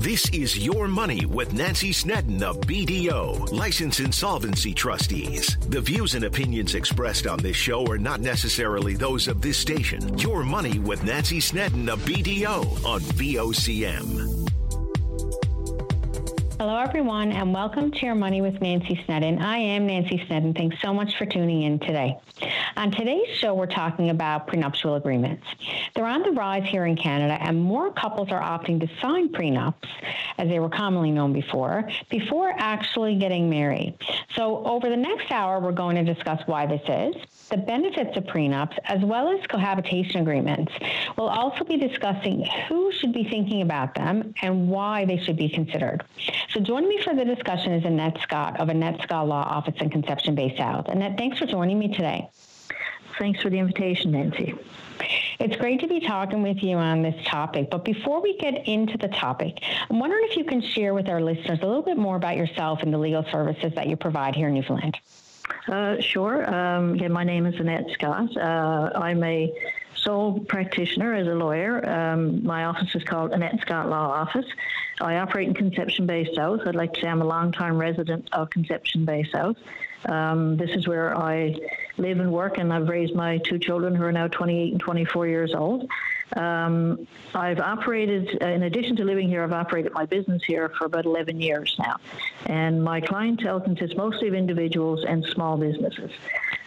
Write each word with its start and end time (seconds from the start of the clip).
This 0.00 0.30
is 0.30 0.56
Your 0.58 0.88
Money 0.88 1.26
with 1.26 1.52
Nancy 1.52 1.92
Snedden 1.92 2.42
of 2.42 2.58
BDO, 2.62 3.52
License 3.52 4.00
Insolvency 4.00 4.72
Trustees. 4.72 5.58
The 5.68 5.82
views 5.82 6.14
and 6.14 6.24
opinions 6.24 6.74
expressed 6.74 7.26
on 7.26 7.38
this 7.38 7.54
show 7.56 7.86
are 7.86 7.98
not 7.98 8.22
necessarily 8.22 8.94
those 8.94 9.28
of 9.28 9.42
this 9.42 9.58
station. 9.58 10.16
Your 10.16 10.42
Money 10.42 10.78
with 10.78 11.04
Nancy 11.04 11.38
Snedden 11.38 11.90
of 11.90 12.00
BDO 12.06 12.82
on 12.86 13.00
VOCM. 13.02 14.39
Hello, 16.60 16.76
everyone, 16.76 17.32
and 17.32 17.54
welcome 17.54 17.90
to 17.90 18.04
Your 18.04 18.14
Money 18.14 18.42
with 18.42 18.60
Nancy 18.60 19.02
Snedden. 19.06 19.38
I 19.38 19.56
am 19.56 19.86
Nancy 19.86 20.22
Snedden. 20.26 20.52
Thanks 20.52 20.76
so 20.82 20.92
much 20.92 21.16
for 21.16 21.24
tuning 21.24 21.62
in 21.62 21.78
today. 21.78 22.18
On 22.76 22.90
today's 22.90 23.34
show, 23.38 23.54
we're 23.54 23.64
talking 23.64 24.10
about 24.10 24.46
prenuptial 24.46 24.96
agreements. 24.96 25.46
They're 25.94 26.04
on 26.04 26.22
the 26.22 26.32
rise 26.32 26.68
here 26.68 26.84
in 26.84 26.96
Canada, 26.96 27.38
and 27.40 27.58
more 27.58 27.90
couples 27.90 28.30
are 28.30 28.42
opting 28.42 28.78
to 28.80 29.00
sign 29.00 29.30
prenups, 29.30 29.88
as 30.36 30.48
they 30.50 30.58
were 30.58 30.68
commonly 30.68 31.10
known 31.10 31.32
before, 31.32 31.88
before 32.10 32.52
actually 32.58 33.16
getting 33.16 33.48
married. 33.48 33.94
So, 34.36 34.62
over 34.66 34.90
the 34.90 34.98
next 34.98 35.32
hour, 35.32 35.60
we're 35.60 35.72
going 35.72 35.96
to 35.96 36.04
discuss 36.04 36.42
why 36.44 36.66
this 36.66 36.82
is, 36.86 37.16
the 37.48 37.56
benefits 37.56 38.18
of 38.18 38.24
prenups, 38.24 38.78
as 38.84 39.00
well 39.02 39.30
as 39.30 39.46
cohabitation 39.46 40.20
agreements. 40.20 40.72
We'll 41.16 41.28
also 41.28 41.64
be 41.64 41.78
discussing 41.78 42.46
who 42.68 42.92
should 42.92 43.14
be 43.14 43.24
thinking 43.24 43.62
about 43.62 43.94
them 43.94 44.34
and 44.42 44.68
why 44.68 45.06
they 45.06 45.16
should 45.24 45.38
be 45.38 45.48
considered. 45.48 46.04
So 46.52 46.58
joining 46.58 46.88
me 46.88 47.00
for 47.00 47.14
the 47.14 47.24
discussion 47.24 47.72
is 47.72 47.84
Annette 47.84 48.18
Scott 48.22 48.58
of 48.58 48.70
Annette 48.70 49.00
Scott 49.02 49.28
Law 49.28 49.42
Office 49.42 49.74
in 49.80 49.88
Conception 49.88 50.34
Bay 50.34 50.56
South. 50.56 50.88
Annette, 50.88 51.16
thanks 51.16 51.38
for 51.38 51.46
joining 51.46 51.78
me 51.78 51.86
today. 51.86 52.28
Thanks 53.20 53.40
for 53.40 53.50
the 53.50 53.58
invitation, 53.58 54.10
Nancy. 54.10 54.54
It's 55.38 55.54
great 55.56 55.80
to 55.80 55.86
be 55.86 56.00
talking 56.00 56.42
with 56.42 56.60
you 56.60 56.76
on 56.76 57.02
this 57.02 57.14
topic. 57.24 57.70
But 57.70 57.84
before 57.84 58.20
we 58.20 58.36
get 58.36 58.66
into 58.66 58.98
the 58.98 59.06
topic, 59.08 59.62
I'm 59.88 60.00
wondering 60.00 60.24
if 60.28 60.36
you 60.36 60.44
can 60.44 60.60
share 60.60 60.92
with 60.92 61.08
our 61.08 61.20
listeners 61.20 61.60
a 61.62 61.66
little 61.66 61.82
bit 61.82 61.96
more 61.96 62.16
about 62.16 62.36
yourself 62.36 62.82
and 62.82 62.92
the 62.92 62.98
legal 62.98 63.24
services 63.30 63.72
that 63.76 63.86
you 63.86 63.96
provide 63.96 64.34
here 64.34 64.48
in 64.48 64.54
Newfoundland. 64.54 64.98
Uh, 65.68 66.00
sure. 66.00 66.52
Um, 66.52 66.96
yeah, 66.96 67.08
my 67.08 67.22
name 67.22 67.46
is 67.46 67.60
Annette 67.60 67.90
Scott. 67.92 68.36
Uh, 68.36 68.90
I'm 68.96 69.22
a 69.22 69.54
sole 70.02 70.40
practitioner 70.40 71.14
as 71.14 71.26
a 71.26 71.34
lawyer. 71.34 71.88
Um, 71.88 72.44
my 72.44 72.64
office 72.64 72.94
is 72.94 73.04
called 73.04 73.32
Annette 73.32 73.60
Scott 73.60 73.88
Law 73.88 74.10
Office. 74.10 74.46
I 75.00 75.16
operate 75.16 75.48
in 75.48 75.54
Conception 75.54 76.06
Bay 76.06 76.28
South. 76.34 76.60
I'd 76.66 76.74
like 76.74 76.94
to 76.94 77.00
say 77.00 77.08
I'm 77.08 77.22
a 77.22 77.26
long-time 77.26 77.78
resident 77.78 78.28
of 78.32 78.50
Conception 78.50 79.04
Bay 79.04 79.28
South. 79.32 79.56
Um, 80.06 80.56
this 80.56 80.70
is 80.70 80.88
where 80.88 81.16
I 81.16 81.54
live 81.98 82.20
and 82.20 82.32
work, 82.32 82.58
and 82.58 82.72
I've 82.72 82.88
raised 82.88 83.14
my 83.14 83.38
two 83.38 83.58
children 83.58 83.94
who 83.94 84.04
are 84.04 84.12
now 84.12 84.28
28 84.28 84.72
and 84.72 84.80
24 84.80 85.26
years 85.26 85.54
old. 85.54 85.90
Um, 86.36 87.06
I've 87.34 87.60
operated, 87.60 88.38
uh, 88.42 88.46
in 88.46 88.62
addition 88.64 88.96
to 88.96 89.04
living 89.04 89.28
here, 89.28 89.42
I've 89.42 89.52
operated 89.52 89.92
my 89.92 90.06
business 90.06 90.42
here 90.44 90.68
for 90.78 90.84
about 90.84 91.04
11 91.04 91.40
years 91.40 91.74
now. 91.78 91.96
And 92.46 92.82
my 92.82 93.00
clientele 93.00 93.60
consists 93.60 93.96
mostly 93.96 94.28
of 94.28 94.34
individuals 94.34 95.04
and 95.04 95.24
small 95.24 95.56
businesses. 95.56 96.10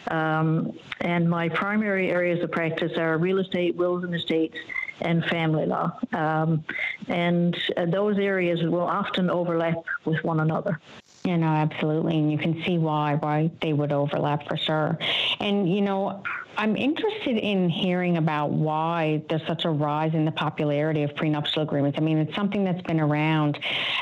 Um, 0.09 0.78
and 1.02 1.30
my 1.30 1.50
primary 1.50 2.11
areas 2.11 2.44
of 2.44 2.52
practice 2.52 2.97
are 2.97 3.17
real 3.17 3.39
estate, 3.39 3.75
wills 3.75 4.03
and 4.03 4.14
estates, 4.14 4.58
and 5.02 5.23
family 5.25 5.66
law. 5.66 5.97
Um, 6.11 6.64
and 7.08 7.58
uh, 7.78 7.86
those 7.86 8.17
areas 8.17 8.61
will 8.64 8.81
often 8.81 9.30
overlap 9.30 9.84
with 10.06 10.23
one 10.23 10.39
another. 10.39 10.80
You 11.26 11.38
know, 11.38 11.48
absolutely. 11.48 12.18
And 12.18 12.30
you 12.30 12.38
can 12.38 12.62
see 12.64 12.78
why, 12.78 13.16
why 13.16 13.50
they 13.62 13.72
would 13.72 13.94
overlap 13.94 14.46
for 14.46 14.58
sure. 14.58 14.98
And, 15.40 15.74
you 15.74 15.82
know, 15.82 16.22
I'm 16.58 16.76
interested 16.76 17.38
in 17.38 17.70
hearing 17.70 18.18
about 18.18 18.52
why 18.52 19.24
there's 19.30 19.46
such 19.48 19.64
a 19.64 19.70
rise 19.70 20.14
in 20.14 20.26
the 20.26 20.32
popularity 20.32 21.04
of 21.04 21.16
prenuptial 21.16 21.64
agreements. 21.64 21.98
I 21.98 22.02
mean, 22.02 22.18
it's 22.18 22.36
something 22.36 22.66
that's 22.66 22.82
been 22.82 23.00
around 23.00 23.58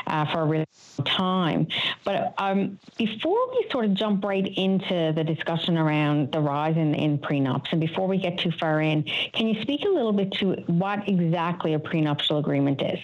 uh, 0.07 0.25
for 0.31 0.41
a 0.41 0.45
really 0.45 0.65
long 0.97 1.05
time. 1.05 1.67
But 2.03 2.33
um, 2.39 2.79
before 2.97 3.49
we 3.51 3.67
sort 3.71 3.85
of 3.85 3.93
jump 3.93 4.25
right 4.25 4.47
into 4.57 5.13
the 5.15 5.23
discussion 5.23 5.77
around 5.77 6.31
the 6.31 6.39
rise 6.39 6.75
in, 6.75 6.95
in 6.95 7.19
prenups, 7.19 7.67
and 7.71 7.79
before 7.79 8.07
we 8.07 8.17
get 8.17 8.39
too 8.39 8.51
far 8.51 8.81
in, 8.81 9.03
can 9.33 9.47
you 9.47 9.61
speak 9.61 9.85
a 9.85 9.89
little 9.89 10.13
bit 10.13 10.31
to 10.33 10.53
what 10.65 11.07
exactly 11.07 11.75
a 11.75 11.79
prenuptial 11.79 12.39
agreement 12.39 12.81
is? 12.81 12.99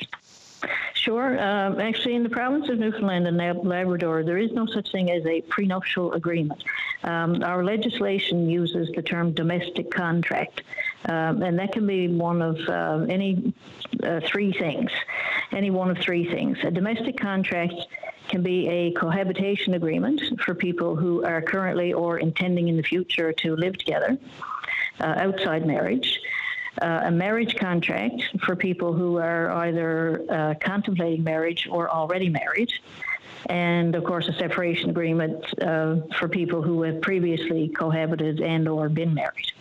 Sure. 0.93 1.39
Um, 1.39 1.79
actually, 1.79 2.15
in 2.15 2.23
the 2.23 2.29
province 2.29 2.69
of 2.69 2.79
Newfoundland 2.79 3.27
and 3.27 3.37
Labrador, 3.37 4.23
there 4.23 4.37
is 4.37 4.51
no 4.51 4.65
such 4.65 4.91
thing 4.91 5.11
as 5.11 5.25
a 5.25 5.41
prenuptial 5.41 6.13
agreement. 6.13 6.63
Um, 7.03 7.43
our 7.43 7.63
legislation 7.63 8.49
uses 8.49 8.89
the 8.95 9.01
term 9.01 9.31
domestic 9.31 9.91
contract, 9.91 10.63
um, 11.05 11.41
and 11.43 11.57
that 11.59 11.71
can 11.71 11.85
be 11.85 12.07
one 12.07 12.41
of 12.41 12.59
uh, 12.67 13.05
any 13.09 13.53
uh, 14.03 14.19
three 14.25 14.51
things. 14.51 14.91
Any 15.51 15.69
one 15.69 15.89
of 15.89 15.97
three 15.99 16.29
things. 16.29 16.57
A 16.63 16.71
domestic 16.71 17.17
contract 17.17 17.75
can 18.27 18.43
be 18.43 18.67
a 18.67 18.91
cohabitation 18.91 19.75
agreement 19.75 20.21
for 20.41 20.53
people 20.53 20.95
who 20.95 21.23
are 21.23 21.41
currently 21.41 21.93
or 21.93 22.17
intending 22.17 22.67
in 22.67 22.75
the 22.75 22.83
future 22.83 23.31
to 23.31 23.55
live 23.55 23.77
together 23.77 24.17
uh, 24.99 25.15
outside 25.17 25.65
marriage 25.65 26.19
uh, 26.81 27.01
a 27.05 27.11
marriage 27.11 27.55
contract 27.55 28.21
for 28.45 28.55
people 28.55 28.93
who 28.93 29.17
are 29.17 29.51
either 29.51 30.23
uh, 30.29 30.53
contemplating 30.61 31.23
marriage 31.23 31.67
or 31.69 31.89
already 31.89 32.29
married. 32.29 32.71
And 33.47 33.95
of 33.95 34.03
course, 34.03 34.27
a 34.27 34.33
separation 34.33 34.89
agreement 34.89 35.45
uh, 35.61 35.97
for 36.17 36.27
people 36.27 36.61
who 36.61 36.81
have 36.83 37.01
previously 37.01 37.69
cohabited 37.69 38.41
and 38.41 38.67
or 38.67 38.89
been 38.89 39.13
married. 39.13 39.51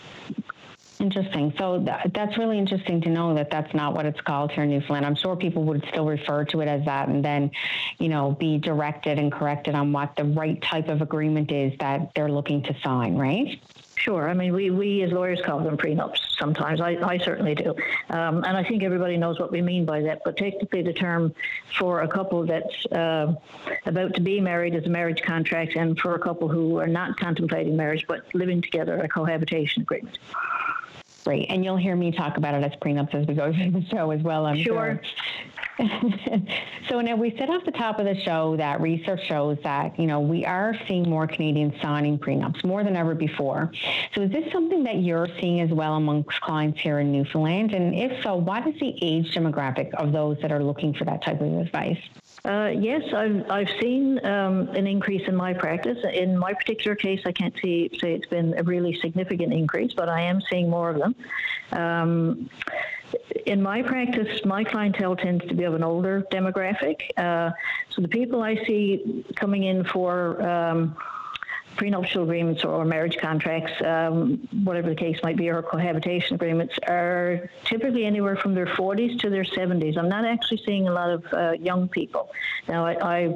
Interesting. 0.99 1.53
So 1.59 1.85
th- 1.85 2.13
that's 2.15 2.39
really 2.39 2.59
interesting 2.59 3.03
to 3.03 3.11
know 3.11 3.35
that 3.35 3.51
that's 3.51 3.73
not 3.75 3.95
what 3.95 4.07
it's 4.07 4.21
called 4.21 4.51
here 4.51 4.65
in 4.65 4.71
Newfoundland. 4.71 5.05
I'm 5.05 5.15
sure 5.15 5.37
people 5.37 5.63
would 5.65 5.85
still 5.89 6.07
refer 6.07 6.45
to 6.47 6.63
it 6.63 6.69
as 6.69 6.85
that 6.87 7.09
and 7.09 7.23
then, 7.23 7.51
you 7.99 8.09
know, 8.09 8.33
be 8.33 8.57
directed 8.57 9.19
and 9.19 9.31
corrected 9.31 9.75
on 9.75 9.93
what 9.93 10.17
the 10.17 10.25
right 10.25 10.61
type 10.63 10.89
of 10.89 11.03
agreement 11.03 11.53
is 11.53 11.75
that 11.81 12.15
they're 12.15 12.31
looking 12.31 12.63
to 12.63 12.77
sign, 12.83 13.17
right? 13.17 13.61
Sure. 13.97 14.29
I 14.29 14.35
mean, 14.35 14.53
we, 14.53 14.71
we 14.71 15.03
as 15.03 15.11
lawyers 15.11 15.41
call 15.45 15.61
them 15.61 15.77
prenups 15.77 16.19
sometimes. 16.39 16.81
I, 16.81 16.97
I 17.03 17.19
certainly 17.19 17.55
do. 17.55 17.75
Um, 18.11 18.45
and 18.45 18.57
I 18.57 18.63
think 18.63 18.83
everybody 18.83 19.17
knows 19.17 19.41
what 19.41 19.51
we 19.51 19.63
mean 19.63 19.87
by 19.87 20.03
that. 20.03 20.21
But 20.23 20.37
technically, 20.37 20.83
the 20.83 20.93
term 20.93 21.35
for 21.79 22.03
a 22.03 22.09
couple 22.09 22.45
that's 22.45 22.87
uh, 22.93 23.35
about 23.87 24.15
to 24.15 24.21
be 24.21 24.41
married 24.41 24.75
is 24.75 24.85
a 24.85 24.91
marriage 24.91 25.23
contract, 25.23 25.77
and 25.77 25.99
for 25.99 26.15
a 26.15 26.19
couple 26.19 26.47
who 26.49 26.79
are 26.79 26.87
not 26.87 27.19
contemplating 27.19 27.75
marriage 27.75 28.05
but 28.07 28.27
living 28.35 28.61
together, 28.61 28.99
a 29.01 29.09
cohabitation 29.09 29.83
agreement. 29.83 30.19
Great. 31.27 31.51
And 31.51 31.65
you'll 31.65 31.77
hear 31.77 31.97
me 31.97 32.13
talk 32.13 32.37
about 32.37 32.55
it 32.55 32.63
as 32.63 32.71
prenups 32.79 33.13
as 33.13 33.27
we 33.27 33.35
go 33.35 33.53
through 33.57 33.73
the 33.73 33.85
show 33.87 34.13
as 34.13 34.23
well, 34.23 34.47
I'm 34.47 34.63
sure. 34.63 35.01
sure. 35.77 35.89
so 36.89 37.01
now 37.01 37.17
we 37.17 37.37
said 37.37 37.51
off 37.51 37.65
the 37.65 37.73
top 37.73 37.99
of 37.99 38.07
the 38.07 38.15
show 38.21 38.57
that 38.57 38.81
research 38.81 39.27
shows 39.27 39.59
that 39.65 39.99
you 39.99 40.07
know 40.07 40.21
we 40.21 40.45
are 40.45 40.75
seeing 40.87 41.11
more 41.11 41.27
Canadians 41.27 41.75
signing 41.83 42.17
prenups 42.17 42.65
more 42.65 42.85
than 42.85 42.95
ever 42.95 43.13
before. 43.17 43.73
So 44.15 44.23
is 44.23 44.31
this 44.31 44.51
something 44.53 44.85
that 44.85 44.99
you're 44.99 45.29
seeing 45.41 45.61
as 45.61 45.71
well 45.71 45.97
amongst 45.97 46.41
clients 46.43 46.81
here 46.81 47.01
in 47.01 47.11
Newfoundland? 47.11 47.75
And 47.75 47.93
if 47.93 48.23
so, 48.23 48.37
what 48.37 48.65
is 48.69 48.79
the 48.79 48.97
age 49.03 49.35
demographic 49.35 49.93
of 49.95 50.13
those 50.13 50.39
that 50.43 50.53
are 50.53 50.63
looking 50.63 50.95
for 50.95 51.05
that 51.07 51.25
type 51.25 51.41
of 51.41 51.53
advice? 51.53 51.99
Uh, 52.47 52.69
yes, 52.69 53.03
I've, 53.13 53.51
I've 53.51 53.71
seen 53.81 54.25
um, 54.25 54.69
an 54.69 54.87
increase 54.87 55.27
in 55.27 55.35
my 55.35 55.53
practice. 55.53 55.99
In 56.13 56.39
my 56.39 56.55
particular 56.55 56.95
case, 56.95 57.21
I 57.27 57.33
can't 57.33 57.55
see, 57.61 57.91
say 58.01 58.15
it's 58.15 58.29
been 58.29 58.57
a 58.57 58.63
really 58.63 58.97
significant 59.01 59.53
increase, 59.53 59.93
but 59.95 60.09
I 60.09 60.21
am 60.21 60.41
seeing 60.49 60.71
more 60.71 60.91
of 60.91 60.99
them. 60.99 61.17
Um, 61.73 62.49
in 63.47 63.61
my 63.61 63.83
practice, 63.83 64.45
my 64.45 64.63
clientele 64.63 65.17
tends 65.17 65.45
to 65.47 65.55
be 65.55 65.65
of 65.65 65.75
an 65.75 65.83
older 65.83 66.25
demographic. 66.31 67.01
Uh, 67.17 67.51
so 67.91 68.01
the 68.01 68.09
people 68.09 68.43
I 68.43 68.65
see 68.65 69.25
coming 69.35 69.65
in 69.65 69.83
for 69.83 70.41
um, 70.49 70.97
prenuptial 71.77 72.23
agreements 72.23 72.65
or 72.65 72.85
marriage 72.85 73.17
contracts, 73.19 73.73
um, 73.85 74.49
whatever 74.65 74.89
the 74.89 74.95
case 74.95 75.19
might 75.23 75.37
be, 75.37 75.49
or 75.49 75.63
cohabitation 75.63 76.35
agreements, 76.35 76.75
are 76.89 77.49
typically 77.65 78.05
anywhere 78.05 78.37
from 78.37 78.55
their 78.55 78.67
40s 78.67 79.19
to 79.21 79.31
their 79.31 79.45
70s. 79.45 79.97
I'm 79.97 80.09
not 80.09 80.25
actually 80.25 80.63
seeing 80.67 80.89
a 80.89 80.93
lot 80.93 81.11
of 81.11 81.25
uh, 81.33 81.53
young 81.53 81.89
people. 81.89 82.31
Now, 82.69 82.87
I, 82.87 83.27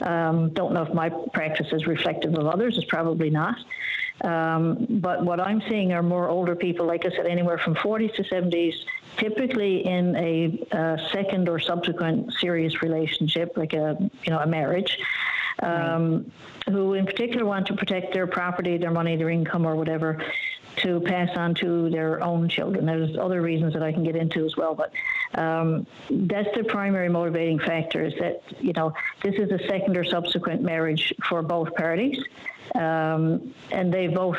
I 0.00 0.28
um, 0.28 0.50
don't 0.50 0.72
know 0.72 0.82
if 0.82 0.94
my 0.94 1.10
practice 1.32 1.68
is 1.72 1.86
reflective 1.86 2.34
of 2.34 2.46
others, 2.46 2.78
it's 2.78 2.86
probably 2.86 3.30
not. 3.30 3.56
Um, 4.22 4.86
but 4.90 5.24
what 5.24 5.40
I'm 5.40 5.62
seeing 5.68 5.92
are 5.92 6.02
more 6.02 6.28
older 6.28 6.54
people, 6.54 6.86
like 6.86 7.06
I 7.06 7.10
said, 7.10 7.26
anywhere 7.26 7.58
from 7.58 7.74
40s 7.74 8.14
to 8.16 8.22
70s, 8.22 8.74
typically 9.16 9.86
in 9.86 10.14
a, 10.16 10.66
a 10.72 11.08
second 11.12 11.48
or 11.48 11.58
subsequent 11.58 12.32
serious 12.34 12.82
relationship, 12.82 13.56
like 13.56 13.72
a 13.72 13.96
you 14.24 14.30
know 14.30 14.38
a 14.38 14.46
marriage, 14.46 14.98
um, 15.62 16.30
who 16.68 16.94
in 16.94 17.06
particular 17.06 17.44
want 17.44 17.66
to 17.66 17.74
protect 17.74 18.12
their 18.12 18.26
property, 18.26 18.76
their 18.78 18.90
money, 18.90 19.16
their 19.16 19.30
income, 19.30 19.66
or 19.66 19.76
whatever, 19.76 20.22
to 20.76 21.00
pass 21.00 21.36
on 21.36 21.54
to 21.54 21.90
their 21.90 22.22
own 22.22 22.48
children. 22.48 22.86
There's 22.86 23.16
other 23.16 23.42
reasons 23.42 23.72
that 23.74 23.82
I 23.82 23.92
can 23.92 24.04
get 24.04 24.16
into 24.16 24.44
as 24.44 24.56
well, 24.56 24.74
but 24.74 24.92
Um, 25.34 25.86
that's 26.10 26.48
the 26.56 26.64
primary 26.64 27.08
motivating 27.08 27.60
factor 27.60 28.04
is 28.04 28.14
that, 28.18 28.42
you 28.60 28.72
know, 28.72 28.92
this 29.22 29.36
is 29.36 29.48
a 29.52 29.60
second 29.68 29.96
or 29.96 30.02
subsequent 30.02 30.60
marriage 30.60 31.14
for 31.28 31.40
both 31.40 31.72
parties. 31.76 32.18
Um, 32.74 33.54
and 33.70 33.94
they 33.94 34.08
both 34.08 34.38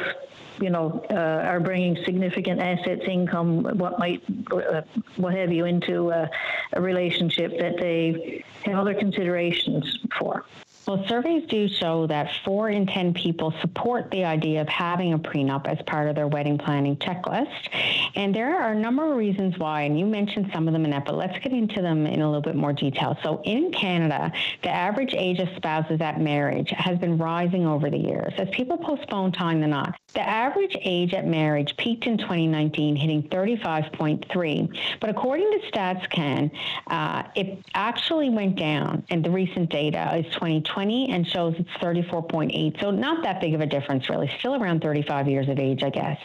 you 0.60 0.70
know, 0.70 1.04
uh, 1.10 1.50
are 1.52 1.60
bringing 1.60 1.96
significant 2.04 2.60
assets, 2.60 3.04
income, 3.08 3.64
what 3.78 3.98
might, 3.98 4.22
uh, 4.52 4.82
what 5.16 5.34
have 5.34 5.52
you, 5.52 5.66
into 5.66 6.12
a 6.12 6.30
relationship 6.76 7.58
that 7.58 7.78
they 7.78 8.44
have 8.66 8.78
other 8.78 8.94
considerations 8.94 10.00
for. 10.20 10.46
Well, 10.88 11.06
surveys 11.08 11.48
do 11.48 11.68
show 11.68 12.08
that 12.08 12.32
four 12.44 12.70
in 12.70 12.88
10 12.88 13.14
people 13.14 13.54
support 13.62 14.10
the 14.10 14.26
idea 14.26 14.62
of 14.62 14.68
having 14.68 15.14
a 15.14 15.20
prenup 15.20 15.68
as 15.68 15.78
part 15.86 16.10
of 16.10 16.16
their 16.16 16.28
wedding 16.28 16.58
planning 16.58 16.96
checklist. 16.96 17.70
And 18.16 18.34
there 18.34 18.60
are 18.60 18.72
a 18.72 18.76
number 18.76 19.12
of 19.12 19.16
reasons 19.16 19.60
why, 19.60 19.84
and 19.84 20.00
you 20.00 20.08
mentioned 20.08 20.50
some 20.52 20.68
of 20.68 20.74
them, 20.74 20.86
Annette, 20.86 21.06
but 21.06 21.16
let's 21.16 21.38
get 21.38 21.54
into 21.54 21.84
them 21.84 22.08
in 22.08 22.22
a 22.22 22.26
little 22.26 22.42
bit 22.42 22.56
more 22.56 22.74
detail. 22.74 23.16
So, 23.22 23.42
in 23.46 23.72
Canada, 23.72 24.32
the 24.64 24.72
average 24.72 25.14
age 25.14 25.40
of 25.40 25.50
spouses 25.56 26.02
at 26.02 26.20
marriage 26.20 26.72
has 26.72 26.98
been 26.98 27.18
rising 27.20 27.68
over 27.68 27.92
the 27.92 28.00
years 28.00 28.34
as 28.38 28.50
people 28.50 28.78
postpone 28.78 29.34
tying 29.34 29.62
the 29.62 29.68
knot. 29.68 29.96
The 30.14 30.28
average 30.28 30.76
age 30.82 31.14
at 31.14 31.28
marriage 31.28 31.78
peaked 31.78 32.08
in 32.08 32.18
2019, 32.18 32.96
hitting 32.96 33.24
35.3. 33.30 34.78
But 35.00 35.10
according 35.12 35.52
to 35.52 35.72
StatsCan, 35.72 36.52
uh, 36.88 37.24
it 37.36 37.60
actually 37.76 38.30
went 38.30 38.56
down, 38.56 39.04
and 39.10 39.24
the 39.24 39.30
recent 39.30 39.70
data 39.70 40.18
is 40.18 40.26
2020 40.34 40.71
and 40.78 41.28
shows 41.28 41.56
it's 41.58 41.70
34.8. 41.82 42.80
So 42.80 42.92
not 42.92 43.24
that 43.24 43.42
big 43.42 43.54
of 43.54 43.62
a 43.62 43.66
difference, 43.66 44.10
really. 44.10 44.32
Still 44.40 44.56
around 44.56 44.82
35 44.82 45.28
years 45.28 45.50
of 45.50 45.60
age, 45.60 45.84
I 45.84 45.90
guess. 45.90 46.20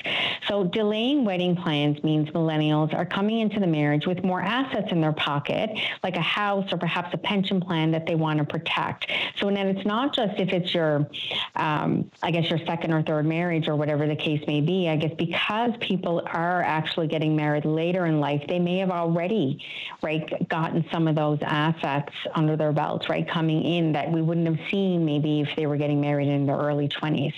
So 0.49 0.65
delaying 0.65 1.25
wedding 1.25 1.57
plans 1.57 2.03
means 2.03 2.29
millennials 2.31 2.95
are 2.95 3.05
coming 3.05 3.41
into 3.41 3.61
the 3.61 3.67
marriage 3.67 4.07
with 4.07 4.25
more 4.25 4.41
assets 4.41 4.93
in 4.93 5.01
their 5.01 5.13
pocket, 5.13 5.71
like 6.03 6.17
a 6.17 6.23
house 6.23 6.73
or 6.73 6.79
perhaps 6.79 7.13
a 7.13 7.19
pension 7.19 7.61
plan 7.61 7.91
that 7.91 8.07
they 8.07 8.15
want 8.15 8.39
to 8.39 8.45
protect. 8.45 9.11
So 9.37 9.51
then 9.51 9.67
it's 9.67 9.87
not 9.87 10.15
just 10.15 10.39
if 10.39 10.51
it's 10.51 10.73
your, 10.73 11.09
um, 11.57 12.11
I 12.23 12.31
guess, 12.31 12.49
your 12.49 12.61
second 12.61 12.93
or 12.93 13.03
third 13.03 13.27
marriage 13.27 13.69
or 13.69 13.77
whatever 13.77 14.07
the 14.07 14.17
case 14.17 14.43
may 14.47 14.61
be. 14.61 14.89
I 14.89 14.97
guess 14.97 15.13
because 15.17 15.73
people 15.81 16.23
are 16.27 16.63
actually 16.63 17.09
getting 17.09 17.35
married 17.37 17.65
later 17.65 18.07
in 18.07 18.21
life, 18.21 18.43
they 18.49 18.59
may 18.59 18.79
have 18.79 18.91
already, 18.91 19.65
right, 20.03 20.49
gotten 20.49 20.85
some 20.93 21.09
of 21.09 21.17
those 21.17 21.39
assets 21.43 22.13
under 22.35 22.57
their 22.57 22.73
belts, 22.73 23.09
right, 23.09 23.29
coming 23.29 23.63
in 23.65 23.93
that 23.93 24.11
we 24.11 24.23
wouldn't 24.37 24.59
have 24.59 24.71
seen 24.71 25.05
maybe 25.05 25.41
if 25.41 25.55
they 25.57 25.67
were 25.67 25.77
getting 25.77 26.01
married 26.01 26.29
in 26.29 26.47
their 26.47 26.57
early 26.57 26.89
20s. 26.89 27.35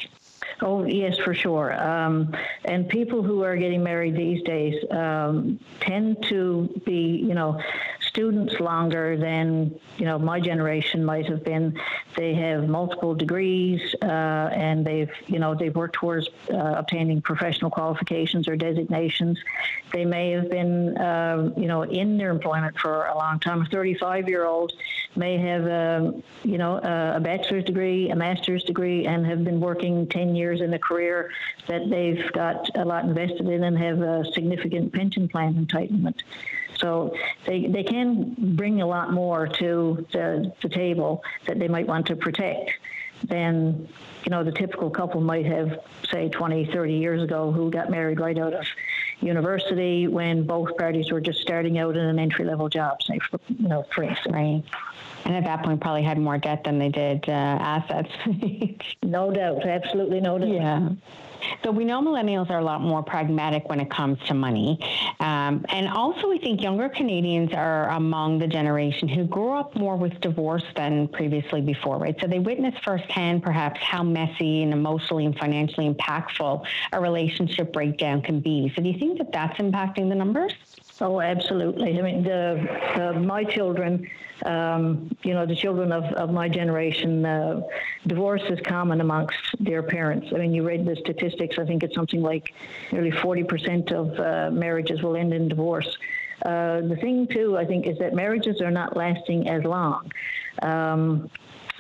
Oh, 0.61 0.85
yes, 0.85 1.17
for 1.19 1.35
sure. 1.35 1.73
Um, 1.81 2.35
and 2.65 2.89
people 2.89 3.23
who 3.23 3.45
are 3.45 3.57
getting 3.57 3.83
married 3.83 4.17
these 4.17 4.43
days 4.43 4.75
um, 4.91 5.61
tend 5.81 6.23
to 6.25 6.69
be, 6.85 7.17
you 7.17 7.35
know, 7.35 7.61
students 8.09 8.59
longer 8.59 9.17
than 9.17 9.79
you 9.99 10.05
know 10.05 10.19
my 10.19 10.41
generation 10.41 11.05
might 11.05 11.27
have 11.27 11.45
been. 11.45 11.79
They 12.17 12.35
have 12.35 12.69
multiple 12.69 13.15
degrees, 13.15 13.95
uh, 14.03 14.07
and 14.07 14.85
they've 14.85 15.11
you 15.27 15.39
know 15.39 15.55
they've 15.55 15.75
worked 15.75 15.95
towards 15.95 16.29
uh, 16.53 16.57
obtaining 16.57 17.23
professional 17.23 17.71
qualifications 17.71 18.49
or 18.49 18.57
designations. 18.57 19.39
They 19.93 20.05
may 20.05 20.31
have 20.33 20.51
been 20.51 20.97
uh, 20.97 21.53
you 21.57 21.67
know 21.67 21.83
in 21.83 22.19
their 22.19 22.31
employment 22.31 22.79
for 22.79 23.07
a 23.07 23.17
long 23.17 23.39
time. 23.41 23.63
A 23.63 23.67
35 23.67 24.29
year 24.29 24.45
old 24.45 24.73
may 25.15 25.37
have 25.39 25.65
um, 25.69 26.23
you 26.43 26.59
know 26.59 26.79
a 26.79 27.21
bachelor's 27.21 27.65
degree, 27.65 28.11
a 28.11 28.17
master's 28.17 28.65
degree, 28.65 29.07
and 29.07 29.27
have 29.27 29.45
been 29.45 29.61
working 29.61 30.07
10 30.09 30.35
years 30.35 30.61
in 30.61 30.73
a 30.75 30.79
career 30.79 31.31
that 31.69 31.89
they've 31.91 32.33
got 32.33 32.69
a 32.77 32.85
lot 32.85 33.05
invested 33.05 33.47
in 33.49 33.65
and 33.65 33.79
have 33.79 34.01
a 34.01 34.25
significant 34.33 34.93
pension 34.93 35.29
plan 35.29 35.55
entitlement. 35.55 36.23
So 36.79 37.15
they, 37.47 37.67
they 37.67 37.83
can 37.83 38.35
bring 38.57 38.81
a 38.83 38.87
lot 38.87 39.13
more 39.13 39.47
to 39.47 40.07
the, 40.13 40.53
the 40.63 40.69
table 40.69 41.23
that 41.47 41.59
they 41.59 41.69
might 41.69 41.87
want 41.87 42.07
to 42.07 42.17
protect 42.17 42.71
than 43.25 43.89
you 44.25 44.31
know 44.31 44.45
the 44.45 44.53
typical 44.53 44.91
couple 44.91 45.21
might 45.21 45.45
have 45.45 45.81
say 46.09 46.29
20 46.29 46.67
30 46.67 46.95
years 46.95 47.23
ago 47.23 47.51
who 47.51 47.71
got 47.71 47.91
married 47.91 48.21
right 48.21 48.39
out 48.39 48.55
of 48.55 48.65
university 49.21 50.07
when 50.07 50.47
both 50.47 50.77
parties 50.77 51.11
were 51.11 51.21
just 51.21 51.41
starting 51.41 51.79
out 51.79 51.97
in 51.97 52.05
an 52.05 52.19
entry 52.19 52.45
level 52.45 52.69
job 52.69 53.03
say 53.03 53.19
for, 53.31 53.41
you 53.49 53.67
know 53.69 53.85
for 53.93 54.05
instance. 54.05 54.33
Right. 54.33 54.63
And 55.25 55.35
at 55.35 55.45
that 55.45 55.65
point 55.65 55.81
probably 55.81 56.05
had 56.05 56.19
more 56.19 56.39
debt 56.39 56.63
than 56.65 56.79
they 56.79 56.91
did 56.91 57.29
uh, 57.29 57.33
assets. 57.33 58.11
No 59.03 59.33
doubt. 59.33 59.67
Absolutely 59.67 60.21
no 60.21 60.39
doubt. 60.39 60.49
Yeah 60.49 60.89
so 61.63 61.71
we 61.71 61.85
know 61.85 62.01
millennials 62.01 62.51
are 62.51 62.59
a 62.59 62.65
lot 62.65 62.81
more 62.81 63.03
pragmatic 63.03 63.69
when 63.69 63.81
it 63.81 63.91
comes 63.91 64.19
to 64.27 64.35
money. 64.35 64.79
Um, 65.21 65.65
and 65.69 65.89
also, 65.89 66.29
we 66.29 66.39
think 66.39 66.63
younger 66.63 66.89
Canadians 66.89 67.53
are 67.53 67.91
among 67.91 68.39
the 68.39 68.47
generation 68.47 69.09
who 69.09 69.25
grew 69.25 69.53
up 69.53 69.75
more 69.77 69.97
with 69.97 70.21
divorce 70.21 70.65
than 70.77 71.09
previously 71.09 71.61
before, 71.61 71.99
right? 71.99 72.17
So 72.21 72.27
they 72.27 72.39
witness 72.39 72.75
firsthand 72.85 73.43
perhaps 73.43 73.81
how 73.83 74.03
messy 74.03 74.63
and 74.63 74.73
emotionally 74.73 75.27
and 75.27 75.37
financially 75.39 75.93
impactful 75.93 76.65
a 76.93 77.01
relationship 77.01 77.73
breakdown 77.73 78.23
can 78.23 78.41
be. 78.41 78.73
So 78.75 78.83
do 78.83 78.89
you 78.89 78.99
think 78.99 79.19
that 79.19 79.33
that's 79.33 79.59
impacting 79.59 80.09
the 80.09 80.15
numbers? 80.15 80.53
Oh, 81.01 81.21
absolutely. 81.21 81.97
I 81.99 82.03
mean, 82.03 82.25
the, 82.25 83.15
my 83.25 83.45
children, 83.45 84.09
um, 84.45 85.17
you 85.23 85.33
know, 85.33 85.47
the 85.47 85.55
children 85.55 85.93
of, 85.93 86.03
of 86.15 86.31
my 86.31 86.49
generation, 86.49 87.25
uh, 87.25 87.63
divorce 88.07 88.43
is 88.51 88.59
common 88.67 89.01
amongst 89.01 89.37
their 89.61 89.83
parents. 89.83 90.29
I 90.35 90.39
mean, 90.39 90.53
you 90.53 90.67
read 90.67 90.85
the 90.85 90.97
statistics. 90.97 91.57
I 91.59 91.65
think 91.67 91.85
it's 91.85 91.95
something 91.95 92.21
like 92.21 92.53
nearly 92.91 93.13
40% 93.13 93.93
of 93.93 94.19
uh, 94.19 94.51
marriages 94.51 95.01
will 95.03 95.17
end 95.17 95.33
in 95.33 95.47
divorce. 95.49 95.97
Uh, 96.45 96.81
the 96.81 96.97
thing, 97.01 97.29
too, 97.29 97.57
I 97.57 97.65
think, 97.65 97.87
is 97.87 97.99
that 97.99 98.15
marriages 98.15 98.61
are 98.61 98.71
not 98.71 98.97
lasting 98.97 99.49
as 99.49 99.63
long. 99.63 100.11
Um, 100.63 101.31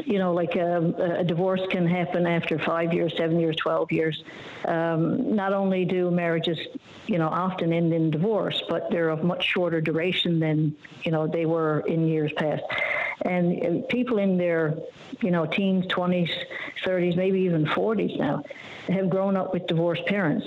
you 0.04 0.18
know, 0.18 0.32
like 0.32 0.54
a, 0.56 0.76
um, 0.76 0.94
a, 0.94 1.24
divorce 1.24 1.60
can 1.70 1.86
happen 1.86 2.26
after 2.26 2.58
five 2.58 2.92
years, 2.92 3.12
seven 3.16 3.40
years, 3.40 3.56
12 3.56 3.92
years. 3.92 4.22
Um, 4.64 5.34
not 5.34 5.52
only 5.52 5.84
do 5.84 6.10
marriages, 6.10 6.58
you 7.06 7.18
know, 7.18 7.28
often 7.28 7.72
end 7.72 7.92
in 7.92 8.10
divorce, 8.10 8.62
but 8.68 8.90
they're 8.90 9.10
of 9.10 9.24
much 9.24 9.44
shorter 9.44 9.80
duration 9.80 10.38
than, 10.38 10.74
you 11.04 11.10
know, 11.10 11.26
they 11.26 11.46
were 11.46 11.80
in 11.80 12.06
years 12.06 12.32
past. 12.36 12.62
And 13.22 13.84
uh, 13.84 13.86
people 13.88 14.18
in 14.18 14.38
their, 14.38 14.74
you 15.20 15.30
know, 15.30 15.46
teens, 15.46 15.86
20s, 15.86 16.30
30s, 16.84 17.16
maybe 17.16 17.40
even 17.40 17.64
40s 17.64 18.18
now 18.18 18.44
have 18.88 19.10
grown 19.10 19.36
up 19.36 19.52
with 19.52 19.66
divorced 19.66 20.06
parents, 20.06 20.46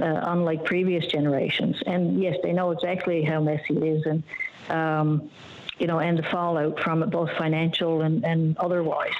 uh, 0.00 0.20
unlike 0.24 0.64
previous 0.64 1.06
generations. 1.06 1.82
And 1.86 2.22
yes, 2.22 2.36
they 2.42 2.52
know 2.52 2.70
exactly 2.70 3.22
how 3.22 3.40
messy 3.40 3.76
it 3.76 3.82
is. 3.82 4.06
And, 4.06 4.22
um, 4.70 5.30
you 5.78 5.86
know, 5.86 5.98
and 5.98 6.18
the 6.18 6.22
fallout 6.22 6.80
from 6.80 7.02
it, 7.02 7.10
both 7.10 7.30
financial 7.32 8.02
and, 8.02 8.24
and 8.24 8.56
otherwise. 8.58 9.14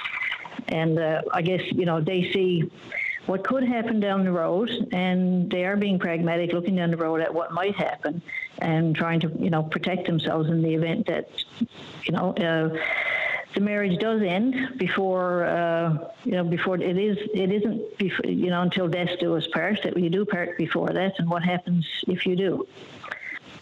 And 0.67 0.97
uh, 0.97 1.21
I 1.31 1.41
guess, 1.41 1.61
you 1.71 1.85
know, 1.85 2.01
they 2.01 2.31
see 2.31 2.71
what 3.25 3.43
could 3.43 3.63
happen 3.63 3.99
down 3.99 4.23
the 4.23 4.31
road, 4.31 4.69
and 4.91 5.49
they 5.49 5.65
are 5.65 5.75
being 5.75 5.97
pragmatic, 5.97 6.53
looking 6.53 6.75
down 6.75 6.91
the 6.91 6.97
road 6.97 7.21
at 7.21 7.33
what 7.33 7.51
might 7.51 7.75
happen, 7.75 8.21
and 8.59 8.95
trying 8.95 9.19
to, 9.19 9.31
you 9.39 9.49
know, 9.49 9.63
protect 9.63 10.05
themselves 10.05 10.47
in 10.47 10.61
the 10.61 10.73
event 10.75 11.07
that, 11.07 11.27
you 12.03 12.11
know, 12.11 12.33
uh, 12.33 12.69
the 13.55 13.61
marriage 13.61 13.97
does 13.99 14.21
end 14.21 14.77
before, 14.77 15.45
uh, 15.45 16.11
you 16.25 16.33
know, 16.33 16.43
before 16.43 16.75
it 16.75 16.97
is, 16.97 17.17
it 17.33 17.51
isn't, 17.51 17.97
before, 17.97 18.29
you 18.29 18.49
know, 18.49 18.61
until 18.61 18.87
death 18.87 19.17
do 19.19 19.35
us 19.35 19.47
part. 19.47 19.81
That 19.83 19.97
you 19.97 20.09
do 20.09 20.25
part 20.25 20.57
before 20.57 20.89
that, 20.89 21.17
and 21.17 21.29
what 21.29 21.43
happens 21.43 21.87
if 22.07 22.25
you 22.25 22.35
do. 22.35 22.67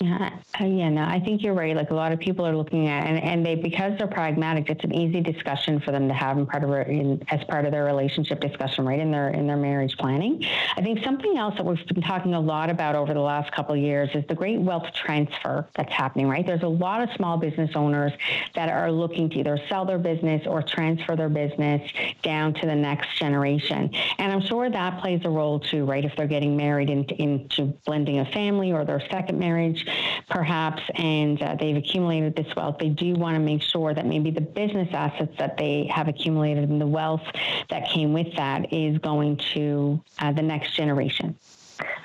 Yeah, 0.03 0.37
uh, 0.59 0.65
yeah, 0.65 0.89
no, 0.89 1.03
I 1.03 1.21
think 1.21 1.43
you're 1.43 1.53
right. 1.53 1.77
Like 1.77 1.89
a 1.89 1.93
lot 1.93 2.11
of 2.11 2.19
people 2.19 2.45
are 2.45 2.53
looking 2.53 2.89
at, 2.89 3.07
and, 3.07 3.23
and 3.23 3.45
they 3.45 3.55
because 3.55 3.97
they're 3.97 4.05
pragmatic, 4.05 4.69
it's 4.69 4.83
an 4.83 4.93
easy 4.93 5.21
discussion 5.21 5.79
for 5.79 5.91
them 5.91 6.09
to 6.09 6.13
have 6.13 6.37
in 6.37 6.45
part 6.45 6.65
of 6.65 6.71
in, 6.89 7.23
as 7.29 7.41
part 7.45 7.63
of 7.63 7.71
their 7.71 7.85
relationship 7.85 8.41
discussion, 8.41 8.85
right 8.85 8.99
in 8.99 9.11
their 9.11 9.29
in 9.29 9.47
their 9.47 9.55
marriage 9.55 9.95
planning. 9.97 10.43
I 10.75 10.81
think 10.81 11.01
something 11.05 11.37
else 11.37 11.55
that 11.55 11.65
we've 11.65 11.87
been 11.87 12.03
talking 12.03 12.33
a 12.33 12.39
lot 12.39 12.69
about 12.69 12.95
over 12.95 13.13
the 13.13 13.21
last 13.21 13.53
couple 13.53 13.75
of 13.75 13.79
years 13.79 14.09
is 14.13 14.25
the 14.27 14.35
great 14.35 14.59
wealth 14.59 14.87
transfer 14.93 15.69
that's 15.73 15.93
happening. 15.93 16.27
Right, 16.27 16.45
there's 16.45 16.63
a 16.63 16.67
lot 16.67 17.01
of 17.01 17.09
small 17.15 17.37
business 17.37 17.71
owners 17.73 18.11
that 18.55 18.67
are 18.67 18.91
looking 18.91 19.29
to 19.29 19.39
either 19.39 19.57
sell 19.69 19.85
their 19.85 19.99
business 19.99 20.45
or 20.45 20.61
transfer 20.61 21.15
their 21.15 21.29
business 21.29 21.89
down 22.23 22.53
to 22.55 22.65
the 22.65 22.75
next 22.75 23.17
generation, 23.17 23.89
and 24.17 24.33
I'm 24.33 24.41
sure 24.41 24.69
that 24.69 24.99
plays 24.99 25.21
a 25.23 25.29
role 25.29 25.61
too. 25.61 25.85
Right, 25.85 26.03
if 26.03 26.13
they're 26.17 26.27
getting 26.27 26.57
married 26.57 26.89
into, 26.89 27.15
into 27.21 27.67
blending 27.85 28.19
a 28.19 28.25
family 28.25 28.73
or 28.73 28.83
their 28.83 29.01
second 29.09 29.39
marriage 29.39 29.85
perhaps, 30.29 30.81
and 30.95 31.41
uh, 31.41 31.55
they've 31.59 31.75
accumulated 31.75 32.35
this 32.35 32.55
wealth, 32.55 32.77
they 32.79 32.89
do 32.89 33.13
want 33.13 33.35
to 33.35 33.39
make 33.39 33.61
sure 33.61 33.93
that 33.93 34.05
maybe 34.05 34.31
the 34.31 34.41
business 34.41 34.89
assets 34.93 35.33
that 35.37 35.57
they 35.57 35.89
have 35.93 36.07
accumulated 36.07 36.69
and 36.69 36.79
the 36.79 36.87
wealth 36.87 37.23
that 37.69 37.89
came 37.89 38.13
with 38.13 38.33
that 38.35 38.73
is 38.73 38.97
going 38.99 39.37
to 39.53 40.01
uh, 40.19 40.31
the 40.31 40.41
next 40.41 40.75
generation. 40.75 41.37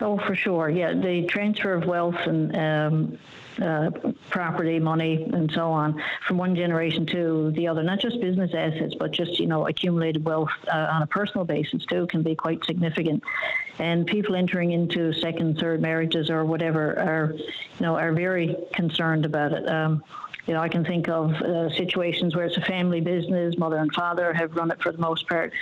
Oh, 0.01 0.19
for 0.19 0.35
sure. 0.35 0.71
Yeah, 0.71 0.95
the 0.95 1.27
transfer 1.27 1.75
of 1.75 1.85
wealth 1.85 2.17
and 2.27 2.57
um, 2.57 3.19
uh, 3.61 3.91
property, 4.31 4.79
money, 4.79 5.29
and 5.33 5.51
so 5.51 5.71
on 5.71 6.01
from 6.27 6.39
one 6.39 6.55
generation 6.55 7.05
to 7.07 7.51
the 7.53 7.67
other. 7.67 7.83
Not 7.83 7.99
just 7.99 8.21
business 8.21 8.53
assets, 8.55 8.95
but 8.99 9.11
just 9.11 9.39
you 9.39 9.47
know 9.47 9.67
accumulated 9.67 10.25
wealth 10.25 10.51
uh, 10.73 10.89
on 10.93 11.03
a 11.03 11.07
personal 11.07 11.45
basis 11.45 11.85
too 11.87 12.07
can 12.07 12.23
be 12.23 12.35
quite 12.35 12.65
significant. 12.65 13.23
And 13.79 14.07
people 14.07 14.35
entering 14.35 14.73
into 14.73 15.13
second, 15.13 15.59
third 15.59 15.81
marriages 15.81 16.31
or 16.31 16.45
whatever 16.45 16.99
are, 16.99 17.35
you 17.35 17.47
know, 17.81 17.97
are 17.97 18.13
very 18.13 18.57
concerned 18.73 19.25
about 19.25 19.53
it. 19.53 19.69
Um, 19.69 20.03
you 20.47 20.55
know, 20.55 20.61
I 20.61 20.69
can 20.69 20.85
think 20.85 21.09
of 21.09 21.33
uh, 21.35 21.69
situations 21.77 22.35
where 22.35 22.47
it's 22.47 22.57
a 22.57 22.63
family 22.63 23.01
business, 23.01 23.59
mother 23.59 23.77
and 23.77 23.93
father 23.93 24.33
have 24.33 24.57
run 24.57 24.71
it 24.71 24.83
for 24.83 24.91
the 24.91 24.99
most 24.99 25.29
part. 25.29 25.53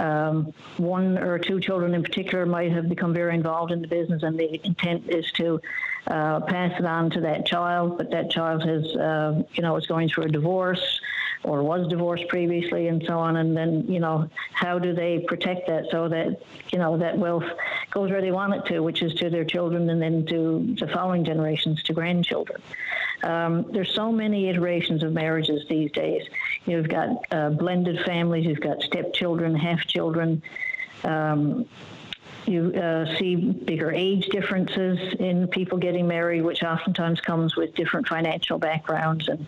Um, 0.00 0.52
one 0.76 1.18
or 1.18 1.38
two 1.38 1.60
children 1.60 1.94
in 1.94 2.02
particular 2.02 2.46
might 2.46 2.72
have 2.72 2.88
become 2.88 3.12
very 3.12 3.34
involved 3.34 3.72
in 3.72 3.80
the 3.82 3.88
business, 3.88 4.22
and 4.22 4.38
the 4.38 4.60
intent 4.64 5.10
is 5.10 5.30
to 5.32 5.60
uh, 6.06 6.40
pass 6.40 6.78
it 6.78 6.84
on 6.84 7.10
to 7.10 7.20
that 7.22 7.46
child, 7.46 7.98
but 7.98 8.10
that 8.10 8.30
child 8.30 8.62
has, 8.62 8.84
uh, 8.96 9.42
you 9.54 9.62
know, 9.62 9.76
is 9.76 9.86
going 9.86 10.08
through 10.08 10.24
a 10.24 10.28
divorce 10.28 11.00
or 11.44 11.62
was 11.62 11.86
divorced 11.88 12.26
previously 12.28 12.88
and 12.88 13.04
so 13.06 13.18
on 13.18 13.36
and 13.36 13.56
then 13.56 13.84
you 13.86 14.00
know 14.00 14.28
how 14.52 14.78
do 14.78 14.92
they 14.94 15.18
protect 15.20 15.66
that 15.66 15.84
so 15.90 16.08
that 16.08 16.40
you 16.72 16.78
know 16.78 16.96
that 16.96 17.16
wealth 17.16 17.44
goes 17.90 18.10
where 18.10 18.20
they 18.20 18.32
want 18.32 18.54
it 18.54 18.64
to 18.66 18.80
which 18.80 19.02
is 19.02 19.14
to 19.14 19.30
their 19.30 19.44
children 19.44 19.88
and 19.90 20.00
then 20.00 20.24
to 20.26 20.74
the 20.80 20.88
following 20.88 21.24
generations 21.24 21.82
to 21.82 21.92
grandchildren? 21.92 22.60
Um, 23.22 23.66
there's 23.72 23.94
so 23.94 24.12
many 24.12 24.48
iterations 24.48 25.02
of 25.02 25.12
marriages 25.12 25.66
these 25.68 25.90
days. 25.92 26.24
You've 26.66 26.88
got 26.88 27.24
uh, 27.30 27.50
blended 27.50 28.04
families 28.04 28.44
you've 28.44 28.60
got 28.60 28.82
stepchildren 28.82 29.54
half 29.54 29.86
children 29.86 30.42
um, 31.04 31.66
you 32.46 32.72
uh, 32.74 33.16
see 33.16 33.36
bigger 33.36 33.90
age 33.90 34.26
differences 34.26 34.98
in 35.18 35.48
people 35.48 35.78
getting 35.78 36.06
married, 36.06 36.42
which 36.42 36.62
oftentimes 36.62 37.20
comes 37.20 37.56
with 37.56 37.74
different 37.74 38.06
financial 38.08 38.58
backgrounds 38.58 39.28
and 39.28 39.46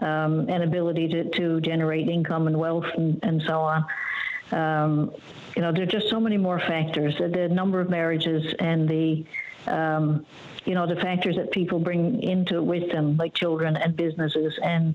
um, 0.00 0.48
and 0.48 0.62
ability 0.62 1.08
to, 1.08 1.24
to 1.30 1.60
generate 1.60 2.08
income 2.08 2.46
and 2.46 2.56
wealth 2.56 2.86
and, 2.96 3.18
and 3.22 3.42
so 3.42 3.60
on. 3.60 3.84
Um, 4.52 5.12
you 5.56 5.62
know, 5.62 5.72
there 5.72 5.82
are 5.82 5.86
just 5.86 6.08
so 6.08 6.20
many 6.20 6.36
more 6.36 6.60
factors. 6.60 7.18
The, 7.18 7.28
the 7.28 7.48
number 7.48 7.80
of 7.80 7.90
marriages 7.90 8.54
and 8.60 8.88
the 8.88 9.24
um, 9.66 10.24
you 10.64 10.74
know 10.74 10.86
the 10.86 10.96
factors 10.96 11.36
that 11.36 11.50
people 11.50 11.78
bring 11.78 12.22
into 12.22 12.56
it 12.56 12.64
with 12.64 12.90
them, 12.92 13.16
like 13.16 13.34
children 13.34 13.76
and 13.76 13.96
businesses 13.96 14.58
and 14.62 14.94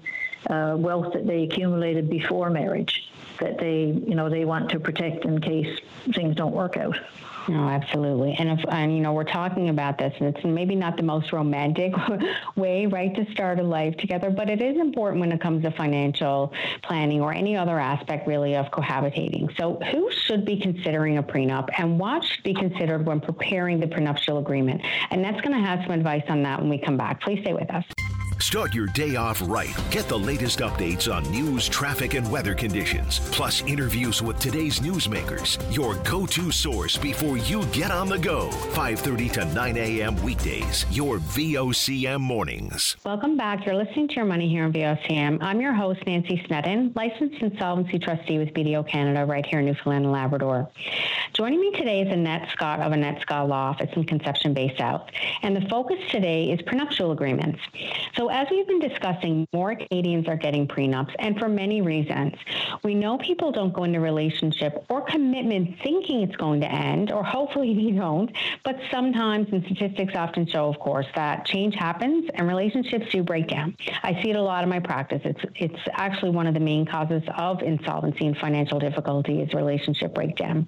uh, 0.49 0.75
wealth 0.77 1.13
that 1.13 1.27
they 1.27 1.43
accumulated 1.43 2.09
before 2.09 2.49
marriage, 2.49 3.11
that 3.39 3.57
they 3.59 3.85
you 3.85 4.15
know 4.15 4.29
they 4.29 4.45
want 4.45 4.69
to 4.69 4.79
protect 4.79 5.25
in 5.25 5.41
case 5.41 5.79
things 6.13 6.35
don't 6.35 6.53
work 6.53 6.77
out. 6.77 6.97
No, 7.47 7.67
absolutely. 7.67 8.35
And 8.39 8.57
if 8.57 8.65
and 8.69 8.95
you 8.95 9.01
know 9.01 9.13
we're 9.13 9.23
talking 9.23 9.69
about 9.69 9.97
this, 9.97 10.13
and 10.19 10.35
it's 10.35 10.45
maybe 10.45 10.75
not 10.75 10.97
the 10.97 11.03
most 11.03 11.33
romantic 11.33 11.93
way, 12.55 12.85
right, 12.85 13.13
to 13.15 13.29
start 13.31 13.59
a 13.59 13.63
life 13.63 13.97
together, 13.97 14.29
but 14.29 14.49
it 14.49 14.61
is 14.61 14.77
important 14.77 15.19
when 15.19 15.31
it 15.31 15.41
comes 15.41 15.63
to 15.63 15.71
financial 15.71 16.53
planning 16.81 17.21
or 17.21 17.33
any 17.33 17.57
other 17.57 17.79
aspect 17.79 18.27
really 18.27 18.55
of 18.55 18.67
cohabitating. 18.71 19.55
So, 19.57 19.79
who 19.91 20.09
should 20.11 20.45
be 20.45 20.59
considering 20.59 21.17
a 21.17 21.23
prenup, 21.23 21.69
and 21.77 21.99
what 21.99 22.23
should 22.23 22.43
be 22.43 22.53
considered 22.53 23.05
when 23.05 23.19
preparing 23.19 23.79
the 23.79 23.87
prenuptial 23.87 24.37
agreement? 24.37 24.81
Annette's 25.11 25.41
going 25.41 25.55
to 25.55 25.65
have 25.65 25.81
some 25.83 25.91
advice 25.91 26.23
on 26.29 26.43
that 26.43 26.59
when 26.59 26.69
we 26.69 26.77
come 26.77 26.97
back. 26.97 27.21
Please 27.21 27.41
stay 27.41 27.53
with 27.53 27.69
us. 27.71 27.83
Start 28.39 28.73
your 28.73 28.87
day 28.87 29.15
off 29.15 29.41
right. 29.45 29.75
Get 29.89 30.07
the 30.07 30.17
latest 30.17 30.59
updates 30.59 31.13
on 31.13 31.23
news, 31.31 31.69
traffic, 31.69 32.13
and 32.13 32.29
weather 32.31 32.53
conditions, 32.53 33.19
plus 33.31 33.61
interviews 33.63 34.21
with 34.21 34.39
today's 34.39 34.79
newsmakers. 34.79 35.57
Your 35.75 35.95
go-to 36.03 36.51
source 36.51 36.97
before 36.97 37.37
you 37.37 37.65
get 37.67 37.91
on 37.91 38.09
the 38.09 38.19
go. 38.19 38.49
5:30 38.73 39.31
to 39.33 39.45
9 39.45 39.77
a.m. 39.77 40.15
weekdays. 40.23 40.85
Your 40.91 41.19
VOCM 41.19 42.21
mornings. 42.21 42.97
Welcome 43.05 43.37
back. 43.37 43.65
You're 43.65 43.75
listening 43.75 44.07
to 44.09 44.15
Your 44.15 44.25
Money 44.25 44.49
here 44.49 44.65
on 44.65 44.73
VOCM. 44.73 45.41
I'm 45.41 45.61
your 45.61 45.73
host 45.73 46.01
Nancy 46.05 46.43
Snedden, 46.47 46.93
licensed 46.95 47.41
insolvency 47.41 47.99
trustee 47.99 48.37
with 48.39 48.53
BDO 48.53 48.87
Canada, 48.87 49.25
right 49.25 49.45
here 49.45 49.59
in 49.59 49.65
Newfoundland 49.65 50.05
and 50.05 50.13
Labrador. 50.13 50.69
Joining 51.33 51.59
me 51.59 51.71
today 51.71 52.01
is 52.01 52.11
Annette 52.11 52.49
Scott 52.51 52.79
of 52.79 52.91
Annette 52.91 53.21
Scott 53.21 53.47
Law 53.47 53.69
Office 53.69 53.89
in 53.95 54.03
Conception 54.03 54.53
Bay 54.53 54.75
South, 54.77 55.07
and 55.41 55.55
the 55.55 55.67
focus 55.69 55.97
today 56.11 56.51
is 56.51 56.61
prenuptial 56.61 57.11
agreements. 57.11 57.59
So 58.15 58.29
as 58.33 58.47
we've 58.49 58.65
been 58.65 58.79
discussing, 58.79 59.47
more 59.53 59.75
Canadians 59.75 60.27
are 60.27 60.35
getting 60.35 60.67
prenups, 60.67 61.13
and 61.19 61.37
for 61.37 61.47
many 61.47 61.81
reasons. 61.81 62.33
We 62.83 62.95
know 62.95 63.19
people 63.19 63.51
don't 63.51 63.71
go 63.71 63.83
into 63.83 63.99
relationship 63.99 64.85
or 64.89 65.01
commitment 65.01 65.77
thinking 65.83 66.23
it's 66.23 66.35
going 66.35 66.61
to 66.61 66.71
end, 66.71 67.11
or 67.11 67.23
hopefully 67.23 67.73
they 67.91 67.95
don't. 67.95 68.35
But 68.63 68.79
sometimes, 68.91 69.49
and 69.51 69.63
statistics 69.65 70.15
often 70.15 70.47
show, 70.47 70.67
of 70.67 70.79
course, 70.79 71.05
that 71.15 71.45
change 71.45 71.75
happens 71.75 72.27
and 72.33 72.47
relationships 72.47 73.11
do 73.11 73.21
break 73.21 73.47
down. 73.47 73.77
I 74.01 74.19
see 74.23 74.31
it 74.31 74.35
a 74.35 74.41
lot 74.41 74.63
in 74.63 74.69
my 74.69 74.79
practice. 74.79 75.21
It's 75.23 75.41
it's 75.55 75.79
actually 75.93 76.31
one 76.31 76.47
of 76.47 76.55
the 76.55 76.59
main 76.59 76.87
causes 76.87 77.21
of 77.37 77.61
insolvency 77.61 78.25
and 78.25 78.35
financial 78.37 78.79
difficulty 78.79 79.41
is 79.41 79.53
relationship 79.53 80.15
breakdown. 80.15 80.67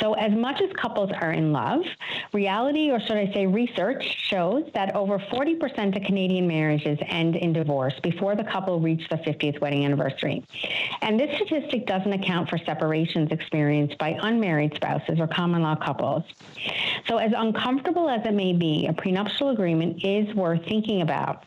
So 0.00 0.12
as 0.12 0.32
much 0.32 0.60
as 0.60 0.70
couples 0.74 1.10
are 1.18 1.32
in 1.32 1.52
love, 1.52 1.82
reality, 2.34 2.90
or 2.90 3.00
should 3.00 3.16
I 3.16 3.32
say, 3.32 3.46
research 3.46 4.04
shows 4.28 4.64
that 4.74 4.94
over 4.94 5.18
40% 5.18 5.96
of 5.96 6.02
Canadian 6.02 6.46
marriages 6.46 6.79
marriages 6.84 7.04
end 7.08 7.36
in 7.36 7.52
divorce 7.52 7.94
before 8.02 8.36
the 8.36 8.44
couple 8.44 8.80
reach 8.80 9.08
the 9.08 9.16
50th 9.16 9.60
wedding 9.60 9.84
anniversary. 9.84 10.44
And 11.02 11.18
this 11.18 11.34
statistic 11.36 11.86
doesn't 11.86 12.12
account 12.12 12.48
for 12.48 12.58
separations 12.58 13.30
experienced 13.30 13.98
by 13.98 14.18
unmarried 14.22 14.74
spouses 14.74 15.18
or 15.18 15.26
common 15.26 15.62
law 15.62 15.76
couples. 15.76 16.24
So, 17.06 17.18
as 17.18 17.32
uncomfortable 17.36 18.08
as 18.08 18.24
it 18.26 18.34
may 18.34 18.52
be, 18.52 18.86
a 18.86 18.92
prenuptial 18.92 19.50
agreement 19.50 20.04
is 20.04 20.34
worth 20.34 20.64
thinking 20.66 21.02
about, 21.02 21.44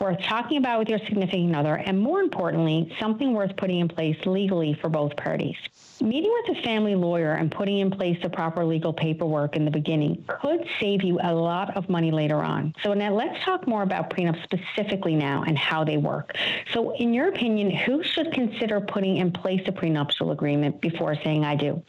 worth 0.00 0.20
talking 0.22 0.58
about 0.58 0.78
with 0.78 0.88
your 0.88 0.98
significant 1.00 1.54
other, 1.54 1.74
and 1.74 1.98
more 1.98 2.20
importantly, 2.20 2.94
something 2.98 3.32
worth 3.32 3.56
putting 3.56 3.80
in 3.80 3.88
place 3.88 4.16
legally 4.26 4.74
for 4.74 4.88
both 4.88 5.16
parties. 5.16 5.56
Meeting 6.00 6.32
with 6.32 6.58
a 6.58 6.62
family 6.62 6.94
lawyer 6.96 7.34
and 7.34 7.50
putting 7.50 7.78
in 7.78 7.90
place 7.90 8.18
the 8.20 8.28
proper 8.28 8.64
legal 8.64 8.92
paperwork 8.92 9.54
in 9.54 9.64
the 9.64 9.70
beginning 9.70 10.24
could 10.26 10.66
save 10.80 11.02
you 11.04 11.20
a 11.22 11.32
lot 11.32 11.76
of 11.76 11.88
money 11.88 12.10
later 12.10 12.42
on. 12.42 12.74
So, 12.82 12.94
now 12.94 13.14
let's 13.14 13.42
talk 13.44 13.66
more 13.68 13.82
about 13.82 14.10
prenups 14.10 14.42
specifically 14.42 15.14
now 15.14 15.44
and 15.46 15.56
how 15.56 15.84
they 15.84 15.96
work. 15.96 16.36
So, 16.72 16.94
in 16.96 17.14
your 17.14 17.28
opinion, 17.28 17.70
who 17.70 18.02
should 18.02 18.32
consider 18.32 18.80
putting 18.80 19.18
in 19.18 19.30
place 19.30 19.62
a 19.66 19.72
prenuptial 19.72 20.32
agreement 20.32 20.80
before 20.80 21.14
saying 21.22 21.44
I 21.44 21.54
do? 21.54 21.82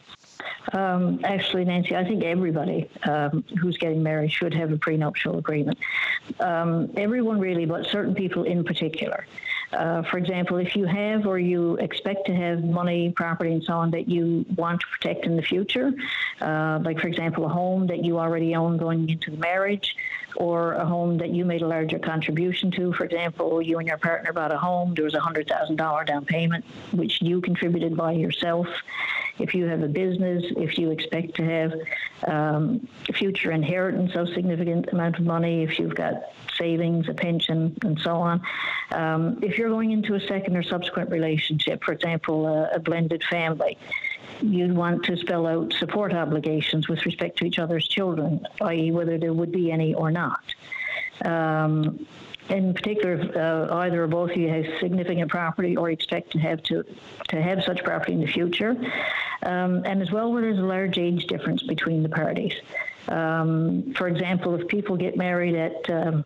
Um, 0.72 1.20
actually, 1.24 1.64
Nancy, 1.64 1.96
I 1.96 2.04
think 2.04 2.24
everybody 2.24 2.88
um, 3.08 3.44
who's 3.60 3.76
getting 3.78 4.02
married 4.02 4.32
should 4.32 4.54
have 4.54 4.72
a 4.72 4.76
prenuptial 4.76 5.38
agreement. 5.38 5.78
Um, 6.40 6.90
everyone 6.96 7.38
really, 7.38 7.66
but 7.66 7.86
certain 7.86 8.14
people 8.14 8.44
in 8.44 8.64
particular. 8.64 9.26
Uh, 9.72 10.02
for 10.02 10.18
example, 10.18 10.58
if 10.58 10.76
you 10.76 10.84
have 10.86 11.26
or 11.26 11.38
you 11.38 11.76
expect 11.76 12.26
to 12.26 12.34
have 12.34 12.62
money, 12.64 13.10
property, 13.10 13.52
and 13.52 13.64
so 13.64 13.74
on 13.74 13.90
that 13.90 14.08
you 14.08 14.44
want 14.56 14.80
to 14.80 14.86
protect 14.86 15.26
in 15.26 15.36
the 15.36 15.42
future, 15.42 15.92
uh, 16.40 16.78
like 16.82 16.98
for 17.00 17.08
example, 17.08 17.44
a 17.44 17.48
home 17.48 17.86
that 17.86 18.04
you 18.04 18.18
already 18.18 18.54
own 18.54 18.76
going 18.76 19.08
into 19.08 19.30
the 19.30 19.36
marriage, 19.36 19.96
or 20.36 20.74
a 20.74 20.84
home 20.84 21.18
that 21.18 21.30
you 21.30 21.44
made 21.44 21.62
a 21.62 21.66
larger 21.66 21.98
contribution 21.98 22.70
to. 22.70 22.92
For 22.92 23.04
example, 23.04 23.60
you 23.62 23.78
and 23.78 23.88
your 23.88 23.98
partner 23.98 24.32
bought 24.32 24.52
a 24.52 24.58
home, 24.58 24.94
there 24.94 25.04
was 25.04 25.14
a 25.14 25.18
$100,000 25.18 26.06
down 26.06 26.24
payment, 26.24 26.64
which 26.92 27.20
you 27.22 27.40
contributed 27.40 27.96
by 27.96 28.12
yourself. 28.12 28.68
If 29.38 29.54
you 29.54 29.66
have 29.66 29.82
a 29.82 29.88
business, 29.88 30.44
if 30.56 30.78
you 30.78 30.90
expect 30.90 31.34
to 31.36 31.44
have 31.44 31.74
um, 32.26 32.88
future 33.12 33.50
inheritance 33.50 34.14
of 34.14 34.28
significant 34.30 34.88
amount 34.92 35.18
of 35.18 35.24
money, 35.24 35.62
if 35.62 35.78
you've 35.78 35.94
got 35.94 36.14
savings, 36.56 37.08
a 37.08 37.14
pension, 37.14 37.76
and 37.82 37.98
so 38.00 38.16
on. 38.16 38.42
Um, 38.90 39.38
if 39.42 39.58
you're 39.58 39.68
going 39.68 39.90
into 39.90 40.14
a 40.14 40.20
second 40.20 40.56
or 40.56 40.62
subsequent 40.62 41.10
relationship, 41.10 41.84
for 41.84 41.92
example, 41.92 42.46
a, 42.46 42.70
a 42.74 42.78
blended 42.78 43.22
family, 43.24 43.78
you'd 44.40 44.74
want 44.74 45.04
to 45.04 45.16
spell 45.16 45.46
out 45.46 45.72
support 45.72 46.12
obligations 46.12 46.88
with 46.88 47.04
respect 47.06 47.38
to 47.38 47.44
each 47.44 47.58
other's 47.58 47.86
children, 47.88 48.46
i.e., 48.62 48.90
whether 48.90 49.18
there 49.18 49.32
would 49.32 49.52
be 49.52 49.72
any 49.72 49.94
or 49.94 50.10
not. 50.10 50.42
Um, 51.24 52.06
in 52.48 52.74
particular, 52.74 53.20
uh, 53.34 53.74
either 53.78 54.04
or 54.04 54.06
both 54.06 54.30
of 54.30 54.36
you 54.36 54.48
have 54.48 54.66
significant 54.80 55.30
property 55.30 55.76
or 55.76 55.90
expect 55.90 56.30
to 56.32 56.38
have 56.38 56.62
to 56.64 56.84
to 57.28 57.42
have 57.42 57.64
such 57.64 57.82
property 57.82 58.12
in 58.12 58.20
the 58.20 58.26
future, 58.26 58.76
um, 59.42 59.82
and 59.84 60.00
as 60.00 60.12
well 60.12 60.32
where 60.32 60.42
there's 60.42 60.58
a 60.58 60.62
large 60.62 60.98
age 60.98 61.26
difference 61.26 61.62
between 61.62 62.02
the 62.02 62.08
parties. 62.08 62.54
Um, 63.08 63.94
for 63.94 64.08
example, 64.08 64.54
if 64.54 64.66
people 64.68 64.96
get 64.96 65.16
married 65.16 65.54
at 65.54 65.90
um, 65.90 66.24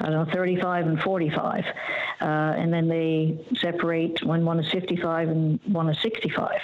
I 0.00 0.10
don't 0.10 0.28
know, 0.28 0.32
35 0.32 0.86
and 0.86 1.00
45, 1.00 1.64
uh, 2.20 2.24
and 2.24 2.72
then 2.72 2.88
they 2.88 3.38
separate 3.56 4.22
when 4.22 4.44
one 4.44 4.60
is 4.60 4.70
55 4.70 5.28
and 5.28 5.60
one 5.66 5.88
is 5.88 6.00
65 6.00 6.60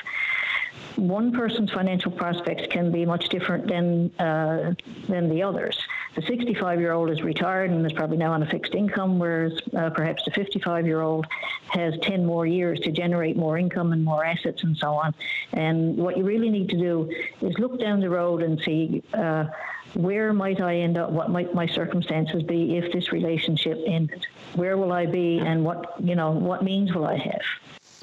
one 0.97 1.33
person's 1.33 1.73
financial 1.73 2.11
prospects 2.11 2.67
can 2.71 2.93
be 2.93 3.05
much 3.05 3.29
different 3.29 3.67
than 3.67 4.13
uh, 4.19 4.75
than 5.09 5.29
the 5.29 5.43
others. 5.43 5.77
The 6.15 6.23
65 6.23 6.81
year 6.81 6.93
old 6.93 7.11
is 7.11 7.23
retired 7.23 7.71
and 7.71 7.85
is 7.85 7.93
probably 7.93 8.17
now 8.17 8.33
on 8.33 8.43
a 8.43 8.47
fixed 8.47 8.75
income, 8.75 9.19
whereas 9.19 9.59
uh, 9.77 9.91
perhaps 9.91 10.25
the 10.25 10.31
55 10.31 10.87
year 10.87 11.01
old 11.01 11.27
has 11.69 11.95
10 12.03 12.25
more 12.25 12.47
years 12.47 12.79
to 12.81 12.93
generate 12.93 13.37
more 13.37 13.59
income 13.59 13.93
and 13.93 14.05
more 14.05 14.25
assets 14.25 14.63
and 14.63 14.77
so 14.77 14.95
on. 14.95 15.15
And 15.53 15.97
what 15.97 16.17
you 16.17 16.25
really 16.25 16.51
need 16.51 16.69
to 16.71 16.77
do 16.77 17.11
is 17.41 17.59
look 17.59 17.81
down 17.81 18.01
the 18.01 18.11
road 18.11 18.43
and 18.43 18.61
see. 18.61 19.03
Uh, 19.13 19.47
where 19.95 20.33
might 20.33 20.61
I 20.61 20.79
end 20.79 20.97
up? 20.97 21.11
What 21.11 21.31
might 21.31 21.55
my 21.55 21.67
circumstances 21.67 22.43
be 22.43 22.77
if 22.77 22.93
this 22.93 23.13
relationship 23.13 23.81
ended? 23.87 24.27
Where 24.55 24.77
will 24.77 24.93
I 24.93 25.07
be, 25.07 25.39
and 25.39 25.65
what 25.65 25.95
you 26.03 26.17
know, 26.17 26.33
what 26.33 26.65
means 26.65 26.93
will 26.93 27.07
I 27.07 27.17
have? 27.17 27.43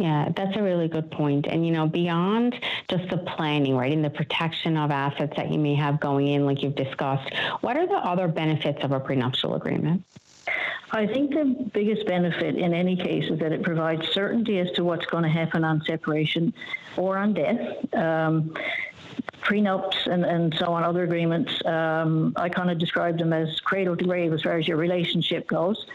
Yeah, 0.01 0.29
that's 0.35 0.57
a 0.57 0.63
really 0.63 0.87
good 0.87 1.11
point. 1.11 1.45
And, 1.45 1.63
you 1.63 1.71
know, 1.71 1.85
beyond 1.85 2.59
just 2.87 3.07
the 3.09 3.19
planning, 3.19 3.77
right, 3.77 3.93
and 3.93 4.03
the 4.03 4.09
protection 4.09 4.75
of 4.75 4.89
assets 4.89 5.33
that 5.37 5.51
you 5.51 5.59
may 5.59 5.75
have 5.75 5.99
going 5.99 6.25
in, 6.25 6.43
like 6.43 6.63
you've 6.63 6.75
discussed, 6.75 7.31
what 7.61 7.77
are 7.77 7.85
the 7.85 7.97
other 7.97 8.27
benefits 8.27 8.83
of 8.83 8.93
a 8.93 8.99
prenuptial 8.99 9.53
agreement? 9.53 10.03
I 10.89 11.05
think 11.05 11.35
the 11.35 11.69
biggest 11.71 12.07
benefit 12.07 12.55
in 12.55 12.73
any 12.73 12.95
case 12.95 13.29
is 13.29 13.37
that 13.41 13.51
it 13.51 13.61
provides 13.61 14.07
certainty 14.07 14.57
as 14.57 14.71
to 14.71 14.83
what's 14.83 15.05
going 15.05 15.21
to 15.21 15.29
happen 15.29 15.63
on 15.63 15.83
separation 15.85 16.51
or 16.97 17.19
on 17.19 17.35
death. 17.35 17.93
Um, 17.93 18.55
prenups 19.43 20.07
and, 20.07 20.25
and 20.25 20.55
so 20.55 20.73
on, 20.73 20.83
other 20.83 21.03
agreements, 21.03 21.63
um, 21.65 22.33
I 22.35 22.49
kind 22.49 22.71
of 22.71 22.79
describe 22.79 23.19
them 23.19 23.33
as 23.33 23.59
cradle 23.59 23.95
to 23.97 24.03
grave 24.03 24.33
as 24.33 24.41
far 24.41 24.57
as 24.57 24.67
your 24.67 24.77
relationship 24.77 25.45
goes. 25.45 25.85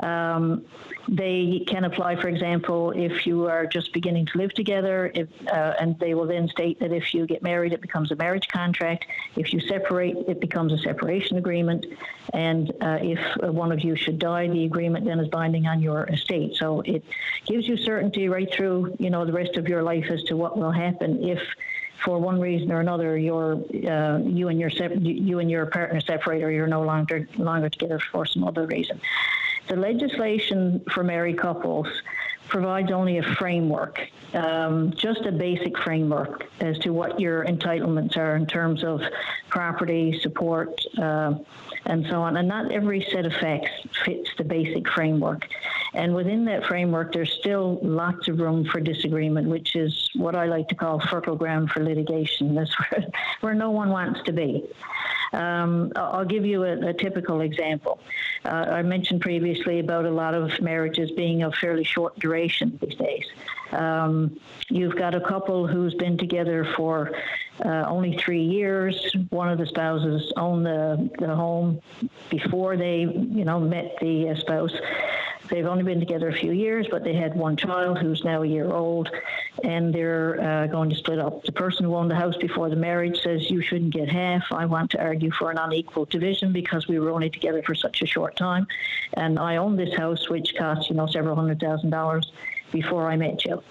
Um, 0.00 0.64
they 1.08 1.64
can 1.66 1.84
apply, 1.84 2.16
for 2.16 2.28
example, 2.28 2.90
if 2.92 3.26
you 3.26 3.46
are 3.46 3.66
just 3.66 3.92
beginning 3.92 4.26
to 4.26 4.38
live 4.38 4.52
together, 4.54 5.12
if, 5.14 5.28
uh, 5.48 5.74
and 5.78 5.98
they 5.98 6.14
will 6.14 6.26
then 6.26 6.48
state 6.48 6.80
that 6.80 6.92
if 6.92 7.14
you 7.14 7.26
get 7.26 7.42
married, 7.42 7.72
it 7.72 7.80
becomes 7.80 8.10
a 8.10 8.16
marriage 8.16 8.48
contract. 8.48 9.06
If 9.36 9.52
you 9.52 9.60
separate, 9.60 10.16
it 10.28 10.40
becomes 10.40 10.72
a 10.72 10.78
separation 10.78 11.36
agreement. 11.36 11.86
And 12.32 12.70
uh, 12.80 12.98
if 13.02 13.20
one 13.42 13.70
of 13.70 13.80
you 13.80 13.96
should 13.96 14.18
die, 14.18 14.48
the 14.48 14.64
agreement 14.64 15.04
then 15.04 15.20
is 15.20 15.28
binding 15.28 15.66
on 15.66 15.80
your 15.80 16.04
estate. 16.04 16.56
So 16.56 16.80
it 16.80 17.04
gives 17.46 17.68
you 17.68 17.76
certainty 17.76 18.28
right 18.28 18.52
through, 18.52 18.96
you 18.98 19.10
know, 19.10 19.24
the 19.24 19.32
rest 19.32 19.56
of 19.56 19.68
your 19.68 19.82
life 19.82 20.06
as 20.10 20.22
to 20.24 20.36
what 20.36 20.56
will 20.56 20.72
happen 20.72 21.22
if 21.22 21.40
for 22.02 22.18
one 22.18 22.38
reason 22.38 22.70
or 22.70 22.80
another, 22.80 23.16
you're, 23.16 23.54
uh, 23.88 24.18
you 24.18 24.48
and 24.48 24.60
your 24.60 24.68
you 24.68 25.38
and 25.38 25.50
your 25.50 25.64
partner 25.66 26.00
separate, 26.00 26.42
or 26.42 26.50
you're 26.50 26.66
no 26.66 26.82
longer 26.82 27.26
longer 27.38 27.70
together 27.70 27.98
for 27.98 28.26
some 28.26 28.44
other 28.44 28.66
reason. 28.66 29.00
The 29.68 29.76
legislation 29.76 30.82
for 30.92 31.02
married 31.02 31.38
couples 31.38 31.86
provides 32.48 32.92
only 32.92 33.18
a 33.18 33.22
framework, 33.22 34.00
um, 34.34 34.92
just 34.92 35.22
a 35.22 35.32
basic 35.32 35.78
framework 35.78 36.46
as 36.60 36.78
to 36.80 36.90
what 36.90 37.18
your 37.18 37.44
entitlements 37.44 38.16
are 38.16 38.36
in 38.36 38.46
terms 38.46 38.84
of 38.84 39.00
property, 39.48 40.18
support, 40.20 40.78
uh, 40.98 41.34
and 41.86 42.06
so 42.08 42.22
on. 42.22 42.36
And 42.36 42.48
not 42.48 42.72
every 42.72 43.06
set 43.12 43.26
of 43.26 43.32
facts 43.34 43.70
fits 44.04 44.30
the 44.36 44.44
basic 44.44 44.88
framework. 44.88 45.46
And 45.92 46.14
within 46.14 46.44
that 46.46 46.64
framework, 46.64 47.12
there's 47.12 47.32
still 47.32 47.78
lots 47.82 48.28
of 48.28 48.40
room 48.40 48.64
for 48.64 48.80
disagreement, 48.80 49.48
which 49.48 49.76
is 49.76 50.08
what 50.14 50.34
I 50.34 50.46
like 50.46 50.68
to 50.68 50.74
call 50.74 51.00
fertile 51.00 51.36
ground 51.36 51.70
for 51.70 51.84
litigation. 51.84 52.54
That's 52.54 52.74
where, 52.90 53.06
where 53.40 53.54
no 53.54 53.70
one 53.70 53.90
wants 53.90 54.20
to 54.24 54.32
be. 54.32 54.64
Um, 55.32 55.92
I'll 55.96 56.24
give 56.24 56.46
you 56.46 56.64
a, 56.64 56.88
a 56.88 56.94
typical 56.94 57.40
example. 57.40 57.98
Uh, 58.44 58.48
I 58.48 58.82
mentioned 58.82 59.20
previously 59.20 59.80
about 59.80 60.04
a 60.04 60.10
lot 60.10 60.34
of 60.34 60.60
marriages 60.60 61.10
being 61.10 61.42
of 61.42 61.54
fairly 61.54 61.84
short 61.84 62.18
duration 62.18 62.78
these 62.80 62.94
days. 62.94 63.24
Um, 63.72 64.38
you've 64.68 64.96
got 64.96 65.14
a 65.14 65.20
couple 65.20 65.66
who's 65.66 65.94
been 65.94 66.16
together 66.16 66.64
for 66.76 67.10
uh, 67.64 67.84
only 67.86 68.16
three 68.18 68.42
years. 68.42 69.14
One 69.30 69.48
of 69.48 69.58
the 69.58 69.66
spouses 69.66 70.32
owned 70.36 70.66
the, 70.66 71.10
the 71.18 71.34
home 71.34 71.80
before 72.30 72.76
they, 72.76 73.00
you 73.00 73.44
know, 73.44 73.60
met 73.60 73.96
the 74.00 74.30
uh, 74.30 74.36
spouse. 74.36 74.72
They've 75.50 75.66
only 75.66 75.84
been 75.84 76.00
together 76.00 76.28
a 76.28 76.32
few 76.32 76.52
years, 76.52 76.86
but 76.90 77.04
they 77.04 77.14
had 77.14 77.36
one 77.36 77.56
child 77.56 77.98
who's 77.98 78.24
now 78.24 78.42
a 78.42 78.46
year 78.46 78.72
old, 78.72 79.10
and 79.62 79.94
they're 79.94 80.40
uh, 80.40 80.66
going 80.68 80.88
to 80.88 80.96
split 80.96 81.18
up. 81.18 81.44
The 81.44 81.52
person 81.52 81.84
who 81.84 81.94
owned 81.94 82.10
the 82.10 82.14
house 82.16 82.36
before 82.38 82.70
the 82.70 82.76
marriage 82.76 83.20
says, 83.22 83.50
You 83.50 83.60
shouldn't 83.60 83.92
get 83.92 84.08
half. 84.08 84.44
I 84.50 84.64
want 84.64 84.90
to 84.92 85.02
argue 85.02 85.30
for 85.30 85.50
an 85.50 85.58
unequal 85.58 86.06
division 86.06 86.52
because 86.52 86.88
we 86.88 86.98
were 86.98 87.10
only 87.10 87.28
together 87.28 87.62
for 87.62 87.74
such 87.74 88.00
a 88.00 88.06
short 88.06 88.36
time. 88.36 88.66
And 89.14 89.38
I 89.38 89.56
own 89.56 89.76
this 89.76 89.94
house, 89.94 90.30
which 90.30 90.54
cost, 90.56 90.88
you 90.88 90.96
know, 90.96 91.06
several 91.06 91.36
hundred 91.36 91.60
thousand 91.60 91.90
dollars 91.90 92.32
before 92.74 93.10
I 93.10 93.16
met 93.16 93.44
you. 93.44 93.62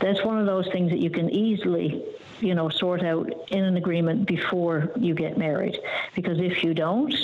That's 0.00 0.22
one 0.24 0.38
of 0.38 0.46
those 0.46 0.68
things 0.68 0.90
that 0.90 1.00
you 1.00 1.10
can 1.10 1.28
easily 1.30 2.04
you 2.40 2.54
know, 2.54 2.68
sort 2.68 3.02
out 3.02 3.30
in 3.48 3.64
an 3.64 3.76
agreement 3.76 4.26
before 4.26 4.90
you 4.96 5.14
get 5.14 5.36
married. 5.36 5.78
Because 6.14 6.38
if 6.38 6.64
you 6.64 6.74
don't, 6.74 7.14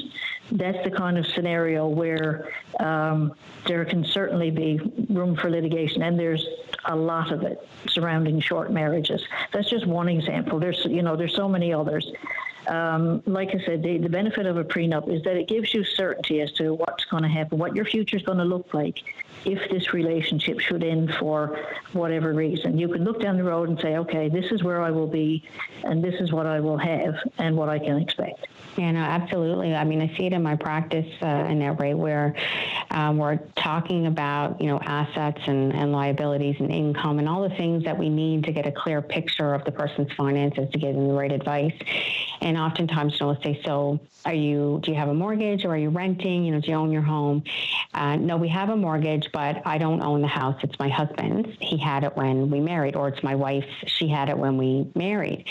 that's 0.53 0.83
the 0.85 0.91
kind 0.91 1.19
of 1.19 1.27
scenario 1.27 1.89
where 1.89 2.53
um, 2.81 3.35
there 3.67 3.85
can 3.85 4.05
certainly 4.05 4.51
be 4.51 4.79
room 5.09 5.37
for 5.37 5.51
litigation, 5.51 6.03
and 6.03 6.19
there's 6.19 6.47
a 6.85 6.95
lot 6.95 7.33
of 7.33 7.43
it 7.43 7.67
surrounding 7.89 8.41
short 8.41 8.71
marriages. 8.71 9.23
That's 9.53 9.69
just 9.69 9.87
one 9.87 10.09
example. 10.09 10.61
There's, 10.61 10.85
you 10.85 11.03
know, 11.03 11.17
there's 11.17 11.35
so 11.35 11.49
many 11.49 11.73
others. 11.73 12.11
Um, 12.69 13.23
like 13.27 13.51
I 13.55 13.65
said, 13.65 13.83
the, 13.83 13.99
the 13.99 14.09
benefit 14.09 14.47
of 14.47 14.57
a 14.57 14.65
prenup 14.65 15.13
is 15.13 15.23
that 15.25 15.37
it 15.37 15.49
gives 15.49 15.73
you 15.73 15.85
certainty 15.85 16.41
as 16.41 16.53
to 16.53 16.75
what's 16.75 17.05
going 17.05 17.23
to 17.23 17.29
happen, 17.29 17.59
what 17.59 17.77
your 17.77 17.85
future 17.85 18.17
is 18.17 18.23
going 18.23 18.39
to 18.39 18.45
look 18.45 18.75
like 18.75 19.03
if 19.45 19.71
this 19.71 19.93
relationship 19.93 20.59
should 20.61 20.83
end 20.83 21.15
for 21.15 21.59
whatever 21.93 22.33
reason. 22.33 22.79
You 22.79 22.89
can 22.89 23.05
look 23.05 23.21
down 23.21 23.37
the 23.37 23.45
road 23.45 23.69
and 23.69 23.79
say, 23.81 23.97
okay, 23.99 24.29
this 24.29 24.51
is 24.51 24.65
where 24.65 24.83
I 24.83 24.91
will 24.91 25.07
be, 25.07 25.45
and 25.85 26.03
this 26.03 26.21
is 26.21 26.33
what 26.33 26.47
I 26.47 26.61
will 26.61 26.79
have, 26.79 27.15
and 27.39 27.57
what 27.57 27.69
I 27.69 27.79
can 27.79 27.99
expect. 27.99 28.47
Yeah, 28.77 28.91
no, 28.91 29.01
absolutely. 29.01 29.75
I 29.75 29.85
mean, 29.85 30.03
I 30.03 30.15
see 30.19 30.27
it 30.27 30.35
in 30.35 30.43
my 30.43 30.55
practice 30.55 31.07
uh, 31.23 31.47
in 31.49 31.61
way 31.77 31.95
where 31.95 32.35
um, 32.91 33.17
we're 33.17 33.39
talking 33.57 34.07
about, 34.07 34.61
you 34.61 34.67
know, 34.67 34.79
assets 34.81 35.41
and, 35.47 35.73
and 35.75 35.93
liabilities 35.93 36.57
and 36.59 36.71
income 36.71 37.19
and 37.19 37.29
all 37.29 37.49
the 37.49 37.55
things 37.55 37.85
that 37.85 37.97
we 37.97 38.11
need 38.11 38.45
to 38.45 38.53
get 38.53 38.67
a 38.67 38.73
clear 38.73 39.01
picture 39.01 39.55
of 39.55 39.65
the 39.65 39.73
person's 39.73 40.13
finances 40.13 40.69
to 40.73 40.79
give 40.79 40.95
them 40.95 41.09
the 41.09 41.15
right 41.15 41.33
advice. 41.33 41.75
And 42.43 42.59
oftentimes, 42.59 43.15
you 43.15 43.27
know, 43.27 43.33
let's 43.33 43.43
say, 43.43 43.61
so 43.65 43.99
are 44.27 44.35
you, 44.35 44.81
do 44.83 44.91
you 44.91 44.97
have 44.97 45.09
a 45.09 45.15
mortgage 45.15 45.65
or 45.65 45.71
are 45.71 45.79
you 45.79 45.89
renting? 45.89 46.45
You 46.45 46.53
know, 46.53 46.61
do 46.61 46.71
you 46.71 46.77
own 46.77 46.93
your 46.93 47.03
home? 47.03 47.45
Uh, 47.95 48.17
no, 48.17 48.37
we 48.37 48.49
have 48.49 48.69
a 48.69 48.77
mortgage, 48.77 49.31
but 49.33 49.67
I 49.67 49.79
don't 49.79 50.03
own 50.03 50.21
the 50.21 50.29
house. 50.29 50.57
It's 50.63 50.79
my 50.79 50.89
husband's. 50.89 51.49
He 51.61 51.79
had 51.79 52.05
it 52.05 52.15
when 52.17 52.51
we 52.51 52.61
married, 52.61 52.95
or 52.95 53.09
it's 53.09 53.23
my 53.23 53.35
wife's. 53.35 53.69
She 53.87 54.09
had 54.09 54.29
it 54.29 54.37
when 54.37 54.59
we 54.59 54.91
married. 54.95 55.47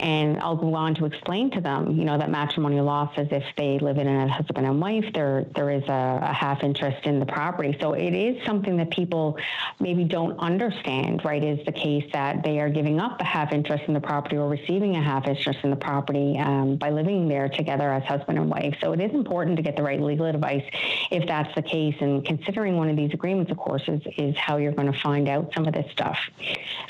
And 0.00 0.40
I'll 0.40 0.56
go 0.56 0.74
on 0.74 0.94
to 0.96 1.04
explain 1.04 1.50
to 1.52 1.60
them, 1.60 1.96
you 1.96 2.04
know, 2.04 2.18
that 2.18 2.30
matrimonial 2.64 2.86
law 2.86 3.10
says 3.14 3.28
if 3.30 3.44
they 3.56 3.78
live 3.78 3.98
in 3.98 4.08
a 4.08 4.28
husband 4.28 4.66
and 4.66 4.80
wife, 4.80 5.04
there 5.12 5.44
there 5.54 5.70
is 5.70 5.82
a, 5.84 6.18
a 6.22 6.32
half 6.32 6.62
interest 6.62 7.04
in 7.06 7.20
the 7.20 7.26
property. 7.26 7.76
So 7.80 7.92
it 7.92 8.14
is 8.14 8.44
something 8.46 8.76
that 8.78 8.90
people 8.90 9.36
maybe 9.80 10.04
don't 10.04 10.38
understand, 10.38 11.22
right? 11.24 11.44
Is 11.44 11.64
the 11.66 11.72
case 11.72 12.04
that 12.12 12.42
they 12.42 12.60
are 12.60 12.70
giving 12.70 13.00
up 13.00 13.20
a 13.20 13.24
half 13.24 13.52
interest 13.52 13.84
in 13.86 13.94
the 13.94 14.00
property 14.00 14.36
or 14.36 14.48
receiving 14.48 14.96
a 14.96 15.02
half 15.02 15.26
interest 15.26 15.60
in 15.62 15.70
the 15.70 15.76
property 15.76 16.38
um, 16.38 16.76
by 16.76 16.90
living 16.90 17.28
there 17.28 17.48
together 17.48 17.90
as 17.92 18.02
husband 18.04 18.38
and 18.38 18.48
wife. 18.48 18.74
So 18.80 18.92
it 18.92 19.00
is 19.00 19.12
important 19.12 19.56
to 19.56 19.62
get 19.62 19.76
the 19.76 19.82
right 19.82 20.00
legal 20.00 20.26
advice 20.26 20.64
if 21.10 21.26
that's 21.26 21.54
the 21.54 21.62
case. 21.62 21.96
And 22.00 22.24
considering 22.24 22.76
one 22.76 22.88
of 22.88 22.96
these 22.96 23.12
agreements, 23.12 23.50
of 23.50 23.58
course, 23.58 23.82
is, 23.88 24.00
is 24.16 24.36
how 24.36 24.56
you're 24.56 24.72
going 24.72 24.90
to 24.90 24.98
find 25.00 25.28
out 25.28 25.52
some 25.54 25.66
of 25.66 25.74
this 25.74 25.90
stuff. 25.92 26.18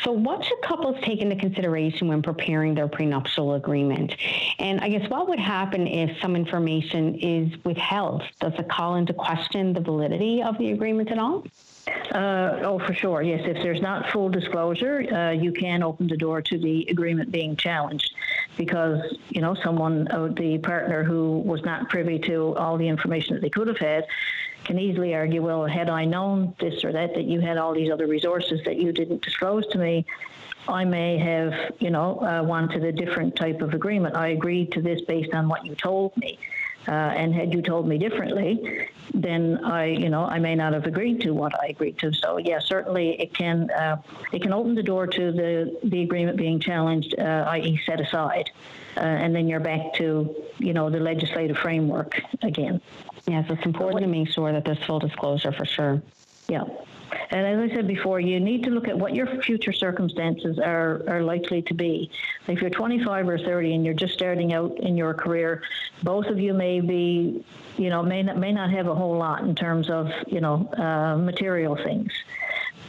So 0.02 0.12
what 0.12 0.44
should 0.44 0.60
couples 0.62 0.96
take 1.02 1.20
into 1.20 1.36
consideration 1.36 2.08
when 2.08 2.22
preparing 2.22 2.74
their 2.74 2.88
prenuptial 2.88 3.54
agreement? 3.54 4.14
And 4.58 4.80
I 4.80 4.88
guess 4.88 5.08
what 5.10 5.28
would 5.28 5.38
happen 5.38 5.63
if 5.72 6.20
some 6.20 6.36
information 6.36 7.14
is 7.16 7.64
withheld? 7.64 8.22
Does 8.40 8.52
it 8.58 8.68
call 8.68 8.96
into 8.96 9.12
question 9.12 9.72
the 9.72 9.80
validity 9.80 10.42
of 10.42 10.58
the 10.58 10.72
agreement 10.72 11.10
at 11.10 11.18
all? 11.18 11.44
Uh, 12.12 12.60
oh, 12.62 12.78
for 12.86 12.94
sure. 12.94 13.22
Yes, 13.22 13.42
if 13.44 13.62
there's 13.62 13.82
not 13.82 14.10
full 14.10 14.28
disclosure, 14.28 15.06
uh, 15.12 15.30
you 15.32 15.52
can 15.52 15.82
open 15.82 16.06
the 16.06 16.16
door 16.16 16.40
to 16.40 16.58
the 16.58 16.86
agreement 16.88 17.30
being 17.30 17.56
challenged 17.56 18.14
because 18.56 19.00
you 19.28 19.40
know 19.40 19.54
someone, 19.54 20.08
uh, 20.08 20.28
the 20.28 20.58
partner 20.58 21.04
who 21.04 21.40
was 21.40 21.62
not 21.64 21.88
privy 21.90 22.18
to 22.20 22.56
all 22.56 22.78
the 22.78 22.88
information 22.88 23.34
that 23.34 23.42
they 23.42 23.50
could 23.50 23.68
have 23.68 23.78
had, 23.78 24.06
can 24.64 24.78
easily 24.78 25.14
argue, 25.14 25.42
well, 25.42 25.66
had 25.66 25.90
I 25.90 26.04
known 26.04 26.54
this 26.58 26.84
or 26.84 26.92
that, 26.92 27.14
that 27.14 27.24
you 27.24 27.40
had 27.40 27.58
all 27.58 27.74
these 27.74 27.90
other 27.90 28.06
resources 28.06 28.60
that 28.64 28.76
you 28.76 28.92
didn't 28.92 29.22
disclose 29.22 29.66
to 29.68 29.78
me, 29.78 30.06
I 30.68 30.84
may 30.84 31.18
have, 31.18 31.74
you 31.78 31.90
know, 31.90 32.18
uh, 32.20 32.42
wanted 32.42 32.84
a 32.84 32.92
different 32.92 33.36
type 33.36 33.60
of 33.60 33.74
agreement. 33.74 34.16
I 34.16 34.28
agreed 34.28 34.72
to 34.72 34.82
this 34.82 35.00
based 35.02 35.34
on 35.34 35.48
what 35.48 35.64
you 35.64 35.74
told 35.74 36.16
me. 36.16 36.38
Uh, 36.86 36.90
and 36.90 37.34
had 37.34 37.54
you 37.54 37.62
told 37.62 37.88
me 37.88 37.96
differently, 37.96 38.88
then 39.14 39.64
I, 39.64 39.86
you 39.86 40.10
know, 40.10 40.24
I 40.24 40.38
may 40.38 40.54
not 40.54 40.74
have 40.74 40.84
agreed 40.84 41.22
to 41.22 41.30
what 41.30 41.58
I 41.58 41.68
agreed 41.68 41.98
to. 42.00 42.12
So 42.12 42.36
yeah, 42.36 42.58
certainly 42.58 43.18
it 43.18 43.32
can 43.32 43.70
uh, 43.70 44.02
it 44.32 44.42
can 44.42 44.52
open 44.52 44.74
the 44.74 44.82
door 44.82 45.06
to 45.06 45.32
the 45.32 45.78
the 45.82 46.02
agreement 46.02 46.36
being 46.36 46.60
challenged, 46.60 47.18
uh, 47.18 47.46
i.e., 47.48 47.80
set 47.86 48.00
aside, 48.02 48.50
uh, 48.98 49.00
and 49.00 49.34
then 49.34 49.48
you're 49.48 49.60
back 49.60 49.94
to 49.94 50.34
you 50.58 50.74
know 50.74 50.90
the 50.90 51.00
legislative 51.00 51.56
framework 51.56 52.20
again. 52.42 52.82
Yes, 53.26 53.46
it's 53.48 53.64
important 53.64 54.02
to 54.02 54.08
make 54.08 54.28
sure 54.28 54.52
that 54.52 54.66
there's 54.66 54.82
full 54.84 54.98
disclosure 54.98 55.52
for 55.52 55.64
sure. 55.64 56.02
Yeah. 56.48 56.64
And 57.30 57.46
as 57.46 57.70
I 57.70 57.74
said 57.74 57.86
before, 57.86 58.20
you 58.20 58.40
need 58.40 58.64
to 58.64 58.70
look 58.70 58.88
at 58.88 58.98
what 58.98 59.14
your 59.14 59.26
future 59.42 59.72
circumstances 59.72 60.58
are, 60.58 61.02
are 61.08 61.22
likely 61.22 61.62
to 61.62 61.74
be. 61.74 62.10
If 62.46 62.60
you're 62.60 62.70
25 62.70 63.28
or 63.28 63.38
30 63.38 63.74
and 63.74 63.84
you're 63.84 63.94
just 63.94 64.14
starting 64.14 64.52
out 64.52 64.78
in 64.78 64.96
your 64.96 65.14
career, 65.14 65.62
both 66.02 66.26
of 66.26 66.38
you 66.38 66.52
may 66.54 66.80
be, 66.80 67.44
you 67.76 67.90
know, 67.90 68.02
may 68.02 68.22
not, 68.22 68.36
may 68.36 68.52
not 68.52 68.70
have 68.70 68.86
a 68.86 68.94
whole 68.94 69.16
lot 69.16 69.42
in 69.42 69.54
terms 69.54 69.90
of, 69.90 70.10
you 70.26 70.40
know, 70.40 70.68
uh, 70.76 71.16
material 71.16 71.76
things. 71.76 72.12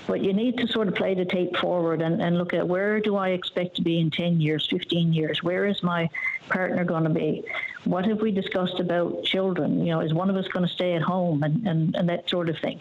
but 0.07 0.21
you 0.21 0.33
need 0.33 0.57
to 0.57 0.67
sort 0.67 0.88
of 0.88 0.95
play 0.95 1.15
the 1.15 1.25
tape 1.25 1.55
forward 1.57 2.01
and, 2.01 2.21
and 2.21 2.38
look 2.38 2.53
at 2.53 2.67
where 2.67 2.99
do 2.99 3.15
I 3.15 3.29
expect 3.29 3.75
to 3.77 3.81
be 3.81 3.99
in 3.99 4.11
10 4.11 4.39
years, 4.39 4.67
15 4.69 5.13
years? 5.13 5.41
Where 5.41 5.65
is 5.65 5.81
my 5.81 6.09
partner 6.49 6.83
going 6.83 7.03
to 7.03 7.09
be? 7.09 7.43
What 7.85 8.05
have 8.05 8.21
we 8.21 8.31
discussed 8.31 8.79
about 8.79 9.23
children? 9.23 9.85
You 9.85 9.93
know, 9.93 9.99
is 10.01 10.13
one 10.13 10.29
of 10.29 10.35
us 10.35 10.47
going 10.47 10.67
to 10.67 10.71
stay 10.71 10.93
at 10.93 11.01
home 11.01 11.43
and, 11.43 11.67
and, 11.67 11.95
and 11.95 12.09
that 12.09 12.29
sort 12.29 12.49
of 12.49 12.57
thing? 12.59 12.79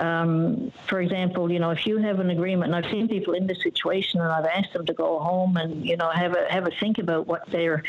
Um, 0.00 0.72
for 0.86 1.00
example, 1.00 1.52
you 1.52 1.58
know, 1.58 1.70
if 1.70 1.86
you 1.86 1.98
have 1.98 2.20
an 2.20 2.30
agreement, 2.30 2.72
and 2.72 2.84
I've 2.84 2.90
seen 2.90 3.06
people 3.06 3.34
in 3.34 3.46
this 3.46 3.62
situation, 3.62 4.20
and 4.20 4.32
I've 4.32 4.46
asked 4.46 4.72
them 4.72 4.86
to 4.86 4.94
go 4.94 5.18
home 5.18 5.58
and 5.58 5.84
you 5.86 5.96
know 5.98 6.08
have 6.08 6.34
a 6.34 6.50
have 6.50 6.66
a 6.66 6.70
think 6.70 6.98
about 6.98 7.26
what 7.26 7.46
they're 7.50 7.82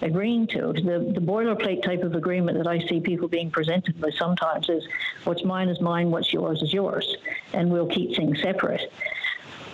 agreeing 0.00 0.46
to. 0.48 0.72
The 0.72 1.12
the 1.12 1.20
boilerplate 1.20 1.82
type 1.82 2.04
of 2.04 2.14
agreement 2.14 2.56
that 2.58 2.68
I 2.68 2.78
see 2.86 3.00
people 3.00 3.26
being 3.26 3.50
presented 3.50 4.00
with 4.00 4.14
sometimes 4.14 4.68
is 4.68 4.86
what's 5.24 5.42
mine 5.44 5.68
is 5.68 5.80
mine, 5.80 6.12
what's 6.12 6.32
yours 6.32 6.62
is 6.62 6.72
yours, 6.72 7.16
and 7.52 7.70
we'll 7.72 7.88
keep 7.88 8.14
things 8.14 8.40
separate 8.40 8.92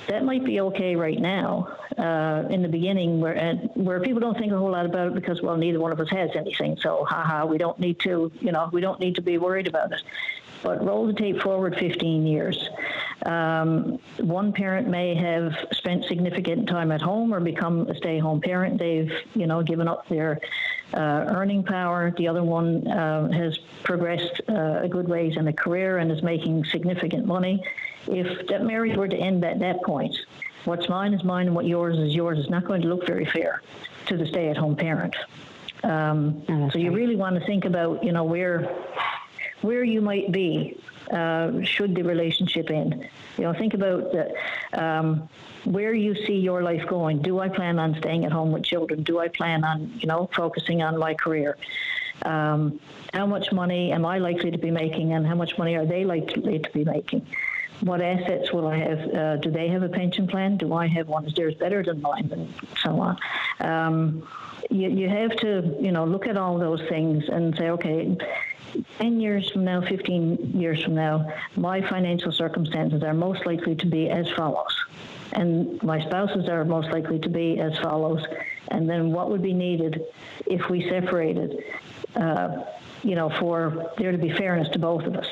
that 0.09 0.25
might 0.25 0.45
be 0.45 0.61
okay 0.61 0.97
right 0.97 1.19
now 1.19 1.77
uh, 1.99 2.45
in 2.51 2.63
the 2.63 2.69
beginning 2.69 3.21
where 3.21 3.55
where 3.75 4.01
people 4.01 4.21
don't 4.21 4.37
think 4.37 4.53
a 4.53 4.59
whole 4.59 4.71
lot 4.71 4.87
about 4.87 5.09
it 5.09 5.15
because 5.15 5.41
well 5.43 5.57
neither 5.57 5.79
one 5.79 5.93
of 5.93 6.01
us 6.01 6.09
has 6.11 6.31
anything 6.35 6.77
so 6.79 7.05
haha 7.05 7.47
we 7.47 7.59
don't 7.59 7.79
need 7.79 7.99
to 8.01 8.31
you 8.41 8.53
know 8.53 8.69
we 8.73 8.81
don't 8.81 9.01
need 9.01 9.15
to 9.15 9.23
be 9.23 9.39
worried 9.39 9.67
about 9.67 9.93
it 9.93 10.03
but 10.63 10.85
roll 10.85 11.07
the 11.07 11.13
tape 11.13 11.41
forward 11.41 11.77
15 11.77 12.27
years. 12.27 12.69
Um, 13.27 13.99
one 14.19 14.53
parent 14.53 14.89
may 14.89 15.15
have 15.15 15.55
spent 15.73 16.05
significant 16.07 16.69
time 16.69 16.91
at 16.91 17.01
home 17.01 17.33
or 17.33 17.41
become 17.41 17.89
a 17.89 17.95
stay-home 17.97 18.41
parent. 18.41 18.79
They've, 18.79 19.13
you 19.35 19.47
know, 19.47 19.63
given 19.63 19.89
up 19.89 20.09
their 20.09 20.41
uh, 20.95 21.27
earning 21.29 21.63
power. 21.63 22.13
The 22.17 22.29
other 22.29 22.43
one 22.43 22.87
uh, 22.89 23.31
has 23.33 23.59
progressed 23.83 24.41
uh, 24.49 24.81
a 24.83 24.89
good 24.89 25.09
ways 25.09 25.37
in 25.37 25.47
a 25.49 25.53
career 25.53 25.99
and 25.99 26.11
is 26.11 26.23
making 26.23 26.65
significant 26.65 27.27
money. 27.27 27.63
If 28.07 28.49
that 28.49 28.65
marriage 28.65 28.97
were 28.97 29.09
to 29.09 29.17
end 29.17 29.45
at 29.45 29.61
that 29.61 29.83
point, 29.83 30.17
what's 30.65 30.89
mine 30.89 31.15
is 31.15 31.23
mine 31.23 31.47
and 31.47 31.55
what 31.55 31.67
yours 31.67 31.99
is 31.99 32.15
yours 32.15 32.39
is 32.39 32.51
not 32.51 32.65
going 32.65 32.83
to 32.83 32.89
look 32.89 33.07
very 33.07 33.27
fair 33.27 33.63
to 34.07 34.17
the 34.17 34.27
stay-at-home 34.27 34.77
parent. 34.77 35.15
Um, 35.85 36.45
so 36.73 36.79
you 36.79 36.93
really 36.93 37.17
want 37.17 37.39
to 37.39 37.45
think 37.45 37.65
about, 37.65 38.05
you 38.05 38.13
know, 38.13 38.25
where 38.25 38.71
where 39.63 39.85
you 39.85 40.01
might 40.01 40.33
be 40.33 40.79
uh, 41.11 41.63
should 41.63 41.95
the 41.95 42.03
relationship 42.03 42.71
end. 42.71 43.09
You 43.37 43.45
know, 43.45 43.53
think 43.53 43.75
about 43.75 44.15
um, 44.73 45.29
where 45.65 45.95
you 45.95 46.15
see 46.27 46.39
your 46.39 46.63
life 46.63 46.87
going. 46.87 47.23
Do 47.23 47.39
I 47.41 47.49
plan 47.49 47.79
on 47.79 47.97
staying 47.99 48.25
at 48.25 48.33
home 48.33 48.53
with 48.53 48.65
children? 48.65 49.03
Do 49.03 49.19
I 49.19 49.29
plan 49.29 49.65
on, 49.65 49.93
you 49.99 50.07
know, 50.07 50.29
focusing 50.35 50.83
on 50.83 50.99
my 50.99 51.15
career? 51.15 51.57
Um, 52.25 52.81
how 53.13 53.27
much 53.27 53.53
money 53.53 53.93
am 53.93 54.05
I 54.05 54.19
likely 54.19 54.51
to 54.51 54.59
be 54.59 54.71
making, 54.71 55.13
and 55.13 55.27
how 55.27 55.35
much 55.35 55.59
money 55.59 55.75
are 55.77 55.87
they 55.87 56.05
likely 56.05 56.59
to 56.59 56.71
be 56.71 56.85
making? 56.85 57.27
What 57.81 58.01
assets 58.01 58.53
will 58.53 58.69
I 58.69 58.77
have? 58.77 59.01
Uh, 59.15 59.37
do 59.37 59.51
they 59.51 59.69
have 59.69 59.83
a 59.83 59.89
pension 59.89 60.29
plan? 60.29 60.57
Do 60.57 60.73
I 60.73 60.87
have 60.87 61.09
one? 61.09 61.27
Is 61.27 61.35
theirs 61.35 61.55
better 61.57 61.83
than 61.83 62.01
mine? 62.01 62.31
And 62.33 62.55
so 62.81 63.01
on. 63.01 63.19
Um, 63.61 64.29
you, 64.71 64.89
you 64.89 65.09
have 65.09 65.35
to, 65.39 65.77
you 65.81 65.91
know, 65.91 66.05
look 66.05 66.27
at 66.29 66.37
all 66.37 66.59
those 66.59 66.81
things 66.89 67.25
and 67.29 67.57
say, 67.57 67.71
okay, 67.71 68.17
10 68.99 69.21
years 69.21 69.51
from 69.51 69.65
now, 69.65 69.81
15 69.81 70.59
years 70.59 70.83
from 70.83 70.95
now, 70.95 71.33
my 71.57 71.81
financial 71.89 72.33
circumstances 72.33 73.03
are 73.03 73.15
most 73.15 73.47
likely 73.47 73.75
to 73.77 73.87
be 73.87 74.09
as 74.09 74.29
follows. 74.31 74.77
And 75.33 75.83
my 75.83 76.05
spouses 76.07 76.49
are 76.49 76.65
most 76.65 76.91
likely 76.91 77.19
to 77.21 77.29
be 77.29 77.59
as 77.59 77.77
follows. 77.79 78.25
And 78.69 78.89
then 78.89 79.13
what 79.13 79.31
would 79.31 79.43
be 79.43 79.53
needed 79.53 80.05
if 80.47 80.69
we 80.69 80.89
separated, 80.89 81.65
uh, 82.17 82.65
you 83.03 83.15
know, 83.15 83.31
for 83.41 83.93
there 83.99 84.13
to 84.13 84.19
be 84.19 84.31
fairness 84.31 84.69
to 84.71 84.79
both 84.79 85.05
of 85.05 85.17
us 85.17 85.29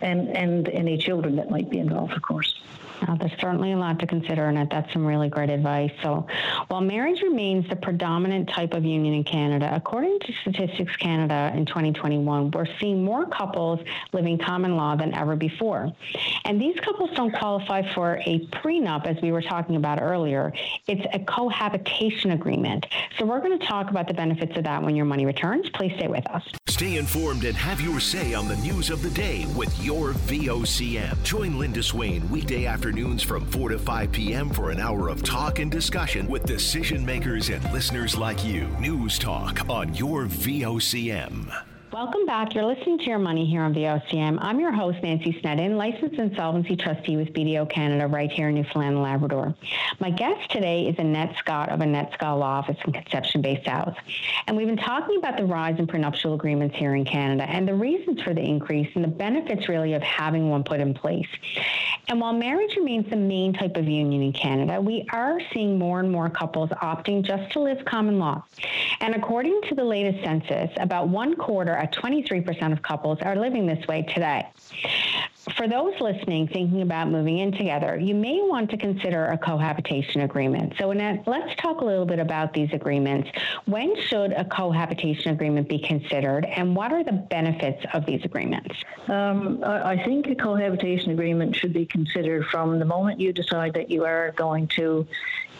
and, 0.00 0.36
and 0.36 0.68
any 0.68 0.98
children 0.98 1.36
that 1.36 1.50
might 1.50 1.70
be 1.70 1.78
involved, 1.78 2.12
of 2.12 2.22
course. 2.22 2.60
Uh, 3.06 3.14
there's 3.16 3.32
certainly 3.40 3.72
a 3.72 3.76
lot 3.76 3.98
to 3.98 4.06
consider, 4.06 4.46
Annette. 4.46 4.70
that's 4.70 4.92
some 4.92 5.06
really 5.06 5.28
great 5.28 5.50
advice. 5.50 5.92
So, 6.02 6.26
while 6.68 6.80
marriage 6.80 7.22
remains 7.22 7.68
the 7.68 7.76
predominant 7.76 8.48
type 8.48 8.74
of 8.74 8.84
union 8.84 9.14
in 9.14 9.24
Canada, 9.24 9.70
according 9.72 10.18
to 10.20 10.32
Statistics 10.42 10.96
Canada 10.96 11.52
in 11.54 11.66
2021, 11.66 12.50
we're 12.50 12.66
seeing 12.80 13.04
more 13.04 13.26
couples 13.26 13.80
living 14.12 14.38
common 14.38 14.76
law 14.76 14.96
than 14.96 15.14
ever 15.14 15.36
before. 15.36 15.92
And 16.44 16.60
these 16.60 16.78
couples 16.80 17.10
don't 17.14 17.32
qualify 17.32 17.92
for 17.94 18.20
a 18.26 18.46
prenup, 18.48 19.06
as 19.06 19.20
we 19.22 19.32
were 19.32 19.42
talking 19.42 19.76
about 19.76 20.00
earlier. 20.02 20.52
It's 20.86 21.06
a 21.12 21.20
cohabitation 21.20 22.32
agreement. 22.32 22.86
So, 23.18 23.26
we're 23.26 23.40
going 23.40 23.58
to 23.58 23.66
talk 23.66 23.90
about 23.90 24.08
the 24.08 24.14
benefits 24.14 24.56
of 24.56 24.64
that 24.64 24.82
when 24.82 24.96
your 24.96 25.06
money 25.06 25.26
returns. 25.26 25.68
Please 25.70 25.92
stay 25.96 26.08
with 26.08 26.26
us. 26.30 26.42
Stay 26.66 26.96
informed 26.96 27.44
and 27.44 27.56
have 27.56 27.80
your 27.80 27.98
say 27.98 28.34
on 28.34 28.46
the 28.46 28.56
news 28.56 28.90
of 28.90 29.02
the 29.02 29.10
day 29.10 29.46
with 29.56 29.84
your 29.84 30.12
VOCM. 30.12 31.20
Join 31.24 31.58
Linda 31.58 31.82
Swain 31.82 32.28
weekday 32.30 32.66
after 32.66 32.87
afternoons 32.88 33.22
from 33.22 33.44
4 33.44 33.68
to 33.68 33.78
5 33.78 34.12
p.m. 34.12 34.48
for 34.48 34.70
an 34.70 34.80
hour 34.80 35.08
of 35.10 35.22
talk 35.22 35.58
and 35.58 35.70
discussion 35.70 36.26
with 36.26 36.46
decision 36.46 37.04
makers 37.04 37.50
and 37.50 37.62
listeners 37.70 38.16
like 38.16 38.42
you. 38.46 38.66
News 38.80 39.18
Talk 39.18 39.68
on 39.68 39.94
your 39.94 40.24
VOCM. 40.24 41.52
Welcome 41.98 42.26
back. 42.26 42.54
You're 42.54 42.64
listening 42.64 42.98
to 42.98 43.04
Your 43.06 43.18
Money 43.18 43.44
here 43.44 43.60
on 43.60 43.74
VOCM. 43.74 44.38
I'm 44.40 44.60
your 44.60 44.70
host, 44.70 45.02
Nancy 45.02 45.36
Snedden, 45.40 45.76
licensed 45.76 46.14
insolvency 46.14 46.76
trustee 46.76 47.16
with 47.16 47.32
BDO 47.32 47.68
Canada 47.68 48.06
right 48.06 48.30
here 48.30 48.50
in 48.50 48.54
Newfoundland 48.54 48.94
and 48.94 49.02
Labrador. 49.02 49.52
My 49.98 50.10
guest 50.10 50.48
today 50.48 50.86
is 50.86 50.94
Annette 51.00 51.34
Scott 51.38 51.70
of 51.70 51.80
Annette 51.80 52.12
Scott 52.14 52.38
Law 52.38 52.58
Office 52.58 52.76
in 52.86 52.92
Conception 52.92 53.42
Bay 53.42 53.60
South. 53.66 53.96
And 54.46 54.56
we've 54.56 54.68
been 54.68 54.76
talking 54.76 55.18
about 55.18 55.38
the 55.38 55.44
rise 55.44 55.80
in 55.80 55.88
prenuptial 55.88 56.34
agreements 56.34 56.76
here 56.76 56.94
in 56.94 57.04
Canada 57.04 57.42
and 57.42 57.66
the 57.66 57.74
reasons 57.74 58.22
for 58.22 58.32
the 58.32 58.42
increase 58.42 58.88
and 58.94 59.02
the 59.02 59.08
benefits 59.08 59.68
really 59.68 59.94
of 59.94 60.02
having 60.04 60.50
one 60.50 60.62
put 60.62 60.78
in 60.78 60.94
place. 60.94 61.26
And 62.06 62.20
while 62.20 62.32
marriage 62.32 62.76
remains 62.76 63.10
the 63.10 63.16
main 63.16 63.52
type 63.52 63.76
of 63.76 63.88
union 63.88 64.22
in 64.22 64.32
Canada, 64.32 64.80
we 64.80 65.04
are 65.12 65.40
seeing 65.52 65.78
more 65.80 65.98
and 65.98 66.12
more 66.12 66.30
couples 66.30 66.70
opting 66.80 67.24
just 67.24 67.52
to 67.54 67.60
live 67.60 67.84
common 67.84 68.20
law. 68.20 68.44
And 69.00 69.16
according 69.16 69.60
to 69.68 69.74
the 69.74 69.84
latest 69.84 70.24
census, 70.24 70.70
about 70.78 71.08
one 71.08 71.34
quarter 71.34 71.74
at 71.88 72.02
23% 72.02 72.72
of 72.72 72.82
couples 72.82 73.18
are 73.22 73.36
living 73.36 73.66
this 73.66 73.86
way 73.86 74.02
today. 74.02 74.46
For 75.56 75.66
those 75.66 75.94
listening 76.00 76.46
thinking 76.48 76.82
about 76.82 77.08
moving 77.08 77.38
in 77.38 77.52
together, 77.52 77.98
you 77.98 78.14
may 78.14 78.40
want 78.42 78.70
to 78.70 78.76
consider 78.76 79.26
a 79.26 79.38
cohabitation 79.38 80.20
agreement. 80.20 80.74
So, 80.78 80.90
Annette, 80.90 81.26
let's 81.26 81.54
talk 81.56 81.80
a 81.80 81.84
little 81.84 82.04
bit 82.04 82.18
about 82.18 82.52
these 82.52 82.68
agreements. 82.72 83.30
When 83.64 83.98
should 84.02 84.32
a 84.32 84.44
cohabitation 84.44 85.32
agreement 85.32 85.68
be 85.68 85.78
considered, 85.78 86.44
and 86.44 86.76
what 86.76 86.92
are 86.92 87.02
the 87.02 87.12
benefits 87.12 87.82
of 87.94 88.04
these 88.04 88.24
agreements? 88.24 88.74
Um, 89.08 89.62
I 89.64 90.02
think 90.04 90.26
a 90.26 90.34
cohabitation 90.34 91.12
agreement 91.12 91.56
should 91.56 91.72
be 91.72 91.86
considered 91.86 92.44
from 92.46 92.78
the 92.78 92.84
moment 92.84 93.18
you 93.20 93.32
decide 93.32 93.72
that 93.74 93.90
you 93.90 94.04
are 94.04 94.32
going 94.32 94.66
to, 94.76 95.06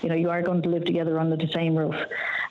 you 0.02 0.08
know, 0.08 0.14
you 0.14 0.30
are 0.30 0.42
going 0.42 0.62
to 0.62 0.68
live 0.68 0.84
together 0.84 1.18
under 1.18 1.36
the 1.36 1.48
same 1.48 1.76
roof. 1.76 1.96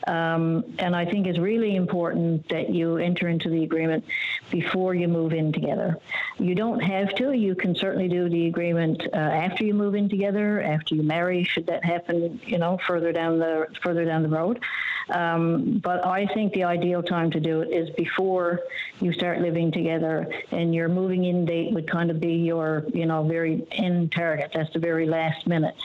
Um, 0.05 0.63
and 0.79 0.95
I 0.95 1.05
think 1.05 1.27
it's 1.27 1.39
really 1.39 1.75
important 1.75 2.47
that 2.49 2.69
you 2.69 2.97
enter 2.97 3.27
into 3.27 3.49
the 3.49 3.63
agreement 3.63 4.05
before 4.49 4.93
you 4.95 5.07
move 5.07 5.33
in 5.33 5.51
together. 5.51 5.97
You 6.39 6.55
don't 6.55 6.79
have 6.79 7.13
to. 7.15 7.33
You 7.33 7.55
can 7.55 7.75
certainly 7.75 8.07
do 8.07 8.29
the 8.29 8.47
agreement 8.47 9.03
uh, 9.13 9.17
after 9.17 9.65
you 9.65 9.73
move 9.73 9.95
in 9.95 10.07
together, 10.07 10.61
after 10.61 10.95
you 10.95 11.03
marry, 11.03 11.43
should 11.43 11.67
that 11.67 11.83
happen, 11.83 12.39
you 12.45 12.57
know, 12.57 12.79
further 12.87 13.11
down 13.11 13.39
the 13.39 13.67
further 13.81 14.05
down 14.05 14.23
the 14.23 14.29
road. 14.29 14.63
Um, 15.09 15.79
but 15.79 16.05
I 16.05 16.25
think 16.27 16.53
the 16.53 16.65
ideal 16.65 17.01
time 17.01 17.31
to 17.31 17.39
do 17.39 17.61
it 17.61 17.69
is 17.69 17.89
before 17.91 18.61
you 19.01 19.11
start 19.13 19.39
living 19.39 19.71
together, 19.71 20.27
and 20.51 20.75
your 20.75 20.89
moving 20.89 21.25
in 21.25 21.45
date 21.45 21.73
would 21.73 21.89
kind 21.89 22.11
of 22.11 22.19
be 22.19 22.33
your, 22.33 22.85
you 22.93 23.05
know, 23.05 23.23
very 23.23 23.65
end 23.71 24.11
target. 24.11 24.51
That's 24.53 24.71
the 24.73 24.79
very 24.79 25.05
last 25.05 25.47
minute 25.47 25.75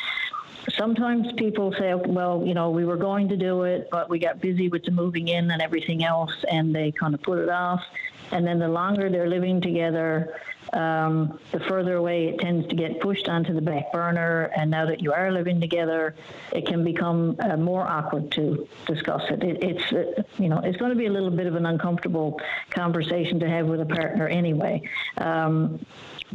sometimes 0.77 1.33
people 1.33 1.73
say, 1.79 1.95
well, 1.95 2.43
you 2.45 2.55
know, 2.55 2.71
we 2.71 2.85
were 2.85 2.97
going 2.97 3.29
to 3.29 3.37
do 3.37 3.63
it, 3.63 3.89
but 3.91 4.09
we 4.09 4.19
got 4.19 4.41
busy 4.41 4.69
with 4.69 4.85
the 4.85 4.91
moving 4.91 5.29
in 5.29 5.51
and 5.51 5.63
everything 5.63 6.05
else, 6.05 6.33
and 6.51 6.75
they 6.75 6.93
kind 6.93 7.15
of 7.15 7.23
put 7.23 7.39
it 7.39 7.49
off. 7.49 7.83
And 8.31 8.47
then 8.47 8.59
the 8.59 8.69
longer 8.69 9.11
they're 9.11 9.29
living 9.29 9.61
together, 9.61 10.35
um, 10.73 11.39
the 11.51 11.61
further 11.61 11.97
away 11.97 12.29
it 12.29 12.41
tends 12.41 12.67
to 12.69 12.75
get 12.75 13.01
pushed 13.01 13.29
onto 13.29 13.53
the 13.53 13.61
back 13.61 13.93
burner. 13.93 14.51
And 14.57 14.71
now 14.71 14.87
that 14.87 15.03
you 15.03 15.13
are 15.13 15.31
living 15.31 15.61
together, 15.61 16.15
it 16.51 16.67
can 16.67 16.83
become 16.83 17.37
uh, 17.41 17.57
more 17.57 17.87
awkward 17.87 18.31
to 18.33 18.67
discuss 18.87 19.23
it. 19.29 19.43
it 19.43 19.63
it's, 19.63 19.93
uh, 19.93 20.23
you 20.39 20.49
know, 20.49 20.61
it's 20.61 20.79
going 20.79 20.91
to 20.91 20.97
be 20.97 21.07
a 21.07 21.13
little 21.13 21.31
bit 21.31 21.47
of 21.47 21.57
an 21.57 21.67
uncomfortable 21.67 22.41
conversation 22.71 23.39
to 23.41 23.49
have 23.49 23.67
with 23.67 23.81
a 23.81 23.87
partner 23.87 24.27
anyway. 24.29 24.83
Um, 25.19 25.85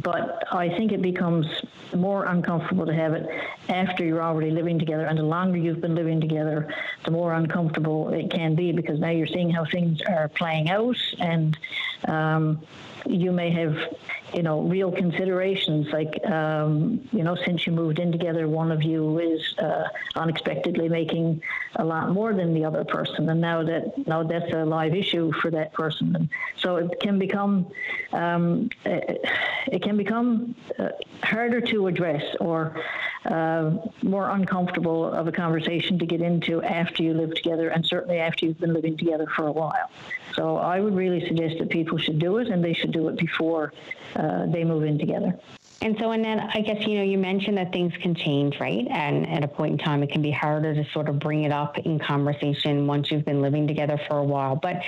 but 0.02 0.44
I 0.52 0.68
think 0.68 0.92
it 0.92 1.02
becomes 1.02 1.46
more 1.94 2.26
uncomfortable 2.26 2.86
to 2.86 2.94
have 2.94 3.14
it 3.14 3.28
after 3.68 4.04
you're 4.04 4.22
already 4.22 4.50
living 4.50 4.78
together. 4.78 5.04
And 5.06 5.18
the 5.18 5.22
longer 5.22 5.58
you've 5.58 5.80
been 5.80 5.94
living 5.94 6.20
together, 6.20 6.72
the 7.04 7.10
more 7.10 7.34
uncomfortable 7.34 8.10
it 8.10 8.30
can 8.30 8.54
be 8.54 8.72
because 8.72 9.00
now 9.00 9.10
you're 9.10 9.26
seeing 9.26 9.50
how 9.50 9.64
things 9.64 10.00
are 10.02 10.28
playing 10.28 10.70
out 10.70 10.96
and 11.18 11.58
um, 12.06 12.62
you 13.08 13.32
may 13.32 13.50
have, 13.50 13.76
you 14.34 14.42
know, 14.42 14.60
real 14.60 14.92
considerations 14.92 15.88
like, 15.92 16.24
um, 16.26 17.00
you 17.12 17.24
know, 17.24 17.36
since 17.46 17.66
you 17.66 17.72
moved 17.72 17.98
in 17.98 18.12
together, 18.12 18.46
one 18.48 18.70
of 18.70 18.82
you 18.82 19.18
is 19.18 19.40
uh, 19.58 19.84
unexpectedly 20.16 20.88
making 20.88 21.42
a 21.76 21.84
lot 21.84 22.10
more 22.10 22.34
than 22.34 22.54
the 22.54 22.64
other 22.64 22.84
person, 22.84 23.28
and 23.28 23.40
now 23.40 23.62
that 23.62 24.06
now 24.06 24.22
that's 24.22 24.52
a 24.52 24.64
live 24.64 24.94
issue 24.94 25.32
for 25.40 25.50
that 25.50 25.72
person, 25.72 26.14
and 26.14 26.28
so 26.56 26.76
it 26.76 27.00
can 27.00 27.18
become 27.18 27.66
um, 28.12 28.68
it, 28.84 29.82
can 29.82 29.96
become 29.96 30.54
uh, 30.78 30.88
harder 31.22 31.60
to 31.60 31.86
address 31.86 32.24
or 32.40 32.80
uh, 33.26 33.70
more 34.02 34.30
uncomfortable 34.30 35.12
of 35.12 35.28
a 35.28 35.32
conversation 35.32 35.98
to 35.98 36.06
get 36.06 36.20
into 36.20 36.62
after 36.62 37.02
you 37.02 37.12
live 37.14 37.34
together 37.34 37.68
and 37.68 37.84
certainly 37.84 38.18
after 38.18 38.46
you've 38.46 38.60
been 38.60 38.72
living 38.72 38.96
together 38.96 39.26
for 39.36 39.46
a 39.46 39.52
while. 39.52 39.90
So 40.34 40.56
I 40.56 40.80
would 40.80 40.94
really 40.94 41.26
suggest 41.26 41.58
that 41.58 41.68
people 41.68 41.98
should 41.98 42.18
do 42.18 42.38
it 42.38 42.48
and 42.48 42.62
they 42.62 42.72
should 42.72 42.92
do 42.98 43.08
it 43.08 43.16
before 43.16 43.72
uh, 44.16 44.46
they 44.46 44.64
move 44.64 44.84
in 44.84 44.98
together. 44.98 45.32
And 45.80 45.96
so, 46.00 46.10
Annette, 46.10 46.50
I 46.54 46.60
guess, 46.60 46.84
you 46.86 46.96
know, 46.96 47.04
you 47.04 47.18
mentioned 47.18 47.56
that 47.58 47.72
things 47.72 47.92
can 48.02 48.12
change, 48.12 48.58
right? 48.58 48.84
And 48.90 49.28
at 49.28 49.44
a 49.44 49.48
point 49.48 49.72
in 49.72 49.78
time, 49.78 50.02
it 50.02 50.10
can 50.10 50.20
be 50.20 50.32
harder 50.32 50.74
to 50.74 50.84
sort 50.90 51.08
of 51.08 51.20
bring 51.20 51.44
it 51.44 51.52
up 51.52 51.78
in 51.78 52.00
conversation 52.00 52.88
once 52.88 53.12
you've 53.12 53.24
been 53.24 53.40
living 53.40 53.68
together 53.68 53.96
for 54.08 54.18
a 54.18 54.24
while. 54.24 54.56
But 54.56 54.82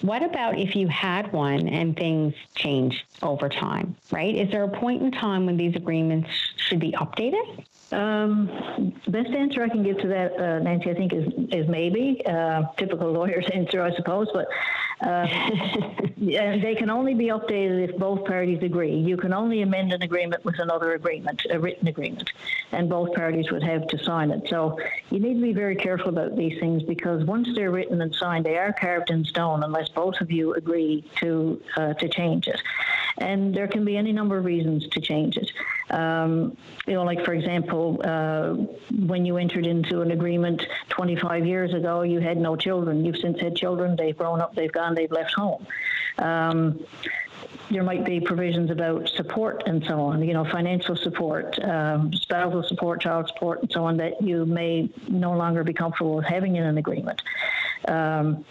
what 0.00 0.24
about 0.24 0.58
if 0.58 0.74
you 0.74 0.88
had 0.88 1.32
one 1.32 1.68
and 1.68 1.96
things 1.96 2.34
change 2.56 3.06
over 3.22 3.48
time, 3.48 3.94
right? 4.10 4.34
Is 4.34 4.50
there 4.50 4.64
a 4.64 4.68
point 4.68 5.02
in 5.02 5.12
time 5.12 5.46
when 5.46 5.56
these 5.56 5.76
agreements 5.76 6.28
should 6.56 6.80
be 6.80 6.90
updated? 6.92 7.64
Um, 7.92 8.92
best 9.06 9.30
answer 9.30 9.62
I 9.62 9.68
can 9.68 9.84
give 9.84 9.98
to 9.98 10.08
that, 10.08 10.32
uh, 10.40 10.58
Nancy, 10.58 10.90
I 10.90 10.94
think 10.94 11.12
is 11.12 11.32
is 11.52 11.68
maybe 11.68 12.20
uh, 12.26 12.64
typical 12.76 13.12
lawyer's 13.12 13.46
answer, 13.54 13.82
I 13.82 13.94
suppose. 13.94 14.28
But 14.32 14.48
uh, 15.00 15.26
they 16.18 16.74
can 16.76 16.90
only 16.90 17.14
be 17.14 17.26
updated 17.26 17.88
if 17.88 17.96
both 17.98 18.24
parties 18.26 18.62
agree. 18.62 18.96
You 18.96 19.16
can 19.16 19.32
only 19.32 19.62
amend 19.62 19.92
an 19.92 20.02
agreement 20.02 20.23
with 20.44 20.58
another 20.58 20.94
agreement, 20.94 21.42
a 21.50 21.58
written 21.58 21.88
agreement, 21.88 22.30
and 22.72 22.88
both 22.88 23.14
parties 23.14 23.50
would 23.50 23.62
have 23.62 23.86
to 23.88 24.02
sign 24.04 24.30
it. 24.30 24.48
So 24.48 24.78
you 25.10 25.20
need 25.20 25.34
to 25.34 25.42
be 25.42 25.52
very 25.52 25.76
careful 25.76 26.08
about 26.08 26.36
these 26.36 26.58
things 26.60 26.82
because 26.82 27.24
once 27.24 27.48
they're 27.54 27.70
written 27.70 28.00
and 28.00 28.14
signed, 28.14 28.44
they 28.44 28.56
are 28.56 28.72
carved 28.72 29.10
in 29.10 29.24
stone 29.24 29.62
unless 29.62 29.88
both 29.88 30.20
of 30.20 30.30
you 30.30 30.54
agree 30.54 31.04
to 31.20 31.60
uh, 31.76 31.94
to 31.94 32.08
change 32.08 32.48
it. 32.48 32.60
And 33.18 33.54
there 33.54 33.68
can 33.68 33.84
be 33.84 33.96
any 33.96 34.12
number 34.12 34.38
of 34.38 34.44
reasons 34.44 34.88
to 34.88 35.00
change 35.00 35.36
it. 35.36 35.50
Um, 35.90 36.56
you 36.86 36.94
know, 36.94 37.04
like 37.04 37.24
for 37.24 37.32
example, 37.32 38.00
uh, 38.04 38.54
when 39.06 39.24
you 39.24 39.36
entered 39.36 39.66
into 39.66 40.00
an 40.00 40.10
agreement 40.10 40.62
25 40.88 41.46
years 41.46 41.72
ago, 41.74 42.02
you 42.02 42.20
had 42.20 42.38
no 42.38 42.56
children. 42.56 43.04
You've 43.04 43.18
since 43.18 43.40
had 43.40 43.56
children. 43.56 43.96
They've 43.96 44.16
grown 44.16 44.40
up. 44.40 44.54
They've 44.54 44.72
gone. 44.72 44.94
They've 44.94 45.12
left 45.12 45.34
home. 45.34 45.66
Um, 46.18 46.84
there 47.70 47.82
might 47.82 48.04
be 48.04 48.20
provisions 48.20 48.70
about 48.70 49.08
support 49.08 49.62
and 49.66 49.84
so 49.84 50.00
on, 50.00 50.22
you 50.22 50.34
know, 50.34 50.44
financial 50.44 50.96
support, 50.96 51.58
um, 51.64 52.12
spousal 52.12 52.62
support, 52.62 53.00
child 53.00 53.28
support, 53.28 53.62
and 53.62 53.72
so 53.72 53.84
on 53.84 53.96
that 53.96 54.20
you 54.22 54.44
may 54.44 54.88
no 55.08 55.32
longer 55.32 55.64
be 55.64 55.72
comfortable 55.72 56.16
with 56.16 56.26
having 56.26 56.56
in 56.56 56.64
an 56.64 56.78
agreement. 56.78 57.22
Um, 57.88 58.44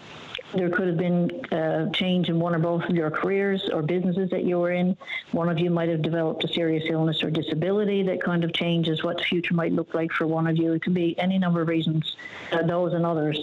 there 0.54 0.70
could 0.70 0.86
have 0.86 0.96
been 0.96 1.44
a 1.50 1.90
change 1.92 2.28
in 2.28 2.38
one 2.38 2.54
or 2.54 2.58
both 2.58 2.84
of 2.84 2.94
your 2.94 3.10
careers 3.10 3.68
or 3.72 3.82
businesses 3.82 4.30
that 4.30 4.44
you 4.44 4.58
were 4.58 4.70
in. 4.70 4.96
One 5.32 5.48
of 5.48 5.58
you 5.58 5.70
might 5.70 5.88
have 5.88 6.02
developed 6.02 6.44
a 6.44 6.48
serious 6.48 6.84
illness 6.88 7.22
or 7.22 7.30
disability 7.30 8.02
that 8.04 8.22
kind 8.22 8.44
of 8.44 8.52
changes 8.52 9.02
what 9.02 9.18
the 9.18 9.24
future 9.24 9.54
might 9.54 9.72
look 9.72 9.94
like 9.94 10.12
for 10.12 10.26
one 10.26 10.46
of 10.46 10.56
you. 10.56 10.72
It 10.72 10.82
could 10.82 10.94
be 10.94 11.18
any 11.18 11.38
number 11.38 11.60
of 11.60 11.68
reasons, 11.68 12.16
uh, 12.52 12.62
those 12.62 12.92
and 12.92 13.04
others, 13.04 13.38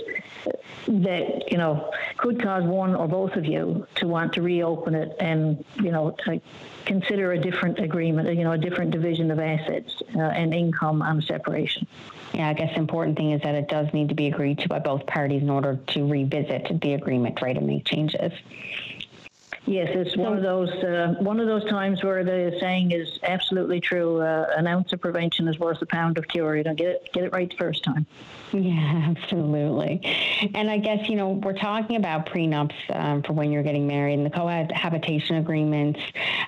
that 0.87 1.51
you 1.51 1.57
know 1.57 1.91
could 2.17 2.41
cause 2.41 2.63
one 2.63 2.95
or 2.95 3.07
both 3.07 3.35
of 3.35 3.45
you 3.45 3.85
to 3.95 4.07
want 4.07 4.33
to 4.33 4.41
reopen 4.41 4.95
it 4.95 5.15
and 5.31 5.65
you 5.75 5.91
know 5.91 6.15
consider 6.85 7.31
a 7.33 7.39
different 7.39 7.79
agreement, 7.79 8.35
you 8.35 8.43
know, 8.43 8.51
a 8.51 8.57
different 8.57 8.91
division 8.91 9.31
of 9.31 9.39
assets 9.39 10.01
uh, 10.15 10.19
and 10.19 10.53
income 10.53 11.01
on 11.01 11.21
separation. 11.21 11.87
Yeah, 12.33 12.49
I 12.49 12.53
guess 12.53 12.73
the 12.73 12.79
important 12.79 13.17
thing 13.17 13.31
is 13.31 13.41
that 13.41 13.55
it 13.55 13.67
does 13.67 13.91
need 13.93 14.09
to 14.09 14.15
be 14.15 14.27
agreed 14.27 14.59
to 14.59 14.69
by 14.69 14.79
both 14.79 15.05
parties 15.05 15.41
in 15.41 15.49
order 15.49 15.79
to 15.87 16.07
revisit 16.07 16.81
the 16.81 16.93
agreement, 16.93 17.41
right, 17.41 17.57
and 17.57 17.67
make 17.67 17.85
changes. 17.85 18.31
Yes, 19.65 19.89
it's 19.93 20.17
one 20.17 20.35
of 20.35 20.41
those 20.41 20.69
uh, 20.69 21.15
one 21.19 21.39
of 21.39 21.47
those 21.47 21.63
times 21.69 22.03
where 22.03 22.23
the 22.23 22.57
saying 22.59 22.91
is 22.91 23.19
absolutely 23.21 23.79
true. 23.79 24.19
Uh, 24.19 24.47
an 24.57 24.65
ounce 24.65 24.91
of 24.91 25.01
prevention 25.01 25.47
is 25.47 25.59
worth 25.59 25.81
a 25.83 25.85
pound 25.85 26.17
of 26.17 26.27
cure. 26.27 26.55
You 26.55 26.63
know, 26.63 26.73
get 26.73 26.87
it 26.87 27.09
get 27.13 27.23
it 27.25 27.31
right 27.31 27.49
the 27.49 27.57
first 27.57 27.83
time. 27.83 28.07
Yeah, 28.53 29.13
absolutely. 29.17 30.01
And 30.53 30.69
I 30.69 30.77
guess, 30.77 31.07
you 31.07 31.15
know, 31.15 31.29
we're 31.29 31.57
talking 31.57 31.95
about 31.95 32.25
prenups 32.25 32.73
um, 32.93 33.23
for 33.23 33.33
when 33.33 33.51
you're 33.51 33.63
getting 33.63 33.87
married 33.87 34.15
and 34.15 34.25
the 34.25 34.29
cohabitation 34.29 35.37
agreements 35.37 35.99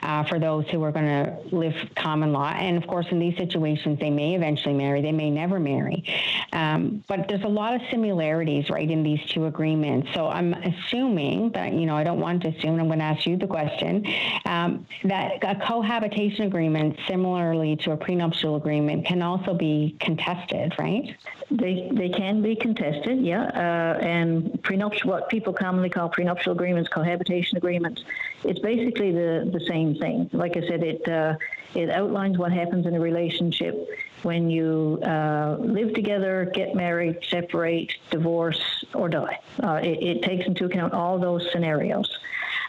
uh, 0.01 0.23
for 0.25 0.39
those 0.39 0.67
who 0.69 0.83
are 0.83 0.91
going 0.91 1.05
to 1.05 1.55
live 1.55 1.75
common 1.95 2.33
law. 2.33 2.49
And 2.49 2.77
of 2.77 2.87
course, 2.87 3.05
in 3.11 3.19
these 3.19 3.37
situations, 3.37 3.99
they 3.99 4.09
may 4.09 4.35
eventually 4.35 4.73
marry, 4.73 5.01
they 5.01 5.11
may 5.11 5.29
never 5.29 5.59
marry. 5.59 6.03
Um, 6.51 7.03
but 7.07 7.27
there's 7.27 7.43
a 7.43 7.47
lot 7.47 7.75
of 7.75 7.81
similarities, 7.89 8.69
right, 8.69 8.89
in 8.89 9.03
these 9.03 9.23
two 9.27 9.45
agreements. 9.45 10.09
So 10.13 10.27
I'm 10.27 10.53
assuming 10.53 11.51
that, 11.51 11.73
you 11.73 11.85
know, 11.85 11.95
I 11.95 12.03
don't 12.03 12.19
want 12.19 12.43
to 12.43 12.49
assume, 12.49 12.79
I'm 12.79 12.87
going 12.87 12.99
to 12.99 13.02
ask 13.03 13.25
you 13.25 13.37
the 13.37 13.47
question, 13.47 14.05
um, 14.45 14.85
that 15.03 15.43
a 15.43 15.55
cohabitation 15.55 16.45
agreement, 16.45 16.97
similarly 17.07 17.75
to 17.77 17.91
a 17.91 17.97
prenuptial 17.97 18.55
agreement, 18.55 19.05
can 19.05 19.21
also 19.21 19.53
be 19.53 19.95
contested, 19.99 20.73
right? 20.79 21.15
They 21.51 21.89
they 21.91 22.09
can 22.09 22.41
be 22.41 22.55
contested, 22.55 23.21
yeah. 23.21 23.43
Uh, 23.43 24.05
and 24.05 24.61
prenuptial, 24.63 25.09
what 25.09 25.29
people 25.29 25.53
commonly 25.53 25.89
call 25.89 26.09
prenuptial 26.09 26.53
agreements, 26.53 26.89
cohabitation 26.89 27.57
agreements, 27.57 28.03
it's 28.43 28.59
basically 28.59 29.11
the, 29.11 29.49
the 29.51 29.65
same 29.67 29.95
thing. 29.95 30.29
Like 30.33 30.57
I 30.57 30.61
said, 30.67 30.83
it 30.83 31.07
uh, 31.07 31.35
it 31.75 31.89
outlines 31.89 32.37
what 32.37 32.51
happens 32.51 32.85
in 32.85 32.95
a 32.95 32.99
relationship 32.99 33.87
when 34.23 34.49
you 34.49 34.99
uh, 35.05 35.57
live 35.59 35.93
together, 35.93 36.49
get 36.53 36.75
married, 36.75 37.17
separate, 37.29 37.93
divorce, 38.09 38.85
or 38.93 39.09
die. 39.09 39.39
Uh, 39.61 39.79
it, 39.83 40.01
it, 40.01 40.23
takes 40.23 40.45
into 40.45 40.65
account 40.65 40.93
all 40.93 41.19
those 41.19 41.45
scenarios. 41.51 42.17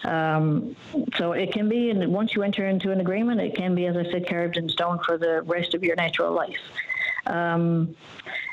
Um, 0.05 0.77
so 1.17 1.33
it 1.33 1.53
can 1.53 1.69
be, 1.69 1.91
and 1.91 2.13
once 2.13 2.35
you 2.35 2.43
enter 2.43 2.67
into 2.67 2.91
an 2.91 3.01
agreement, 3.01 3.41
it 3.41 3.57
can 3.57 3.75
be, 3.75 3.87
as 3.87 3.97
I 3.97 4.05
said, 4.05 4.29
carved 4.29 4.57
in 4.57 4.69
stone 4.69 4.99
for 5.05 5.17
the 5.17 5.43
rest 5.43 5.75
of 5.75 5.83
your 5.83 5.97
natural 5.97 6.33
life. 6.33 6.61
Um, 7.27 7.97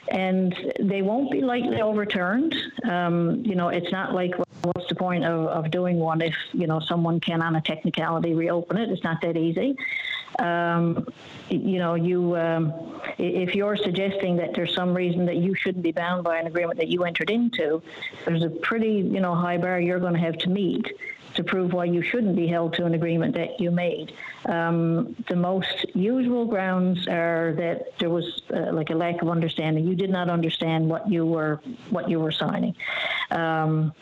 and 0.07 0.73
they 0.79 1.01
won't 1.01 1.31
be 1.31 1.41
lightly 1.41 1.81
overturned. 1.81 2.55
Um, 2.83 3.43
you 3.45 3.55
know, 3.55 3.69
it's 3.69 3.91
not 3.91 4.13
like 4.13 4.35
what's 4.63 4.87
the 4.89 4.95
point 4.95 5.25
of, 5.25 5.47
of 5.47 5.71
doing 5.71 5.97
one 5.97 6.21
if 6.21 6.35
you 6.53 6.67
know 6.67 6.79
someone 6.79 7.19
can 7.19 7.41
on 7.41 7.55
a 7.55 7.61
technicality 7.61 8.33
reopen 8.33 8.77
it? 8.77 8.89
It's 8.89 9.03
not 9.03 9.21
that 9.21 9.37
easy. 9.37 9.75
Um, 10.39 11.07
you 11.49 11.79
know, 11.79 11.95
you 11.95 12.35
um, 12.37 12.73
if 13.17 13.55
you're 13.55 13.75
suggesting 13.75 14.37
that 14.37 14.53
there's 14.53 14.73
some 14.73 14.93
reason 14.93 15.25
that 15.25 15.37
you 15.37 15.55
shouldn't 15.55 15.83
be 15.83 15.91
bound 15.91 16.23
by 16.23 16.37
an 16.37 16.47
agreement 16.47 16.79
that 16.79 16.87
you 16.87 17.03
entered 17.03 17.29
into, 17.29 17.81
there's 18.25 18.43
a 18.43 18.49
pretty 18.49 18.93
you 18.93 19.19
know 19.19 19.35
high 19.35 19.57
bar 19.57 19.79
you're 19.79 19.99
going 19.99 20.13
to 20.13 20.19
have 20.19 20.37
to 20.39 20.49
meet 20.49 20.87
to 21.35 21.43
prove 21.43 21.73
why 21.73 21.85
you 21.85 22.01
shouldn't 22.01 22.35
be 22.35 22.47
held 22.47 22.73
to 22.73 22.85
an 22.85 22.93
agreement 22.93 23.35
that 23.35 23.59
you 23.59 23.71
made. 23.71 24.13
Um, 24.45 25.15
the 25.29 25.35
most 25.35 25.85
usual 25.93 26.45
grounds 26.45 27.07
are 27.07 27.53
that 27.57 27.97
there 27.99 28.09
was 28.09 28.41
uh, 28.53 28.71
like 28.73 28.89
a 28.89 28.95
lack 28.95 29.21
of 29.21 29.29
understanding. 29.29 29.85
You 29.87 29.95
did 29.95 30.09
not 30.09 30.29
understand 30.29 30.89
what 30.89 31.09
you 31.09 31.25
were 31.25 31.61
what 31.89 32.09
you 32.09 32.19
were 32.19 32.31
signing. 32.31 32.75
Um, 33.29 33.93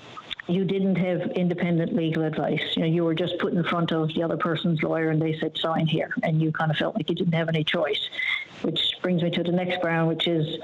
you 0.47 0.65
didn't 0.65 0.95
have 0.95 1.21
independent 1.31 1.95
legal 1.95 2.23
advice. 2.23 2.61
You 2.75 2.81
know, 2.81 2.87
you 2.87 3.03
were 3.03 3.13
just 3.13 3.37
put 3.37 3.53
in 3.53 3.63
front 3.63 3.91
of 3.91 4.07
the 4.09 4.23
other 4.23 4.37
person's 4.37 4.81
lawyer, 4.81 5.11
and 5.11 5.21
they 5.21 5.37
said 5.39 5.55
sign 5.57 5.85
here, 5.85 6.11
and 6.23 6.41
you 6.41 6.51
kind 6.51 6.71
of 6.71 6.77
felt 6.77 6.95
like 6.95 7.07
you 7.09 7.15
didn't 7.15 7.35
have 7.35 7.49
any 7.49 7.63
choice. 7.63 8.09
Which 8.63 8.95
brings 9.01 9.21
me 9.21 9.29
to 9.29 9.43
the 9.43 9.51
next 9.51 9.79
ground, 9.81 10.07
which 10.07 10.27
is 10.27 10.57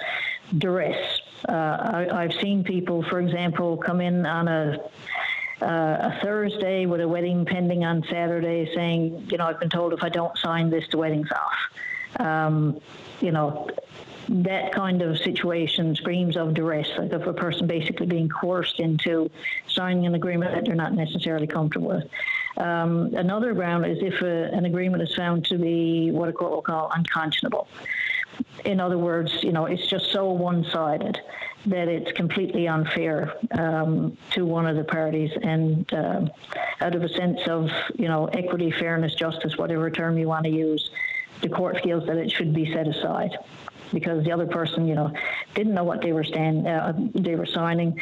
duress. 0.57 1.21
Uh, 1.47 1.51
I, 1.51 2.23
I've 2.23 2.33
seen 2.33 2.63
people, 2.63 3.03
for 3.03 3.19
example, 3.19 3.77
come 3.77 4.01
in 4.01 4.25
on 4.25 4.47
a 4.47 4.79
uh, 5.61 5.65
a 5.65 6.19
Thursday 6.21 6.85
with 6.85 7.01
a 7.01 7.07
wedding 7.07 7.45
pending 7.45 7.85
on 7.85 8.03
Saturday 8.09 8.69
saying, 8.75 9.27
you 9.31 9.37
know, 9.37 9.45
I've 9.47 9.59
been 9.59 9.69
told 9.69 9.93
if 9.93 10.03
I 10.03 10.09
don't 10.09 10.37
sign 10.37 10.69
this, 10.69 10.85
the 10.89 10.97
wedding's 10.97 11.29
off. 11.31 12.19
Um, 12.19 12.81
you 13.21 13.31
know, 13.31 13.69
that 14.27 14.71
kind 14.73 15.01
of 15.01 15.17
situation 15.19 15.95
screams 15.95 16.35
of 16.35 16.53
duress, 16.53 16.89
like 16.97 17.11
of 17.11 17.27
a 17.27 17.33
person 17.33 17.67
basically 17.67 18.05
being 18.05 18.29
coerced 18.29 18.79
into 18.79 19.29
signing 19.67 20.05
an 20.05 20.15
agreement 20.15 20.53
that 20.53 20.65
they're 20.65 20.75
not 20.75 20.93
necessarily 20.93 21.47
comfortable 21.47 21.87
with. 21.89 22.09
Um, 22.57 23.13
another 23.15 23.53
ground 23.53 23.85
is 23.85 23.97
if 24.01 24.21
a, 24.21 24.45
an 24.53 24.65
agreement 24.65 25.03
is 25.03 25.13
found 25.15 25.45
to 25.45 25.57
be 25.57 26.11
what 26.11 26.29
a 26.29 26.33
court 26.33 26.51
will 26.51 26.61
call 26.61 26.91
unconscionable. 26.95 27.67
In 28.65 28.79
other 28.79 28.97
words, 28.97 29.43
you 29.43 29.51
know, 29.51 29.65
it's 29.65 29.85
just 29.87 30.11
so 30.11 30.31
one-sided 30.31 31.19
that 31.67 31.87
it's 31.87 32.11
completely 32.11 32.67
unfair 32.67 33.33
um, 33.57 34.17
to 34.31 34.45
one 34.45 34.65
of 34.67 34.75
the 34.75 34.83
parties, 34.83 35.31
and 35.41 35.91
uh, 35.93 36.27
out 36.81 36.95
of 36.95 37.03
a 37.03 37.09
sense 37.09 37.39
of 37.47 37.69
you 37.95 38.07
know 38.07 38.25
equity, 38.27 38.71
fairness, 38.71 39.13
justice, 39.15 39.57
whatever 39.57 39.89
term 39.89 40.17
you 40.17 40.27
want 40.27 40.45
to 40.45 40.51
use, 40.51 40.89
the 41.41 41.49
court 41.49 41.81
feels 41.83 42.05
that 42.07 42.17
it 42.17 42.31
should 42.31 42.53
be 42.53 42.71
set 42.73 42.87
aside 42.87 43.37
because 43.93 44.23
the 44.23 44.31
other 44.31 44.47
person, 44.47 44.87
you 44.87 44.95
know, 44.95 45.11
didn't 45.53 45.73
know 45.73 45.83
what 45.83 46.01
they 46.01 46.11
were 46.11 46.23
stand 46.23 46.67
uh, 46.67 46.93
they 47.13 47.35
were 47.35 47.45
signing, 47.45 47.99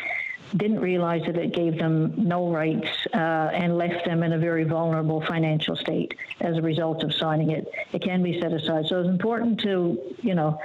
didn't 0.58 0.80
realize 0.80 1.24
that 1.26 1.38
it 1.38 1.54
gave 1.54 1.78
them 1.78 2.14
no 2.18 2.50
rights 2.52 2.90
uh, 3.14 3.18
and 3.54 3.78
left 3.78 4.06
them 4.06 4.24
in 4.24 4.34
a 4.34 4.38
very 4.38 4.64
vulnerable 4.64 5.22
financial 5.22 5.76
state 5.76 6.16
as 6.42 6.58
a 6.58 6.62
result 6.62 7.04
of 7.04 7.14
signing 7.14 7.52
it. 7.52 7.68
It 7.92 8.02
can 8.02 8.22
be 8.22 8.40
set 8.40 8.54
aside. 8.54 8.86
So 8.88 9.00
it's 9.00 9.10
important 9.10 9.60
to, 9.62 10.16
you 10.22 10.36
know, 10.36 10.60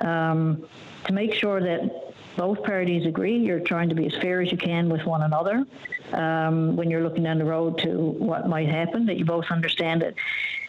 um, 0.00 0.64
to 1.04 1.12
make 1.12 1.34
sure 1.34 1.60
that 1.60 2.14
both 2.36 2.62
parties 2.62 3.06
agree. 3.06 3.36
You're 3.36 3.60
trying 3.60 3.88
to 3.90 3.94
be 3.94 4.06
as 4.06 4.14
fair 4.16 4.40
as 4.40 4.50
you 4.50 4.58
can 4.58 4.88
with 4.88 5.04
one 5.04 5.22
another 5.22 5.66
um, 6.12 6.76
when 6.76 6.90
you're 6.90 7.02
looking 7.02 7.24
down 7.24 7.38
the 7.38 7.44
road 7.44 7.78
to 7.78 7.90
what 7.98 8.48
might 8.48 8.68
happen, 8.68 9.06
that 9.06 9.16
you 9.16 9.24
both 9.24 9.46
understand 9.50 10.02
it, 10.02 10.14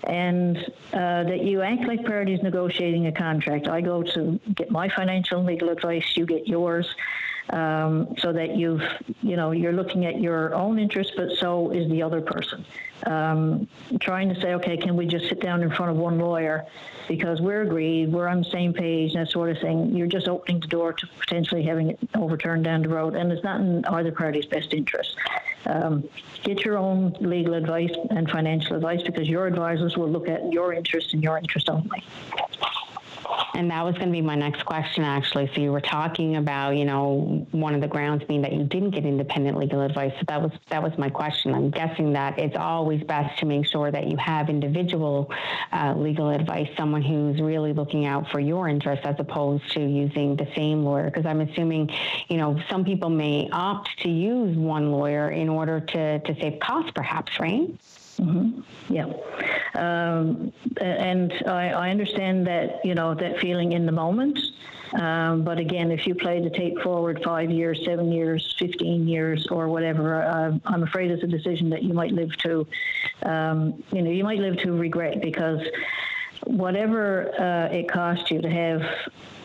and 0.05 0.57
uh, 0.93 1.23
that 1.23 1.43
you 1.43 1.61
act 1.61 1.83
like 1.83 2.05
parties 2.05 2.41
negotiating 2.43 3.07
a 3.07 3.11
contract. 3.11 3.67
I 3.67 3.81
go 3.81 4.03
to 4.03 4.39
get 4.55 4.71
my 4.71 4.89
financial 4.89 5.37
and 5.37 5.47
legal 5.47 5.69
advice, 5.69 6.17
you 6.17 6.25
get 6.25 6.47
yours. 6.47 6.93
Um, 7.49 8.15
so 8.19 8.31
that 8.31 8.55
you've, 8.55 8.81
you 9.21 9.35
know, 9.35 9.51
you're 9.51 9.73
looking 9.73 10.05
at 10.05 10.19
your 10.19 10.55
own 10.55 10.79
interest, 10.79 11.11
but 11.17 11.29
so 11.37 11.71
is 11.71 11.89
the 11.89 12.01
other 12.01 12.21
person 12.21 12.65
um, 13.05 13.67
trying 13.99 14.33
to 14.33 14.39
say, 14.39 14.53
okay, 14.55 14.77
can 14.77 14.95
we 14.95 15.05
just 15.05 15.27
sit 15.27 15.41
down 15.41 15.61
in 15.61 15.69
front 15.69 15.91
of 15.91 15.97
one 15.97 16.19
lawyer 16.19 16.65
because 17.07 17.41
we're 17.41 17.61
agreed, 17.61 18.11
we're 18.11 18.27
on 18.27 18.39
the 18.39 18.49
same 18.49 18.73
page, 18.73 19.13
and 19.13 19.25
that 19.25 19.31
sort 19.31 19.49
of 19.49 19.59
thing. 19.59 19.95
You're 19.95 20.07
just 20.07 20.27
opening 20.27 20.61
the 20.61 20.67
door 20.67 20.93
to 20.93 21.07
potentially 21.19 21.63
having 21.63 21.91
it 21.91 21.99
overturned 22.15 22.63
down 22.63 22.81
the 22.81 22.89
road, 22.89 23.15
and 23.15 23.31
it's 23.31 23.43
not 23.43 23.59
in 23.59 23.83
either 23.85 24.11
party's 24.11 24.45
best 24.45 24.73
interest. 24.73 25.15
Um, 25.65 26.07
get 26.43 26.63
your 26.63 26.77
own 26.77 27.15
legal 27.19 27.53
advice 27.53 27.93
and 28.09 28.29
financial 28.29 28.75
advice 28.75 29.01
because 29.03 29.27
your 29.27 29.47
advisors 29.47 29.97
will 29.97 30.09
look 30.09 30.27
at 30.27 30.51
your 30.51 30.73
interest 30.73 31.13
and 31.13 31.23
your 31.23 31.37
interest 31.37 31.69
only. 31.69 32.03
And 33.55 33.69
that 33.69 33.85
was 33.85 33.93
going 33.95 34.07
to 34.07 34.11
be 34.11 34.21
my 34.21 34.35
next 34.35 34.65
question, 34.65 35.03
actually. 35.03 35.49
So 35.53 35.61
you 35.61 35.71
were 35.71 35.81
talking 35.81 36.37
about, 36.37 36.75
you 36.75 36.85
know, 36.85 37.45
one 37.51 37.75
of 37.75 37.81
the 37.81 37.87
grounds 37.87 38.23
being 38.23 38.41
that 38.41 38.51
you 38.53 38.63
didn't 38.63 38.91
get 38.91 39.05
independent 39.05 39.57
legal 39.57 39.81
advice. 39.81 40.11
So 40.17 40.25
that 40.27 40.41
was 40.41 40.51
that 40.69 40.81
was 40.81 40.97
my 40.97 41.09
question. 41.09 41.53
I'm 41.53 41.69
guessing 41.69 42.13
that 42.13 42.39
it's 42.39 42.55
always 42.57 43.03
best 43.03 43.37
to 43.39 43.45
make 43.45 43.67
sure 43.67 43.91
that 43.91 44.07
you 44.07 44.17
have 44.17 44.49
individual 44.49 45.31
uh, 45.71 45.93
legal 45.95 46.31
advice, 46.31 46.67
someone 46.75 47.03
who's 47.03 47.39
really 47.41 47.73
looking 47.73 48.07
out 48.07 48.29
for 48.31 48.39
your 48.39 48.67
interests, 48.67 49.05
as 49.05 49.15
opposed 49.19 49.69
to 49.73 49.81
using 49.81 50.35
the 50.35 50.47
same 50.55 50.83
lawyer. 50.83 51.05
Because 51.05 51.27
I'm 51.27 51.41
assuming, 51.41 51.91
you 52.29 52.37
know, 52.37 52.59
some 52.69 52.83
people 52.83 53.11
may 53.11 53.49
opt 53.51 53.99
to 53.99 54.09
use 54.09 54.57
one 54.57 54.91
lawyer 54.91 55.29
in 55.29 55.47
order 55.47 55.79
to 55.79 56.19
to 56.19 56.35
save 56.41 56.59
costs, 56.59 56.91
perhaps, 56.95 57.39
right? 57.39 57.69
Mm-hmm. 58.19 58.93
Yeah, 58.93 59.07
um, 59.75 60.53
and 60.79 61.33
I, 61.47 61.69
I, 61.69 61.89
understand 61.89 62.45
that 62.47 62.85
you 62.85 62.93
know 62.93 63.15
that 63.15 63.39
feeling 63.39 63.71
in 63.71 63.85
the 63.85 63.91
moment. 63.91 64.37
Um, 64.93 65.43
but 65.43 65.57
again, 65.57 65.89
if 65.89 66.05
you 66.05 66.13
play 66.13 66.39
the 66.39 66.51
tape 66.51 66.79
forward 66.81 67.21
five 67.23 67.49
years, 67.49 67.81
seven 67.83 68.11
years, 68.11 68.55
fifteen 68.59 69.07
years, 69.07 69.47
or 69.47 69.67
whatever, 69.67 70.23
uh, 70.23 70.57
I'm 70.65 70.83
afraid 70.83 71.09
it's 71.09 71.23
a 71.23 71.27
decision 71.27 71.69
that 71.71 71.81
you 71.81 71.93
might 71.93 72.11
live 72.11 72.35
to. 72.37 72.67
Um, 73.23 73.83
you 73.91 74.03
know, 74.03 74.11
you 74.11 74.23
might 74.23 74.39
live 74.39 74.57
to 74.57 74.71
regret 74.73 75.19
because 75.19 75.61
whatever 76.45 77.33
uh, 77.39 77.73
it 77.73 77.89
costs 77.89 78.31
you 78.31 78.41
to 78.41 78.49
have, 78.49 78.83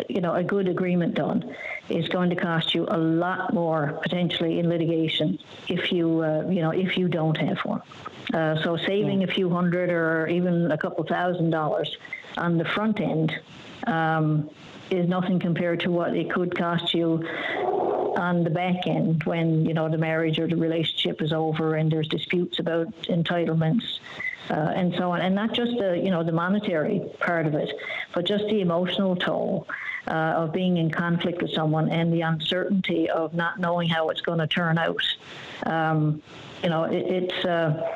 you 0.08 0.20
know, 0.20 0.34
a 0.34 0.44
good 0.44 0.68
agreement 0.68 1.14
done 1.14 1.54
is 1.88 2.08
going 2.08 2.30
to 2.30 2.36
cost 2.36 2.74
you 2.74 2.86
a 2.88 2.98
lot 2.98 3.54
more 3.54 3.98
potentially 4.02 4.58
in 4.58 4.68
litigation 4.68 5.38
if 5.68 5.90
you, 5.90 6.22
uh, 6.22 6.44
you 6.48 6.60
know, 6.60 6.70
if 6.70 6.96
you 6.98 7.08
don't 7.08 7.36
have 7.36 7.58
one. 7.58 7.82
Uh, 8.34 8.62
so 8.62 8.76
saving 8.76 9.24
a 9.24 9.26
few 9.26 9.48
hundred 9.48 9.90
or 9.90 10.26
even 10.28 10.70
a 10.70 10.78
couple 10.78 11.02
thousand 11.04 11.50
dollars 11.50 11.96
on 12.36 12.58
the 12.58 12.64
front 12.64 13.00
end 13.00 13.34
um, 13.86 14.50
is 14.90 15.08
nothing 15.08 15.38
compared 15.38 15.80
to 15.80 15.90
what 15.90 16.14
it 16.14 16.30
could 16.30 16.56
cost 16.56 16.92
you 16.94 17.26
on 18.16 18.42
the 18.44 18.50
back 18.50 18.86
end 18.86 19.22
when 19.24 19.64
you 19.64 19.72
know 19.72 19.88
the 19.88 19.98
marriage 19.98 20.38
or 20.38 20.48
the 20.48 20.56
relationship 20.56 21.22
is 21.22 21.32
over 21.32 21.76
and 21.76 21.90
there's 21.90 22.08
disputes 22.08 22.58
about 22.58 22.90
entitlements 23.02 24.00
uh, 24.50 24.72
and 24.74 24.94
so 24.96 25.12
on. 25.12 25.20
And 25.20 25.34
not 25.34 25.52
just 25.52 25.72
the 25.78 26.00
you 26.02 26.10
know 26.10 26.22
the 26.22 26.32
monetary 26.32 27.02
part 27.20 27.46
of 27.46 27.54
it 27.54 27.70
but 28.14 28.26
just 28.26 28.44
the 28.46 28.60
emotional 28.60 29.16
toll 29.16 29.66
uh, 30.06 30.10
of 30.10 30.52
being 30.52 30.76
in 30.76 30.90
conflict 30.90 31.42
with 31.42 31.52
someone 31.52 31.88
and 31.90 32.12
the 32.12 32.22
uncertainty 32.22 33.08
of 33.10 33.34
not 33.34 33.60
knowing 33.60 33.88
how 33.88 34.08
it's 34.08 34.20
going 34.22 34.38
to 34.38 34.46
turn 34.46 34.78
out. 34.78 35.02
Um, 35.64 36.22
you 36.62 36.70
know, 36.70 36.84
it, 36.84 36.96
it's 36.96 37.44
uh, 37.44 37.86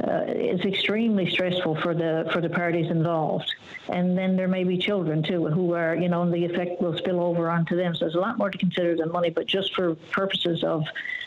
uh, 0.00 0.24
it's 0.26 0.64
extremely 0.64 1.30
stressful 1.30 1.76
for 1.76 1.94
the 1.94 2.28
for 2.32 2.40
the 2.40 2.48
parties 2.48 2.90
involved. 2.90 3.54
And 3.88 4.16
then 4.16 4.36
there 4.36 4.48
may 4.48 4.64
be 4.64 4.78
children 4.78 5.22
too 5.22 5.46
who 5.48 5.74
are, 5.74 5.94
you 5.94 6.08
know, 6.08 6.28
the 6.30 6.44
effect 6.44 6.80
will 6.80 6.96
spill 6.96 7.20
over 7.20 7.50
onto 7.50 7.76
them. 7.76 7.94
So 7.94 8.00
there's 8.00 8.14
a 8.14 8.20
lot 8.20 8.38
more 8.38 8.50
to 8.50 8.58
consider 8.58 8.96
than 8.96 9.10
money. 9.12 9.30
But 9.30 9.46
just 9.46 9.74
for 9.74 9.94
purposes 10.12 10.64
of 10.64 10.84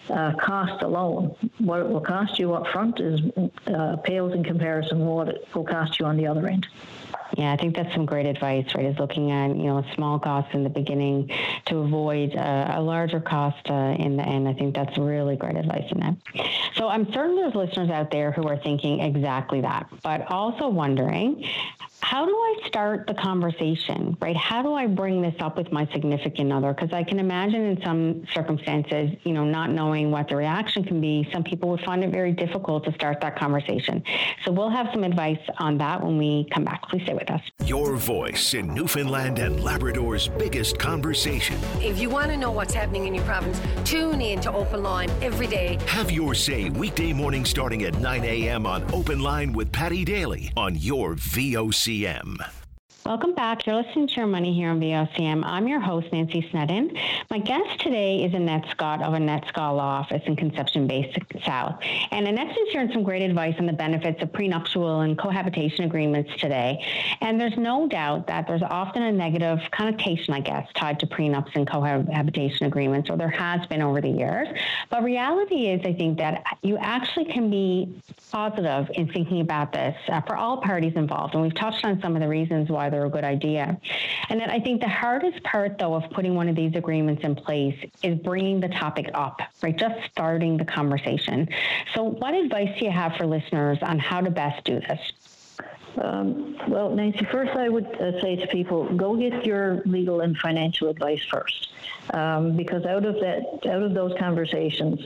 uh, 0.09 0.33
cost 0.33 0.81
alone, 0.81 1.35
what 1.59 1.81
it 1.81 1.87
will 1.87 2.01
cost 2.01 2.39
you 2.39 2.53
up 2.53 2.67
front 2.67 2.99
is 2.99 3.21
uh, 3.67 3.97
pales 3.97 4.33
in 4.33 4.43
comparison 4.43 4.99
what 4.99 5.29
it 5.29 5.47
will 5.53 5.65
cost 5.65 5.99
you 5.99 6.05
on 6.05 6.17
the 6.17 6.27
other 6.27 6.47
end. 6.47 6.67
Yeah, 7.37 7.51
I 7.51 7.57
think 7.57 7.75
that's 7.75 7.93
some 7.93 8.05
great 8.05 8.25
advice, 8.25 8.65
right? 8.75 8.85
Is 8.85 8.97
looking 8.97 9.31
at, 9.31 9.49
you 9.49 9.63
know, 9.63 9.79
a 9.79 9.93
small 9.95 10.19
costs 10.19 10.53
in 10.53 10.63
the 10.63 10.69
beginning 10.69 11.29
to 11.65 11.79
avoid 11.79 12.35
uh, 12.35 12.73
a 12.75 12.81
larger 12.81 13.19
cost 13.19 13.69
uh, 13.69 13.95
in 13.99 14.15
the 14.17 14.23
end. 14.23 14.47
I 14.47 14.53
think 14.53 14.75
that's 14.75 14.97
really 14.97 15.35
great 15.35 15.57
advice 15.57 15.91
in 15.91 15.99
that. 15.99 16.15
So 16.75 16.87
I'm 16.87 17.11
certain 17.11 17.35
there's 17.35 17.55
listeners 17.55 17.89
out 17.89 18.11
there 18.11 18.31
who 18.31 18.47
are 18.47 18.57
thinking 18.57 19.01
exactly 19.01 19.61
that, 19.61 19.87
but 20.03 20.29
also 20.31 20.69
wondering 20.69 21.45
how 22.05 22.23
do 22.23 22.31
I 22.31 22.67
start 22.67 23.07
the 23.07 23.15
conversation, 23.15 24.15
right? 24.21 24.37
How 24.37 24.61
do 24.61 24.75
I 24.75 24.85
bring 24.85 25.23
this 25.23 25.33
up 25.39 25.57
with 25.57 25.71
my 25.71 25.87
significant 25.91 26.53
other? 26.53 26.71
Because 26.71 26.93
I 26.93 27.03
can 27.03 27.17
imagine 27.17 27.61
in 27.61 27.81
some 27.81 28.27
circumstances, 28.31 29.17
you 29.23 29.33
know, 29.33 29.43
not 29.43 29.71
knowing 29.71 30.11
what 30.11 30.29
the 30.29 30.35
reaction 30.35 30.83
can 30.83 31.01
be, 31.01 31.27
some 31.33 31.43
people 31.43 31.69
would 31.69 31.81
find 31.81 32.03
it 32.03 32.11
very 32.11 32.31
difficult 32.31 32.85
to 32.85 32.93
start 32.93 33.21
that 33.21 33.39
conversation. 33.39 34.03
So 34.43 34.51
we'll 34.51 34.69
have 34.69 34.89
some 34.93 35.03
advice 35.03 35.39
on 35.57 35.79
that 35.79 36.03
when 36.03 36.19
we 36.19 36.47
come 36.53 36.63
back. 36.63 36.87
Please 36.89 37.01
stay 37.05 37.15
with 37.15 37.31
us. 37.31 37.41
Your 37.65 37.95
voice 37.95 38.53
in 38.53 38.71
Newfoundland 38.71 39.39
and 39.39 39.63
Labrador's 39.63 40.27
biggest 40.27 40.77
conversation. 40.77 41.57
If 41.81 41.99
you 41.99 42.11
want 42.11 42.27
to 42.27 42.37
know 42.37 42.51
what's 42.51 42.75
happening 42.75 43.07
in 43.07 43.15
your 43.15 43.25
province, 43.25 43.59
tune 43.83 44.21
in 44.21 44.39
to 44.41 44.53
Open 44.53 44.83
Line 44.83 45.09
every 45.23 45.47
day. 45.47 45.79
Have 45.87 46.11
your 46.11 46.35
say 46.35 46.69
weekday 46.69 47.13
morning 47.13 47.45
starting 47.45 47.81
at 47.81 47.99
9 47.99 48.23
a.m. 48.23 48.67
on 48.67 48.83
Open 48.93 49.21
Line 49.21 49.53
with 49.53 49.71
Paddy 49.71 50.05
Daly 50.05 50.51
on 50.55 50.75
your 50.75 51.15
VOC 51.15 51.94
VOCM. 51.95 52.64
Welcome 53.05 53.35
back. 53.35 53.67
You're 53.67 53.75
listening 53.75 54.07
to 54.07 54.13
Your 54.15 54.25
Money 54.25 54.51
here 54.51 54.71
on 54.71 54.79
VOCM. 54.79 55.43
I'm 55.45 55.67
your 55.67 55.79
host, 55.79 56.07
Nancy 56.11 56.43
Snedden. 56.49 56.97
My 57.29 57.37
guest 57.37 57.79
today 57.79 58.23
is 58.23 58.33
Annette 58.33 58.65
Scott 58.71 59.03
of 59.03 59.13
Annette 59.13 59.47
Scott 59.47 59.75
Law 59.75 59.99
Office 59.99 60.23
in 60.25 60.35
Conception 60.35 60.87
Bay 60.87 61.13
South. 61.45 61.77
And 62.09 62.27
Annette's 62.27 62.55
been 62.55 62.71
sharing 62.71 62.91
some 62.91 63.03
great 63.03 63.21
advice 63.21 63.53
on 63.59 63.67
the 63.67 63.73
benefits 63.73 64.23
of 64.23 64.33
prenuptial 64.33 65.01
and 65.01 65.15
cohabitation 65.19 65.85
agreements 65.85 66.31
today. 66.37 66.83
And 67.21 67.39
there's 67.39 67.55
no 67.57 67.87
doubt 67.87 68.25
that 68.25 68.47
there's 68.47 68.63
often 68.63 69.03
a 69.03 69.11
negative 69.11 69.59
connotation, 69.69 70.33
I 70.33 70.39
guess, 70.39 70.67
tied 70.73 70.99
to 71.01 71.05
prenups 71.05 71.55
and 71.55 71.69
cohabitation 71.69 72.65
agreements, 72.65 73.11
or 73.11 73.17
there 73.17 73.29
has 73.29 73.67
been 73.67 73.83
over 73.83 74.01
the 74.01 74.09
years. 74.09 74.47
But 74.89 75.03
reality 75.03 75.67
is, 75.67 75.81
I 75.85 75.93
think 75.93 76.17
that 76.17 76.43
you 76.63 76.75
actually 76.77 77.25
can 77.25 77.51
be 77.51 78.01
positive 78.31 78.89
in 78.95 79.07
thinking 79.13 79.41
about 79.41 79.71
this 79.71 79.95
uh, 80.07 80.21
for 80.21 80.35
all 80.35 80.57
parties 80.57 80.93
involved. 80.95 81.35
And 81.35 81.43
we've 81.43 81.53
touched 81.53 81.85
on 81.85 82.01
some 82.01 82.15
of 82.15 82.21
the 82.23 82.27
reasons 82.27 82.69
why 82.69 82.89
a 83.03 83.09
good 83.09 83.25
idea. 83.25 83.77
And 84.29 84.39
then 84.39 84.49
I 84.49 84.61
think 84.61 84.79
the 84.79 84.87
hardest 84.87 85.43
part, 85.43 85.77
though, 85.77 85.95
of 85.95 86.09
putting 86.11 86.35
one 86.35 86.47
of 86.47 86.55
these 86.55 86.73
agreements 86.75 87.23
in 87.25 87.35
place 87.35 87.77
is 88.01 88.17
bringing 88.19 88.61
the 88.61 88.69
topic 88.69 89.09
up, 89.13 89.41
right? 89.61 89.77
Just 89.77 89.95
starting 90.09 90.55
the 90.55 90.63
conversation. 90.63 91.49
So, 91.93 92.03
what 92.03 92.33
advice 92.33 92.69
do 92.79 92.85
you 92.85 92.91
have 92.91 93.17
for 93.17 93.25
listeners 93.25 93.79
on 93.81 93.99
how 93.99 94.21
to 94.21 94.31
best 94.31 94.63
do 94.63 94.79
this? 94.79 95.34
Um, 95.97 96.57
well, 96.67 96.89
Nancy, 96.89 97.25
first 97.31 97.55
I 97.55 97.69
would 97.69 97.85
uh, 98.01 98.19
say 98.21 98.35
to 98.35 98.47
people, 98.47 98.85
go 98.95 99.15
get 99.15 99.45
your 99.45 99.81
legal 99.85 100.21
and 100.21 100.37
financial 100.37 100.89
advice 100.89 101.23
first, 101.25 101.69
um, 102.13 102.55
because 102.57 102.85
out 102.85 103.05
of 103.05 103.15
that, 103.15 103.69
out 103.69 103.81
of 103.81 103.93
those 103.93 104.13
conversations, 104.19 104.99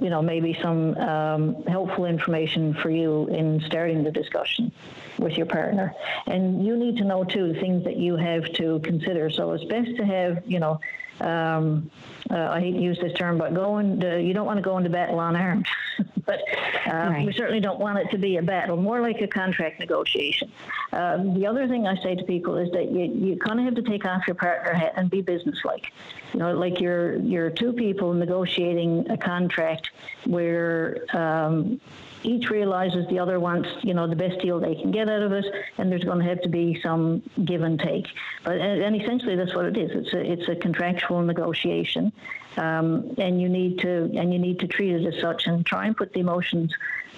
you 0.00 0.10
know, 0.10 0.22
maybe 0.22 0.56
some 0.62 0.96
um, 0.98 1.62
helpful 1.64 2.04
information 2.04 2.74
for 2.74 2.90
you 2.90 3.26
in 3.28 3.60
starting 3.66 4.04
the 4.04 4.12
discussion 4.12 4.70
with 5.18 5.36
your 5.36 5.46
partner. 5.46 5.94
And 6.26 6.64
you 6.64 6.76
need 6.76 6.96
to 6.98 7.04
know 7.04 7.24
too 7.24 7.54
things 7.54 7.84
that 7.84 7.96
you 7.96 8.16
have 8.16 8.52
to 8.54 8.80
consider. 8.80 9.30
So 9.30 9.52
it's 9.52 9.64
best 9.64 9.96
to 9.96 10.04
have, 10.04 10.42
you 10.46 10.60
know, 10.60 10.80
um, 11.20 11.90
uh, 12.30 12.50
I 12.50 12.60
hate 12.60 12.72
to 12.72 12.80
use 12.80 12.98
this 13.00 13.14
term, 13.14 13.38
but 13.38 13.54
going 13.54 14.00
you 14.02 14.34
don't 14.34 14.46
want 14.46 14.58
to 14.58 14.62
go 14.62 14.76
into 14.78 14.90
battle 14.90 15.20
unarmed. 15.20 15.66
but 16.26 16.40
uh, 16.86 16.90
right. 16.90 17.26
we 17.26 17.32
certainly 17.32 17.60
don't 17.60 17.78
want 17.78 17.98
it 17.98 18.10
to 18.10 18.18
be 18.18 18.36
a 18.36 18.42
battle, 18.42 18.76
more 18.76 19.00
like 19.00 19.20
a 19.20 19.28
contract 19.28 19.78
negotiation. 19.78 20.50
Uh, 20.92 21.18
the 21.34 21.46
other 21.46 21.68
thing 21.68 21.86
I 21.86 22.00
say 22.02 22.14
to 22.16 22.24
people 22.24 22.56
is 22.56 22.70
that 22.72 22.90
you, 22.90 23.04
you 23.04 23.36
kind 23.36 23.58
of 23.60 23.64
have 23.64 23.76
to 23.76 23.82
take 23.82 24.04
off 24.04 24.26
your 24.26 24.34
partner 24.34 24.74
hat 24.74 24.92
and 24.96 25.08
be 25.08 25.22
businesslike. 25.22 25.92
You 26.32 26.40
know, 26.40 26.52
like 26.52 26.80
you're 26.80 27.16
you're 27.16 27.50
two 27.50 27.72
people 27.72 28.12
negotiating 28.12 29.10
a 29.10 29.16
contract 29.16 29.90
where 30.24 30.98
um, 31.16 31.80
each 32.26 32.50
realizes 32.50 33.06
the 33.08 33.18
other 33.18 33.38
wants, 33.38 33.68
you 33.82 33.94
know, 33.94 34.06
the 34.06 34.16
best 34.16 34.40
deal 34.40 34.58
they 34.58 34.74
can 34.74 34.90
get 34.90 35.08
out 35.08 35.22
of 35.22 35.32
it, 35.32 35.44
and 35.78 35.90
there's 35.90 36.04
going 36.04 36.18
to 36.18 36.24
have 36.24 36.42
to 36.42 36.48
be 36.48 36.78
some 36.82 37.22
give 37.44 37.62
and 37.62 37.78
take. 37.78 38.06
But 38.44 38.58
and 38.58 39.00
essentially, 39.00 39.36
that's 39.36 39.54
what 39.54 39.66
it 39.66 39.76
is. 39.76 39.90
It's 39.92 40.12
a 40.12 40.32
it's 40.32 40.48
a 40.48 40.56
contractual 40.56 41.22
negotiation, 41.22 42.12
um, 42.56 43.14
and 43.18 43.40
you 43.40 43.48
need 43.48 43.78
to 43.80 44.10
and 44.16 44.32
you 44.32 44.38
need 44.38 44.58
to 44.60 44.66
treat 44.66 44.92
it 44.92 45.06
as 45.06 45.20
such 45.20 45.46
and 45.46 45.64
try 45.64 45.86
and 45.86 45.96
put 45.96 46.12
the 46.12 46.20
emotions 46.20 46.74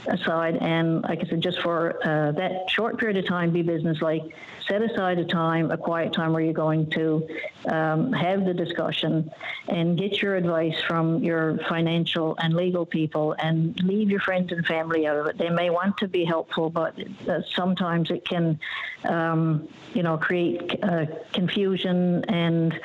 aside. 0.06 0.56
And 0.56 1.02
like 1.02 1.20
I 1.24 1.28
said, 1.28 1.40
just 1.40 1.60
for 1.60 1.98
uh, 2.06 2.32
that 2.32 2.70
short 2.70 2.98
period 2.98 3.16
of 3.16 3.26
time, 3.26 3.50
be 3.50 3.62
business 3.62 4.00
like. 4.00 4.22
Set 4.68 4.82
aside 4.82 5.18
a 5.18 5.24
time, 5.24 5.70
a 5.70 5.78
quiet 5.78 6.12
time 6.12 6.34
where 6.34 6.42
you're 6.42 6.52
going 6.52 6.90
to 6.90 7.26
um, 7.70 8.12
have 8.12 8.44
the 8.44 8.52
discussion 8.52 9.30
and 9.66 9.96
get 9.96 10.20
your 10.20 10.36
advice 10.36 10.78
from 10.86 11.22
your 11.24 11.56
financial 11.70 12.36
and 12.38 12.52
legal 12.54 12.84
people 12.84 13.34
and 13.38 13.82
leave 13.82 14.10
your 14.10 14.20
friends 14.20 14.52
and 14.52 14.66
family 14.66 15.06
out 15.06 15.16
of 15.16 15.26
it. 15.26 15.38
They 15.38 15.48
may 15.48 15.70
want 15.70 15.96
to 15.98 16.08
be 16.08 16.22
helpful, 16.22 16.68
but 16.68 16.98
uh, 17.26 17.40
sometimes 17.54 18.10
it 18.10 18.28
can, 18.28 18.60
um, 19.04 19.68
you 19.94 20.02
know, 20.02 20.18
create 20.18 20.84
uh, 20.84 21.06
confusion 21.32 22.26
and 22.28 22.78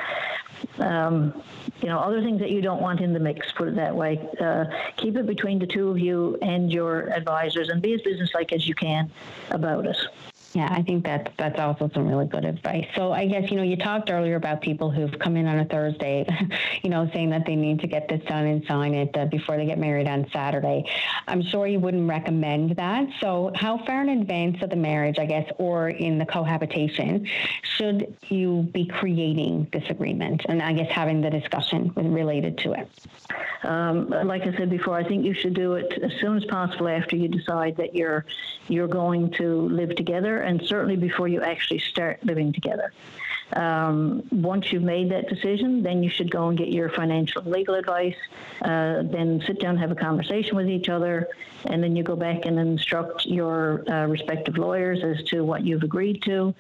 um, 0.80 1.44
you 1.82 1.88
know, 1.88 2.00
other 2.00 2.22
things 2.22 2.40
that 2.40 2.52
you 2.52 2.62
don't 2.62 2.82
want 2.82 3.02
in 3.02 3.14
the 3.14 3.20
mix, 3.20 3.52
put 3.52 3.68
it 3.68 3.76
that 3.76 3.96
way. 3.96 4.20
Uh, 4.40 4.66
keep 4.98 5.16
it 5.16 5.26
between 5.26 5.60
the 5.60 5.68
two 5.68 5.90
of 5.90 6.00
you 6.00 6.38
and 6.42 6.72
your 6.72 7.10
advisors 7.14 7.70
and 7.70 7.82
be 7.82 7.94
as 7.94 8.02
businesslike 8.02 8.52
as 8.54 8.68
you 8.68 8.76
can 8.76 9.12
about 9.52 9.86
it. 9.86 9.98
Yeah, 10.54 10.68
I 10.70 10.84
think 10.84 11.04
that's 11.04 11.32
that's 11.38 11.60
also 11.60 11.90
some 11.96 12.08
really 12.08 12.28
good 12.28 12.46
advice. 12.46 12.86
So 12.96 13.12
I 13.12 13.26
guess 13.26 13.50
you 13.50 13.58
know 13.58 13.64
you 13.64 13.76
talked 13.76 14.12
earlier 14.12 14.36
about 14.36 14.62
people 14.62 14.92
who've 14.92 15.18
come 15.18 15.36
in 15.36 15.48
on 15.48 15.58
a 15.58 15.66
Thursday, 15.66 16.28
you 16.84 16.92
know, 16.92 17.10
saying 17.12 17.32
that 17.32 17.48
they 17.48 17.56
need 17.56 17.80
to 17.80 17.88
get 17.88 18.08
this 18.08 18.22
done 18.26 18.46
and 18.46 18.64
sign 18.66 18.94
it 18.94 19.18
uh, 19.18 19.26
before 19.26 19.58
they 19.58 19.66
get 19.66 19.80
married 19.80 20.08
on 20.08 20.30
Saturday. 20.32 20.86
I'm 21.28 21.42
sure 21.42 21.66
you 21.66 21.80
wouldn't 21.80 22.08
recommend 22.08 22.76
that. 22.76 23.08
So 23.20 23.52
how 23.56 23.84
far 23.84 24.04
in 24.04 24.10
advance 24.10 24.62
of 24.62 24.70
the 24.70 24.76
marriage, 24.76 25.18
I 25.18 25.26
guess, 25.26 25.50
or 25.58 25.90
in 25.90 26.20
the 26.20 26.26
cohabitation, 26.26 27.28
should 27.64 28.16
you 28.28 28.70
be 28.74 28.86
creating 28.86 29.70
this 29.74 29.90
agreement 29.90 30.46
and 30.48 30.62
I 30.62 30.74
guess 30.74 30.92
having 30.92 31.22
the 31.22 31.32
discussion 31.32 31.92
related 31.96 32.60
to 32.60 32.74
it? 32.74 32.90
Um, 33.64 34.10
like 34.10 34.44
I 34.44 34.56
said 34.56 34.70
before, 34.70 34.98
I 34.98 35.08
think 35.08 35.26
you 35.26 35.34
should 35.34 35.54
do 35.56 35.74
it 35.74 35.94
as 36.04 36.12
soon 36.20 36.38
as 36.38 36.46
possible 36.46 36.90
after 36.90 37.16
you 37.16 37.28
decide 37.28 37.78
that 37.78 37.96
you're 37.96 38.26
you're 38.68 38.88
going 38.88 39.32
to 39.32 39.68
live 39.70 39.96
together 39.96 40.43
and 40.44 40.62
certainly 40.66 40.96
before 40.96 41.28
you 41.28 41.42
actually 41.42 41.80
start 41.80 42.24
living 42.24 42.54
together. 42.54 42.94
Um, 43.52 44.24
once 44.32 44.72
you've 44.72 44.84
made 44.84 45.12
that 45.12 45.30
decision, 45.30 45.84
then 45.84 46.02
you 46.02 46.10
should 46.10 46.32
go 46.32 46.48
and 46.48 46.58
get 46.58 46.70
your 46.70 46.90
financial 46.90 47.42
and 47.42 47.52
legal 47.52 47.76
advice. 47.76 48.16
Uh, 48.62 49.04
then 49.04 49.44
sit 49.46 49.60
down, 49.60 49.78
have 49.78 49.92
a 49.92 49.96
conversation 49.96 50.56
with 50.56 50.70
each 50.70 50.90
other, 50.90 51.28
and 51.66 51.84
then 51.84 51.96
you 51.96 52.04
go 52.04 52.16
back 52.16 52.46
and 52.46 52.58
instruct 52.60 53.26
your 53.26 53.84
uh, 53.90 54.08
respective 54.08 54.58
lawyers 54.58 55.04
as 55.04 55.24
to 55.26 55.44
what 55.44 55.64
you've 55.64 55.84
agreed 55.84 56.22
to, 56.24 56.54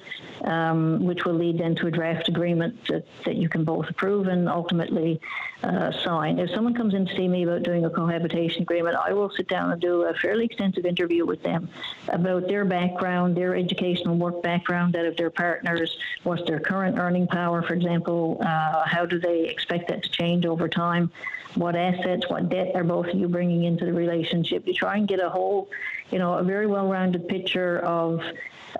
um, 0.43 1.03
which 1.03 1.25
will 1.25 1.33
lead 1.33 1.57
then 1.57 1.75
to 1.75 1.87
a 1.87 1.91
draft 1.91 2.27
agreement 2.27 2.75
that, 2.87 3.05
that 3.25 3.35
you 3.35 3.49
can 3.49 3.63
both 3.63 3.89
approve 3.89 4.27
and 4.27 4.47
ultimately 4.47 5.19
uh, 5.63 5.91
sign. 6.03 6.39
If 6.39 6.51
someone 6.51 6.73
comes 6.73 6.93
in 6.93 7.05
to 7.05 7.15
see 7.15 7.27
me 7.27 7.43
about 7.43 7.63
doing 7.63 7.85
a 7.85 7.89
cohabitation 7.89 8.63
agreement, 8.63 8.95
I 8.95 9.13
will 9.13 9.29
sit 9.31 9.47
down 9.47 9.71
and 9.71 9.81
do 9.81 10.03
a 10.03 10.13
fairly 10.13 10.45
extensive 10.45 10.85
interview 10.85 11.25
with 11.25 11.41
them 11.43 11.69
about 12.09 12.47
their 12.47 12.65
background, 12.65 13.35
their 13.35 13.55
educational 13.55 14.15
work 14.15 14.41
background, 14.43 14.93
that 14.93 15.05
of 15.05 15.17
their 15.17 15.29
partners, 15.29 15.97
what's 16.23 16.43
their 16.45 16.59
current 16.73 16.97
earning 16.97 17.27
power, 17.27 17.61
for 17.61 17.75
example, 17.75 18.37
uh, 18.41 18.83
how 18.85 19.05
do 19.05 19.19
they 19.19 19.47
expect 19.47 19.89
that 19.89 20.01
to 20.01 20.09
change 20.09 20.43
over 20.47 20.67
time, 20.67 21.11
what 21.53 21.75
assets, 21.75 22.27
what 22.31 22.49
debt 22.49 22.71
are 22.73 22.83
both 22.83 23.07
of 23.07 23.15
you 23.15 23.27
bringing 23.27 23.63
into 23.65 23.85
the 23.85 23.93
relationship. 23.93 24.65
You 24.65 24.73
try 24.73 24.97
and 24.97 25.07
get 25.07 25.19
a 25.19 25.29
whole, 25.29 25.69
you 26.09 26.17
know, 26.17 26.33
a 26.33 26.43
very 26.43 26.65
well-rounded 26.65 27.27
picture 27.27 27.77
of 27.81 28.23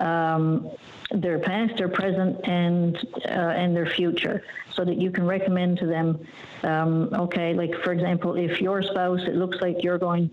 um, 0.00 0.68
their 1.12 1.38
past, 1.38 1.76
their 1.76 1.88
present, 1.88 2.40
and 2.48 2.96
uh, 3.26 3.60
and 3.62 3.76
their 3.76 3.86
future, 3.86 4.42
so 4.74 4.84
that 4.84 4.96
you 5.00 5.12
can 5.12 5.24
recommend 5.24 5.78
to 5.78 5.86
them. 5.86 6.26
Um, 6.64 7.10
okay, 7.24 7.54
like 7.54 7.74
for 7.84 7.92
example, 7.92 8.34
if 8.34 8.60
your 8.60 8.82
spouse, 8.82 9.20
it 9.20 9.36
looks 9.36 9.58
like 9.60 9.84
you're 9.84 9.98
going, 9.98 10.30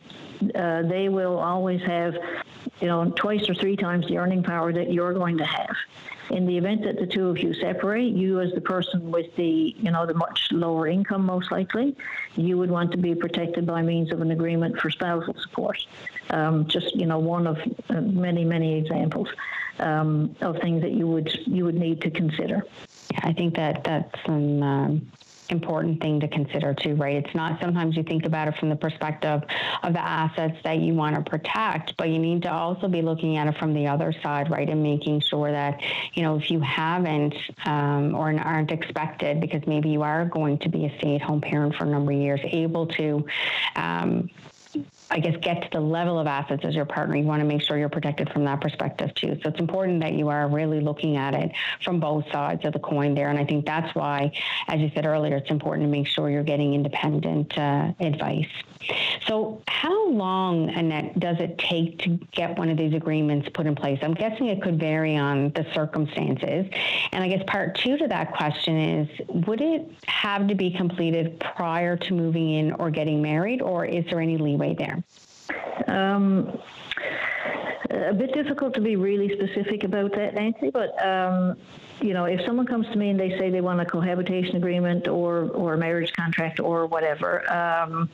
uh, 0.56 0.82
they 0.82 1.10
will 1.10 1.38
always 1.38 1.82
have, 1.84 2.16
you 2.82 2.88
know, 2.88 3.14
twice 3.16 3.48
or 3.48 3.54
three 3.54 3.76
times 3.76 4.08
the 4.08 4.18
earning 4.18 4.42
power 4.42 4.74
that 4.74 4.92
you're 4.92 5.14
going 5.14 5.38
to 5.38 5.46
have. 5.46 5.76
In 6.32 6.46
the 6.46 6.58
event 6.58 6.84
that 6.84 6.98
the 6.98 7.06
two 7.06 7.28
of 7.28 7.40
you 7.40 7.54
separate, 7.54 8.14
you 8.14 8.40
as 8.40 8.54
the 8.54 8.62
person 8.62 9.12
with 9.12 9.36
the, 9.36 9.76
you 9.78 9.92
know, 9.92 10.06
the 10.06 10.14
much 10.14 10.48
lower 10.52 10.88
income, 10.88 11.26
most 11.26 11.52
likely, 11.52 11.94
you 12.38 12.58
would 12.58 12.72
want 12.72 12.92
to 12.92 12.98
be 12.98 13.14
protected 13.14 13.66
by 13.66 13.82
means 13.82 14.14
of 14.14 14.22
an 14.22 14.32
agreement 14.32 14.80
for 14.80 14.90
spousal 14.90 15.36
support. 15.42 15.78
Um, 16.30 16.68
just, 16.68 16.96
you 16.96 17.06
know, 17.06 17.20
one 17.20 17.48
of 17.48 17.60
uh, 17.90 18.00
many, 18.00 18.46
many 18.46 18.78
examples 18.78 19.28
um, 19.80 20.34
of 20.40 20.58
things 20.60 20.82
that 20.84 20.92
you 20.92 21.06
would 21.06 21.30
you 21.46 21.66
would 21.66 21.76
need 21.76 22.00
to 22.02 22.10
consider. 22.10 22.66
I 23.18 23.34
think 23.34 23.56
that 23.56 23.84
that's 23.84 24.16
some 24.26 24.64
um, 24.64 25.12
important 25.52 26.02
thing 26.02 26.20
to 26.20 26.28
consider 26.28 26.74
too, 26.74 26.96
right? 26.96 27.16
It's 27.16 27.36
not 27.36 27.60
sometimes 27.62 27.96
you 27.96 28.04
think 28.04 28.26
about 28.26 28.48
it 28.48 28.56
from 28.58 28.70
the 28.70 28.76
perspective 28.76 29.42
of 29.84 29.94
the 29.94 30.02
assets 30.02 30.58
that 30.64 30.80
you 30.80 30.94
want 30.94 31.16
to 31.16 31.30
protect, 31.30 31.96
but 31.98 32.10
you 32.10 32.20
need 32.20 32.42
to 32.44 32.52
also 32.52 32.88
be 32.88 33.02
looking 33.02 33.38
at 33.38 33.48
it 33.48 33.58
from 33.58 33.74
the 33.74 33.88
other 33.88 34.14
side, 34.24 34.50
right? 34.50 34.70
And 34.70 34.82
making 34.82 35.22
sure 35.22 35.52
that, 35.52 35.80
you 36.14 36.24
know, 36.24 36.38
if 36.38 36.50
you 36.50 36.60
haven't 36.62 37.36
um, 37.66 38.16
or 38.16 38.32
aren't 38.40 38.72
expected, 38.72 39.42
because 39.42 39.62
maybe 39.68 39.90
you 39.90 40.02
are 40.02 40.26
going 40.26 40.58
to 40.60 40.70
be 40.70 40.86
a 40.86 40.98
stay 40.98 41.16
at 41.16 41.22
home 41.22 41.42
parent 41.42 41.76
for 41.76 41.84
a 41.84 41.88
number 41.88 42.12
of 42.12 42.18
years, 42.18 42.40
able 42.44 42.88
to, 42.88 43.26
um, 43.76 44.30
I 45.12 45.20
guess, 45.20 45.36
get 45.42 45.62
to 45.64 45.70
the 45.72 45.82
level 45.82 46.18
of 46.18 46.26
assets 46.26 46.64
as 46.64 46.74
your 46.74 46.86
partner. 46.86 47.18
You 47.18 47.26
want 47.26 47.42
to 47.42 47.46
make 47.46 47.62
sure 47.62 47.78
you're 47.78 47.90
protected 47.90 48.30
from 48.32 48.46
that 48.46 48.62
perspective 48.62 49.14
too. 49.14 49.38
So 49.44 49.50
it's 49.50 49.60
important 49.60 50.00
that 50.00 50.14
you 50.14 50.30
are 50.30 50.48
really 50.48 50.80
looking 50.80 51.18
at 51.18 51.34
it 51.34 51.52
from 51.84 52.00
both 52.00 52.24
sides 52.32 52.64
of 52.66 52.72
the 52.72 52.80
coin 52.80 53.14
there. 53.14 53.30
And 53.30 53.38
I 53.38 53.44
think 53.44 53.66
that's 53.66 53.94
why, 53.94 54.32
as 54.70 54.80
you 54.80 54.90
said 54.96 55.06
earlier, 55.06 55.36
it's 55.36 55.52
important 55.52 55.86
to 55.86 55.92
make 55.92 56.08
sure 56.08 56.30
you're 56.30 56.44
getting 56.44 56.74
independent 56.74 57.58
uh, 57.58 57.92
advice. 58.00 58.48
So, 59.28 59.62
how 59.68 60.10
long, 60.10 60.70
Annette, 60.70 61.20
does 61.20 61.38
it 61.40 61.58
take 61.58 62.00
to 62.00 62.20
get 62.32 62.58
one 62.58 62.70
of 62.70 62.78
these 62.78 62.94
agreements 62.94 63.48
put 63.54 63.68
in 63.68 63.76
place? 63.76 64.00
I'm 64.02 64.14
guessing 64.14 64.48
it 64.48 64.62
could 64.62 64.80
vary 64.80 65.16
on 65.16 65.52
the 65.52 65.66
circumstances. 65.74 66.66
And 67.12 67.24
I 67.24 67.28
guess 67.28 67.44
part 67.48 67.76
two 67.76 67.98
to 67.98 68.08
that 68.08 68.34
question 68.34 68.78
is 68.78 69.08
would 69.46 69.62
it 69.62 69.92
have 70.08 70.48
to 70.48 70.56
be 70.56 70.72
completed 70.72 71.40
prior 71.40 71.96
to 71.98 72.14
moving 72.14 72.52
in 72.52 72.72
or 72.74 72.90
getting 72.90 73.22
married, 73.22 73.62
or 73.62 73.86
is 73.86 74.06
there 74.06 74.20
any 74.20 74.38
leeway 74.38 74.74
there? 74.74 75.01
Um, 75.88 76.60
a 77.90 78.14
bit 78.14 78.34
difficult 78.34 78.74
to 78.76 78.82
be 78.82 78.96
really 78.96 79.30
specific 79.34 79.84
about 79.84 80.14
that, 80.16 80.34
Nancy, 80.36 80.70
but 80.70 81.04
um, 81.06 81.58
you 82.02 82.14
know, 82.14 82.26
if 82.26 82.46
someone 82.46 82.66
comes 82.66 82.88
to 82.88 82.96
me 82.96 83.10
and 83.10 83.20
they 83.20 83.38
say 83.38 83.50
they 83.50 83.62
want 83.62 83.82
a 83.82 83.86
cohabitation 83.86 84.56
agreement 84.56 85.08
or 85.08 85.50
or 85.50 85.74
a 85.74 85.78
marriage 85.78 86.12
contract 86.14 86.60
or 86.60 86.86
whatever, 86.86 87.52
um, 87.52 88.10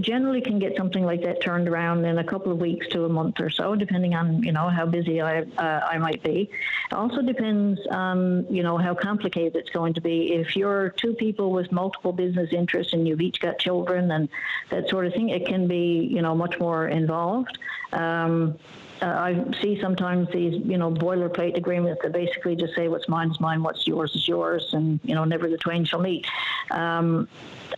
generally 0.00 0.40
can 0.40 0.58
get 0.58 0.76
something 0.76 1.04
like 1.04 1.22
that 1.22 1.40
turned 1.40 1.68
around 1.68 2.04
in 2.04 2.18
a 2.18 2.24
couple 2.24 2.52
of 2.52 2.58
weeks 2.58 2.86
to 2.88 3.04
a 3.04 3.08
month 3.08 3.40
or 3.40 3.50
so, 3.50 3.74
depending 3.74 4.14
on 4.14 4.42
you 4.42 4.52
know 4.52 4.68
how 4.68 4.86
busy 4.86 5.20
I 5.20 5.42
uh, 5.42 5.86
I 5.90 5.98
might 5.98 6.22
be. 6.22 6.50
It 6.90 6.94
also 6.94 7.22
depends 7.22 7.80
on 7.90 8.46
you 8.50 8.62
know 8.62 8.78
how 8.78 8.94
complicated 8.94 9.56
it's 9.56 9.70
going 9.70 9.94
to 9.94 10.00
be. 10.00 10.34
If 10.34 10.56
you're 10.56 10.90
two 10.90 11.14
people 11.14 11.52
with 11.52 11.72
multiple 11.72 12.12
business 12.12 12.52
interests 12.52 12.92
and 12.92 13.06
you've 13.06 13.20
each 13.20 13.40
got 13.40 13.58
children 13.58 14.10
and 14.10 14.28
that 14.70 14.88
sort 14.88 15.06
of 15.06 15.12
thing, 15.12 15.30
it 15.30 15.46
can 15.46 15.66
be 15.66 16.08
you 16.10 16.22
know 16.22 16.34
much 16.34 16.58
more 16.58 16.88
involved. 16.88 17.58
Um, 17.92 18.58
uh, 19.02 19.06
I 19.06 19.44
see 19.60 19.80
sometimes 19.80 20.28
these, 20.32 20.64
you 20.64 20.78
know, 20.78 20.90
boilerplate 20.90 21.56
agreements 21.56 22.00
that 22.02 22.12
basically 22.12 22.54
just 22.54 22.74
say 22.74 22.86
what's 22.86 23.08
mine 23.08 23.30
is 23.30 23.40
mine, 23.40 23.62
what's 23.62 23.86
yours 23.86 24.14
is 24.14 24.28
yours, 24.28 24.72
and 24.72 25.00
you 25.02 25.14
know, 25.14 25.24
never 25.24 25.48
the 25.48 25.58
twain 25.58 25.84
shall 25.84 26.00
meet. 26.00 26.24
Um, 26.70 27.28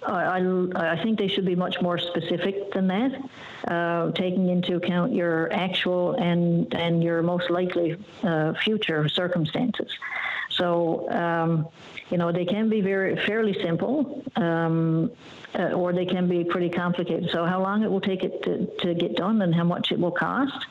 I, 0.07 0.41
I, 0.77 1.03
think 1.03 1.19
they 1.19 1.29
should 1.29 1.47
be 1.47 1.55
much 1.55 1.81
more 1.81 1.99
specific 1.99 2.73
than 2.73 2.89
that, 2.89 3.13
uh, 3.69 4.11
taking 4.13 4.49
into 4.49 4.77
account 4.77 5.15
your 5.15 5.53
actual 5.53 6.13
and 6.15 6.73
and 6.75 7.03
your 7.03 7.23
most 7.23 7.51
likely 7.51 7.97
uh, 8.23 8.53
future 8.55 9.09
circumstances. 9.09 9.91
So, 10.51 11.11
um, 11.11 11.69
you 12.11 12.19
know, 12.19 12.31
they 12.31 12.45
can 12.45 12.69
be 12.69 12.81
very 12.81 13.17
fairly 13.27 13.55
simple, 13.61 14.23
um, 14.37 15.11
uh, 15.59 15.73
or 15.73 15.93
they 15.93 16.07
can 16.07 16.29
be 16.29 16.45
pretty 16.45 16.69
complicated. 16.69 17.31
So, 17.33 17.45
how 17.45 17.61
long 17.61 17.83
it 17.83 17.91
will 17.91 18.01
take 18.01 18.23
it 18.23 18.43
to, 18.45 18.67
to 18.83 18.95
get 18.95 19.17
done 19.17 19.43
and 19.43 19.55
how 19.55 19.65
much 19.65 19.91
it 19.91 19.99
will 19.99 20.13
cost 20.13 20.67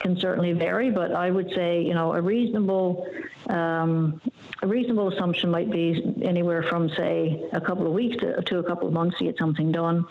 can 0.00 0.18
certainly 0.18 0.52
vary, 0.52 0.90
but 0.90 1.12
I 1.12 1.30
would 1.30 1.52
say, 1.54 1.82
you 1.82 1.94
know, 1.94 2.14
a 2.14 2.20
reasonable 2.20 3.06
um, 3.48 4.20
a 4.62 4.66
reasonable 4.66 5.12
assumption 5.12 5.50
might 5.50 5.70
be 5.70 6.02
anywhere 6.22 6.62
from, 6.62 6.88
say, 6.90 7.42
a 7.52 7.60
couple 7.60 7.86
of 7.86 7.92
weeks 7.92 8.16
to, 8.18 8.40
to, 8.42 8.58
a 8.58 8.62
couple 8.62 8.86
of 8.86 8.94
months 8.94 9.18
to 9.18 9.24
get 9.24 9.38
something 9.38 9.72
done, 9.72 10.06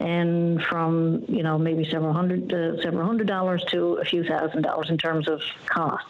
and 0.00 0.62
from, 0.62 1.24
you 1.28 1.42
know, 1.42 1.58
maybe 1.58 1.88
several 1.90 2.12
hundred, 2.12 2.52
uh, 2.52 2.80
several 2.82 3.06
hundred 3.06 3.26
dollars 3.26 3.64
to 3.70 3.94
a 3.94 4.04
few 4.04 4.24
thousand 4.24 4.62
dollars 4.62 4.90
in 4.90 4.98
terms 4.98 5.28
of 5.28 5.40
cost. 5.66 6.04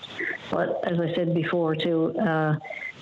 But 0.51 0.80
as 0.87 0.99
I 0.99 1.14
said 1.14 1.35
before, 1.35 1.74
to 1.76 2.18
uh, 2.18 2.57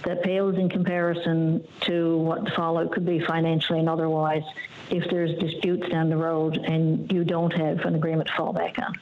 that 0.05 0.23
pales 0.23 0.57
in 0.57 0.69
comparison 0.69 1.67
to 1.83 2.19
what 2.19 2.45
the 2.45 2.51
fallout 2.51 2.93
could 2.93 3.07
be 3.07 3.21
financially 3.21 3.79
and 3.79 3.89
otherwise 3.89 4.43
if 4.91 5.09
there's 5.11 5.39
disputes 5.39 5.89
down 5.89 6.11
the 6.11 6.17
road 6.17 6.57
and 6.57 7.11
you 7.13 7.25
don't 7.25 7.53
have 7.53 7.81
an 7.81 7.95
agreement 7.95 8.29
to 8.29 8.35
fall 8.35 8.53
back 8.53 8.79
on. 8.79 8.95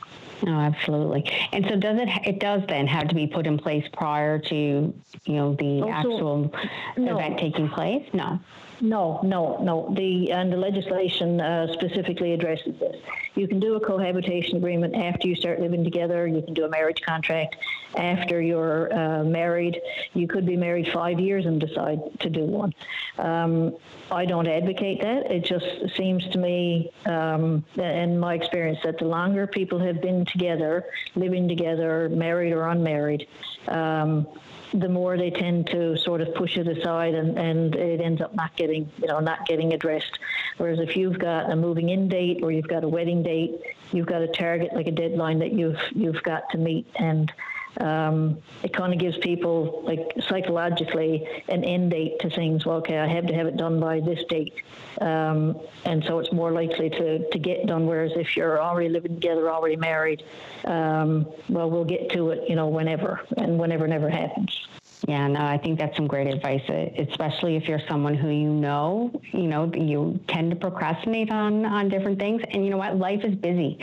No, 0.42 0.58
absolutely. 0.58 1.30
And 1.52 1.66
so 1.68 1.76
does 1.76 1.98
it 1.98 2.08
it 2.26 2.38
does 2.38 2.62
then 2.66 2.86
have 2.86 3.08
to 3.08 3.14
be 3.14 3.26
put 3.26 3.46
in 3.46 3.58
place 3.58 3.84
prior 3.92 4.38
to, 4.38 4.54
you 4.54 5.34
know, 5.34 5.54
the 5.54 5.82
also, 5.82 5.92
actual 5.92 6.54
no. 6.96 7.18
event 7.18 7.38
taking 7.38 7.68
place? 7.68 8.06
No. 8.12 8.40
No, 8.80 9.20
no, 9.22 9.58
no. 9.62 9.92
The 9.94 10.32
and 10.32 10.50
the 10.50 10.56
legislation 10.56 11.40
uh, 11.40 11.72
specifically 11.72 12.32
addresses 12.32 12.78
this. 12.78 12.96
You 13.34 13.46
can 13.46 13.60
do 13.60 13.74
a 13.74 13.80
cohabitation 13.80 14.56
agreement 14.56 14.94
after 14.94 15.28
you 15.28 15.34
start 15.36 15.60
living 15.60 15.84
together. 15.84 16.26
You 16.26 16.40
can 16.42 16.54
do 16.54 16.64
a 16.64 16.68
marriage 16.68 17.02
contract 17.02 17.56
after 17.96 18.40
you're 18.40 18.92
uh, 18.92 19.24
married. 19.24 19.80
You 20.14 20.26
could 20.26 20.46
be 20.46 20.56
married 20.56 20.90
five 20.92 21.20
years 21.20 21.44
and 21.46 21.60
decide 21.60 22.00
to 22.20 22.30
do 22.30 22.44
one. 22.44 22.74
Um, 23.18 23.76
I 24.10 24.24
don't 24.24 24.46
advocate 24.46 25.02
that. 25.02 25.30
It 25.30 25.44
just 25.44 25.96
seems 25.96 26.26
to 26.28 26.38
me, 26.38 26.90
um, 27.06 27.64
in 27.76 28.18
my 28.18 28.34
experience, 28.34 28.78
that 28.84 28.98
the 28.98 29.04
longer 29.04 29.46
people 29.46 29.78
have 29.78 30.00
been 30.00 30.24
together, 30.24 30.84
living 31.14 31.48
together, 31.48 32.08
married 32.08 32.52
or 32.52 32.66
unmarried, 32.68 33.28
um, 33.68 34.26
the 34.72 34.88
more 34.88 35.16
they 35.16 35.30
tend 35.30 35.66
to 35.68 35.96
sort 35.96 36.20
of 36.20 36.34
push 36.34 36.56
it 36.56 36.68
aside 36.68 37.14
and, 37.14 37.38
and 37.38 37.74
it 37.74 38.00
ends 38.00 38.20
up 38.20 38.34
not 38.34 38.54
getting, 38.56 38.90
you 38.98 39.08
know, 39.08 39.20
not 39.20 39.46
getting 39.46 39.72
addressed. 39.72 40.18
Whereas 40.56 40.78
if 40.78 40.96
you've 40.96 41.18
got 41.18 41.50
a 41.50 41.56
moving 41.56 41.88
in 41.88 42.08
date 42.08 42.40
or 42.42 42.52
you've 42.52 42.68
got 42.68 42.84
a 42.84 42.88
wedding 42.88 43.22
date, 43.22 43.60
you've 43.92 44.06
got 44.06 44.22
a 44.22 44.28
target 44.28 44.72
like 44.72 44.86
a 44.86 44.92
deadline 44.92 45.38
that 45.40 45.52
you've 45.52 45.80
you've 45.92 46.22
got 46.22 46.48
to 46.50 46.58
meet 46.58 46.86
and 46.96 47.32
um, 47.78 48.38
it 48.62 48.72
kind 48.72 48.92
of 48.92 48.98
gives 48.98 49.16
people 49.18 49.82
like 49.84 50.12
psychologically 50.28 51.26
an 51.48 51.64
end 51.64 51.90
date 51.90 52.18
to 52.20 52.30
things. 52.30 52.66
Well, 52.66 52.78
okay, 52.78 52.98
I 52.98 53.06
have 53.06 53.26
to 53.26 53.34
have 53.34 53.46
it 53.46 53.56
done 53.56 53.80
by 53.80 54.00
this 54.00 54.22
date, 54.28 54.54
um, 55.00 55.58
and 55.84 56.04
so 56.04 56.18
it's 56.18 56.32
more 56.32 56.52
likely 56.52 56.90
to, 56.90 57.30
to 57.30 57.38
get 57.38 57.66
done. 57.66 57.86
Whereas 57.86 58.12
if 58.16 58.36
you're 58.36 58.60
already 58.60 58.88
living 58.88 59.14
together, 59.14 59.50
already 59.50 59.76
married, 59.76 60.22
um, 60.64 61.26
well, 61.48 61.70
we'll 61.70 61.84
get 61.84 62.10
to 62.10 62.30
it, 62.30 62.48
you 62.48 62.56
know, 62.56 62.68
whenever, 62.68 63.20
and 63.36 63.58
whenever 63.58 63.86
never 63.86 64.08
happens. 64.08 64.66
Yeah, 65.08 65.26
no, 65.28 65.40
I 65.40 65.56
think 65.56 65.78
that's 65.78 65.96
some 65.96 66.06
great 66.06 66.26
advice, 66.26 66.62
especially 66.98 67.56
if 67.56 67.66
you're 67.66 67.80
someone 67.88 68.14
who 68.14 68.28
you 68.28 68.50
know, 68.50 69.10
you 69.32 69.46
know, 69.46 69.70
you 69.74 70.20
tend 70.28 70.50
to 70.50 70.56
procrastinate 70.56 71.30
on 71.32 71.64
on 71.64 71.88
different 71.88 72.18
things, 72.18 72.42
and 72.50 72.64
you 72.64 72.70
know 72.70 72.76
what, 72.76 72.96
life 72.96 73.24
is 73.24 73.34
busy, 73.34 73.78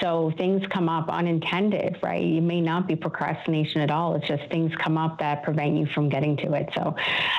so 0.00 0.32
things 0.38 0.62
come 0.68 0.88
up 0.88 1.08
unintended, 1.08 1.98
right? 2.02 2.22
You 2.22 2.40
may 2.40 2.60
not 2.60 2.86
be 2.86 2.94
procrastination 2.94 3.80
at 3.80 3.90
all; 3.90 4.14
it's 4.14 4.28
just 4.28 4.48
things 4.50 4.72
come 4.76 4.96
up 4.96 5.18
that 5.18 5.42
prevent 5.42 5.76
you 5.76 5.86
from 5.86 6.08
getting 6.08 6.36
to 6.38 6.54
it. 6.54 6.70
So, 6.74 6.94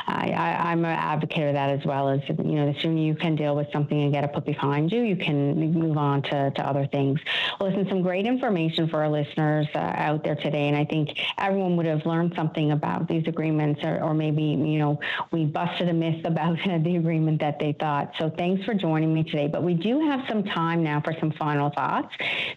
I, 0.08 0.34
I'm 0.60 0.80
an 0.84 0.92
advocate 0.92 1.48
of 1.48 1.54
that 1.54 1.70
as 1.70 1.86
well. 1.86 2.10
As 2.10 2.22
you 2.28 2.36
know, 2.44 2.72
the 2.72 2.78
sooner 2.82 3.00
you 3.00 3.16
can 3.16 3.36
deal 3.36 3.56
with 3.56 3.68
something 3.72 4.02
and 4.02 4.12
get 4.12 4.26
it 4.26 4.34
put 4.34 4.46
behind 4.46 4.92
you, 4.92 5.02
you 5.04 5.16
can 5.16 5.72
move 5.72 5.98
on 5.98 6.22
to, 6.24 6.52
to 6.52 6.68
other 6.68 6.86
things. 6.88 7.20
Well, 7.60 7.70
listen, 7.70 7.88
some 7.88 8.02
great 8.02 8.26
information 8.26 8.90
for 8.90 9.02
our 9.04 9.10
listeners 9.10 9.68
uh, 9.74 9.80
out 9.80 10.24
there 10.24 10.36
today, 10.36 10.68
and 10.68 10.76
I 10.76 10.84
think 10.84 11.18
everyone 11.38 11.78
would 11.78 11.86
have 11.86 12.06
learned 12.06 12.34
something 12.36 12.72
about 12.72 13.08
these 13.08 13.21
these 13.22 13.28
agreements, 13.34 13.82
or, 13.84 14.02
or 14.02 14.14
maybe, 14.14 14.44
you 14.44 14.80
know, 14.80 15.00
we 15.32 15.46
busted 15.46 15.90
a 15.90 15.94
myth 15.94 16.26
about 16.26 16.58
the 16.66 16.96
agreement 16.96 17.40
that 17.42 17.60
they 17.60 17.74
thought. 17.74 18.12
So 18.20 18.30
thanks 18.30 18.64
for 18.66 18.74
joining 18.74 19.14
me 19.14 19.24
today. 19.24 19.48
But 19.48 19.64
we 19.64 19.74
do 19.74 20.00
have 20.02 20.22
some 20.28 20.44
time 20.44 20.84
now 20.84 21.02
for 21.02 21.14
some 21.20 21.32
final 21.32 21.70
thoughts. 21.70 22.14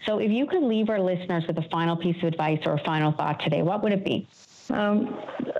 So 0.07 0.19
if 0.19 0.31
you 0.31 0.47
could 0.47 0.63
leave 0.63 0.89
our 0.91 1.01
listeners 1.01 1.47
with 1.47 1.59
a 1.59 1.69
final 1.71 1.97
piece 1.97 2.17
of 2.19 2.25
advice 2.25 2.61
or 2.67 2.75
a 2.75 2.85
final 2.85 3.13
thought 3.13 3.41
today, 3.41 3.63
what 3.63 3.83
would 3.83 3.93
it 3.93 4.05
be? 4.05 4.27
Um, 4.71 5.19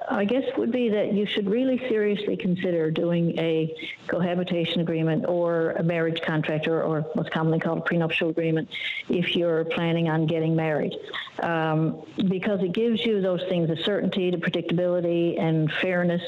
I 0.09 0.25
guess 0.25 0.45
would 0.57 0.73
be 0.73 0.89
that 0.91 1.13
you 1.13 1.27
should 1.27 1.49
really 1.49 1.79
seriously 1.89 2.37
consider 2.37 2.91
doing 2.91 3.39
a 3.39 3.75
cohabitation 4.07 4.81
agreement 4.81 5.27
or 5.27 5.73
a 5.73 5.83
marriage 5.83 6.21
contract 6.23 6.69
or, 6.69 6.83
or 6.83 7.01
what's 7.15 7.31
commonly 7.31 7.59
called 7.59 7.79
a 7.79 7.83
prenuptial 7.83 8.31
agreement 8.31 8.69
if 9.09 9.35
you're 9.35 9.65
planning 9.65 10.09
on 10.09 10.27
getting 10.27 10.55
married. 10.55 10.95
Um, 11.43 12.03
because 12.29 12.63
it 12.63 12.73
gives 12.73 13.05
you 13.05 13.21
those 13.21 13.43
things 13.49 13.69
the 13.69 13.77
certainty, 13.77 14.31
the 14.31 14.37
predictability, 14.37 15.41
and 15.41 15.71
fairness 15.73 16.23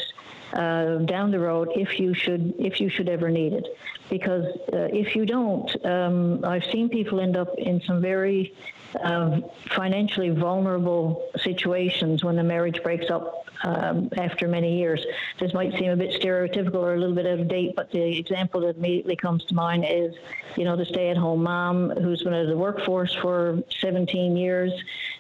uh, 0.53 0.97
down 0.99 1.31
the 1.31 1.39
road 1.39 1.71
if 1.75 1.99
you 2.01 2.15
should 2.15 2.55
if 2.59 2.81
you 2.81 2.89
should 2.89 3.09
ever 3.09 3.31
need 3.31 3.53
it. 3.53 3.67
Because 4.11 4.45
uh, 4.73 4.89
if 4.93 5.17
you 5.17 5.27
don't, 5.27 5.85
um, 5.85 6.45
I've 6.45 6.65
seen 6.65 6.89
people 6.89 7.21
end 7.21 7.37
up 7.37 7.55
in 7.59 7.81
some 7.83 8.01
very 8.01 8.55
um, 9.03 9.45
financially 9.75 10.31
vulnerable 10.31 11.29
situations 11.39 12.25
when 12.25 12.37
the 12.37 12.43
marriage 12.43 12.83
breaks 12.83 13.11
up 13.11 13.47
um, 13.65 14.09
after 14.17 14.49
many 14.49 14.79
years. 14.79 15.05
This 15.39 15.53
might 15.55 15.73
seem 15.79 15.91
a 15.91 15.97
bit 15.97 16.21
stereotypical 16.21 16.77
or 16.77 16.95
a 16.95 16.99
little 16.99 17.15
bit 17.15 17.27
out 17.27 17.41
of 17.41 17.49
date, 17.49 17.75
but 17.77 17.91
the 17.91 18.19
example 18.19 18.61
that 18.63 18.77
immediately 18.77 19.17
comes 19.17 19.45
to 19.47 19.55
mind 19.55 19.85
is, 19.89 20.15
you 20.57 20.65
know, 20.65 20.77
the 20.77 20.85
stay-at-home 20.85 21.43
mom 21.43 21.91
who's 21.91 22.23
been 22.23 22.35
out 22.35 22.43
of 22.43 22.49
the 22.49 22.57
workforce 22.57 23.15
for 23.15 23.63
17 23.81 24.37
years, 24.37 24.73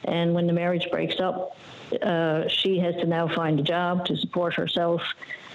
and 0.04 0.34
when 0.34 0.46
the 0.46 0.52
marriage 0.52 0.88
breaks 0.90 1.20
up, 1.20 1.56
uh, 2.02 2.48
she 2.48 2.78
has 2.78 2.94
to 2.96 3.06
now 3.06 3.28
find 3.28 3.60
a 3.60 3.62
job 3.62 4.04
to 4.06 4.16
support 4.16 4.54
herself 4.54 5.02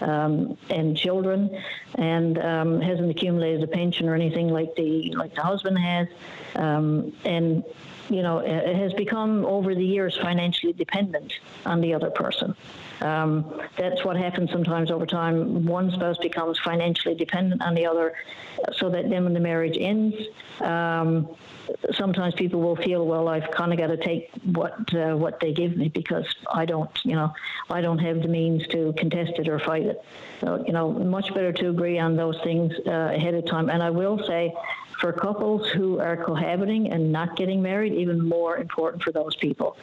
um, 0.01 0.57
and 0.69 0.97
children, 0.97 1.61
and 1.95 2.39
um, 2.39 2.81
hasn't 2.81 3.09
accumulated 3.09 3.63
a 3.63 3.67
pension 3.67 4.07
or 4.09 4.15
anything 4.15 4.49
like 4.49 4.75
the 4.75 5.13
like 5.15 5.35
the 5.35 5.41
husband 5.41 5.77
has, 5.77 6.07
um, 6.55 7.13
and 7.23 7.63
you 8.11 8.21
know, 8.21 8.39
it 8.39 8.75
has 8.75 8.93
become 8.93 9.45
over 9.45 9.73
the 9.73 9.85
years 9.85 10.17
financially 10.17 10.73
dependent 10.73 11.33
on 11.65 11.79
the 11.79 11.93
other 11.93 12.09
person. 12.09 12.55
Um, 12.99 13.61
that's 13.77 14.03
what 14.03 14.17
happens 14.17 14.51
sometimes 14.51 14.91
over 14.91 15.05
time. 15.05 15.65
One 15.65 15.91
spouse 15.91 16.17
becomes 16.17 16.59
financially 16.59 17.15
dependent 17.15 17.61
on 17.61 17.73
the 17.73 17.85
other, 17.85 18.13
so 18.73 18.89
that 18.89 19.09
then 19.09 19.23
when 19.23 19.33
the 19.33 19.39
marriage 19.39 19.77
ends, 19.79 20.15
um, 20.59 21.29
sometimes 21.93 22.35
people 22.35 22.59
will 22.59 22.75
feel, 22.75 23.05
well, 23.05 23.27
I've 23.27 23.49
kind 23.51 23.71
of 23.71 23.79
got 23.79 23.87
to 23.87 23.97
take 23.97 24.29
what 24.43 24.93
uh, 24.93 25.15
what 25.15 25.39
they 25.39 25.53
give 25.53 25.77
me 25.77 25.87
because 25.87 26.27
I 26.53 26.65
don't, 26.65 26.91
you 27.03 27.15
know, 27.15 27.33
I 27.69 27.81
don't 27.81 27.99
have 27.99 28.21
the 28.21 28.27
means 28.27 28.67
to 28.67 28.93
contest 28.97 29.33
it 29.37 29.47
or 29.47 29.57
fight 29.57 29.83
it. 29.83 30.03
So, 30.41 30.63
you 30.67 30.73
know, 30.73 30.91
much 30.91 31.33
better 31.33 31.53
to 31.53 31.69
agree 31.69 31.97
on 31.97 32.15
those 32.15 32.39
things 32.43 32.73
uh, 32.85 32.91
ahead 33.15 33.35
of 33.35 33.45
time. 33.45 33.69
And 33.69 33.81
I 33.81 33.89
will 33.89 34.19
say, 34.27 34.53
for 35.01 35.11
couples 35.11 35.67
who 35.69 35.99
are 35.99 36.15
cohabiting 36.15 36.91
and 36.91 37.11
not 37.11 37.35
getting 37.35 37.61
married, 37.61 37.91
even 37.91 38.23
more 38.23 38.57
important 38.57 39.01
for 39.01 39.11
those 39.11 39.35
people. 39.35 39.75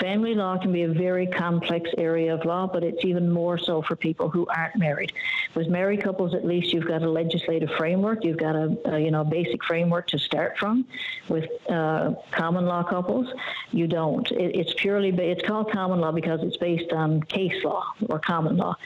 Family 0.00 0.34
law 0.34 0.58
can 0.58 0.72
be 0.72 0.82
a 0.82 0.88
very 0.88 1.26
complex 1.26 1.88
area 1.96 2.34
of 2.34 2.44
law, 2.44 2.66
but 2.66 2.82
it's 2.82 3.04
even 3.04 3.30
more 3.30 3.56
so 3.56 3.80
for 3.80 3.94
people 3.94 4.28
who 4.28 4.46
aren't 4.48 4.76
married. 4.76 5.12
With 5.54 5.68
married 5.68 6.02
couples, 6.02 6.34
at 6.34 6.44
least 6.44 6.72
you've 6.72 6.86
got 6.86 7.02
a 7.02 7.08
legislative 7.08 7.70
framework. 7.78 8.24
You've 8.24 8.36
got 8.36 8.56
a, 8.56 8.76
a 8.86 8.98
you 8.98 9.10
know 9.10 9.24
basic 9.24 9.64
framework 9.64 10.08
to 10.08 10.18
start 10.18 10.58
from. 10.58 10.86
With 11.28 11.46
uh, 11.70 12.14
common 12.32 12.66
law 12.66 12.82
couples, 12.82 13.32
you 13.70 13.86
don't. 13.86 14.30
It, 14.32 14.56
it's 14.56 14.74
purely 14.76 15.10
it's 15.10 15.46
called 15.46 15.70
common 15.70 16.00
law 16.00 16.12
because 16.12 16.40
it's 16.42 16.56
based 16.56 16.92
on 16.92 17.22
case 17.22 17.64
law 17.64 17.84
or 18.08 18.18
common 18.18 18.56
law, 18.56 18.76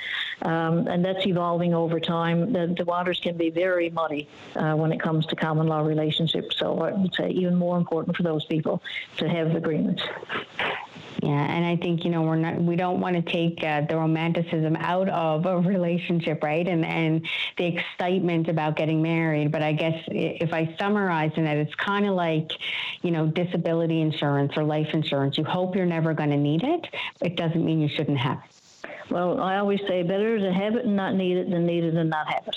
um, 0.42 0.86
and 0.86 1.04
that's 1.04 1.26
evolving 1.26 1.74
over 1.74 1.98
time. 1.98 2.52
The, 2.52 2.74
the 2.76 2.84
waters 2.84 3.18
can 3.18 3.36
be 3.36 3.50
very 3.50 3.90
muddy 3.90 4.28
uh, 4.54 4.74
when 4.74 4.92
it 4.92 5.00
comes 5.00 5.26
to 5.26 5.36
common 5.36 5.61
law 5.66 5.80
relationship. 5.80 6.52
So 6.52 6.80
I 6.80 6.92
would 6.92 7.14
say 7.14 7.30
even 7.30 7.54
more 7.56 7.76
important 7.76 8.16
for 8.16 8.22
those 8.22 8.44
people 8.46 8.82
to 9.18 9.28
have 9.28 9.54
agreements. 9.54 10.02
Yeah, 11.22 11.30
and 11.30 11.64
I 11.64 11.76
think 11.76 12.04
you 12.04 12.10
know 12.10 12.22
we're 12.22 12.34
not 12.34 12.60
we 12.60 12.74
don't 12.74 12.98
want 12.98 13.14
to 13.14 13.22
take 13.22 13.62
uh, 13.62 13.82
the 13.82 13.96
romanticism 13.96 14.74
out 14.74 15.08
of 15.08 15.46
a 15.46 15.56
relationship, 15.60 16.42
right? 16.42 16.66
And 16.66 16.84
and 16.84 17.24
the 17.56 17.66
excitement 17.66 18.48
about 18.48 18.74
getting 18.74 19.00
married. 19.02 19.52
But 19.52 19.62
I 19.62 19.72
guess 19.72 20.02
if 20.08 20.52
I 20.52 20.74
summarize 20.80 21.30
in 21.36 21.44
that, 21.44 21.58
it's 21.58 21.74
kind 21.76 22.06
of 22.06 22.14
like 22.14 22.50
you 23.02 23.12
know 23.12 23.28
disability 23.28 24.00
insurance 24.00 24.56
or 24.56 24.64
life 24.64 24.88
insurance. 24.94 25.38
You 25.38 25.44
hope 25.44 25.76
you're 25.76 25.86
never 25.86 26.12
going 26.12 26.30
to 26.30 26.36
need 26.36 26.64
it. 26.64 26.88
It 27.20 27.36
doesn't 27.36 27.64
mean 27.64 27.80
you 27.80 27.88
shouldn't 27.88 28.18
have 28.18 28.38
it. 28.38 28.90
Well, 29.08 29.40
I 29.40 29.58
always 29.58 29.80
say 29.86 30.02
better 30.02 30.40
to 30.40 30.52
have 30.52 30.74
it 30.74 30.86
and 30.86 30.96
not 30.96 31.14
need 31.14 31.36
it 31.36 31.48
than 31.48 31.66
need 31.66 31.84
it 31.84 31.94
and 31.94 32.10
not 32.10 32.32
have 32.32 32.48
it. 32.48 32.56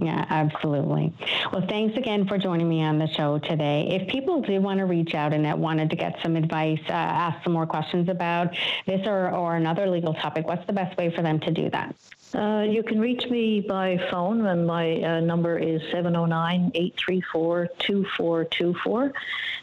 Yeah, 0.00 0.24
absolutely. 0.30 1.12
Well, 1.52 1.66
thanks 1.68 1.96
again 1.96 2.28
for 2.28 2.38
joining 2.38 2.68
me 2.68 2.82
on 2.82 2.98
the 2.98 3.08
show 3.08 3.38
today. 3.38 3.88
If 3.90 4.08
people 4.08 4.40
do 4.40 4.60
want 4.60 4.78
to 4.78 4.84
reach 4.84 5.14
out 5.14 5.32
Annette 5.32 5.58
wanted 5.58 5.90
to 5.90 5.96
get 5.96 6.20
some 6.22 6.36
advice, 6.36 6.80
uh, 6.88 6.92
ask 6.92 7.42
some 7.42 7.52
more 7.52 7.66
questions 7.66 8.08
about 8.08 8.56
this 8.86 9.06
or, 9.06 9.30
or 9.30 9.56
another 9.56 9.88
legal 9.88 10.14
topic, 10.14 10.46
what's 10.46 10.64
the 10.66 10.72
best 10.72 10.96
way 10.96 11.10
for 11.10 11.22
them 11.22 11.40
to 11.40 11.50
do 11.50 11.68
that? 11.70 11.96
Uh, 12.34 12.64
you 12.68 12.82
can 12.82 13.00
reach 13.00 13.26
me 13.30 13.60
by 13.60 13.98
phone, 14.10 14.44
and 14.46 14.66
my 14.66 15.00
uh, 15.02 15.20
number 15.20 15.58
is 15.58 15.80
709 15.90 16.70
834 16.74 17.68
2424. 17.78 19.12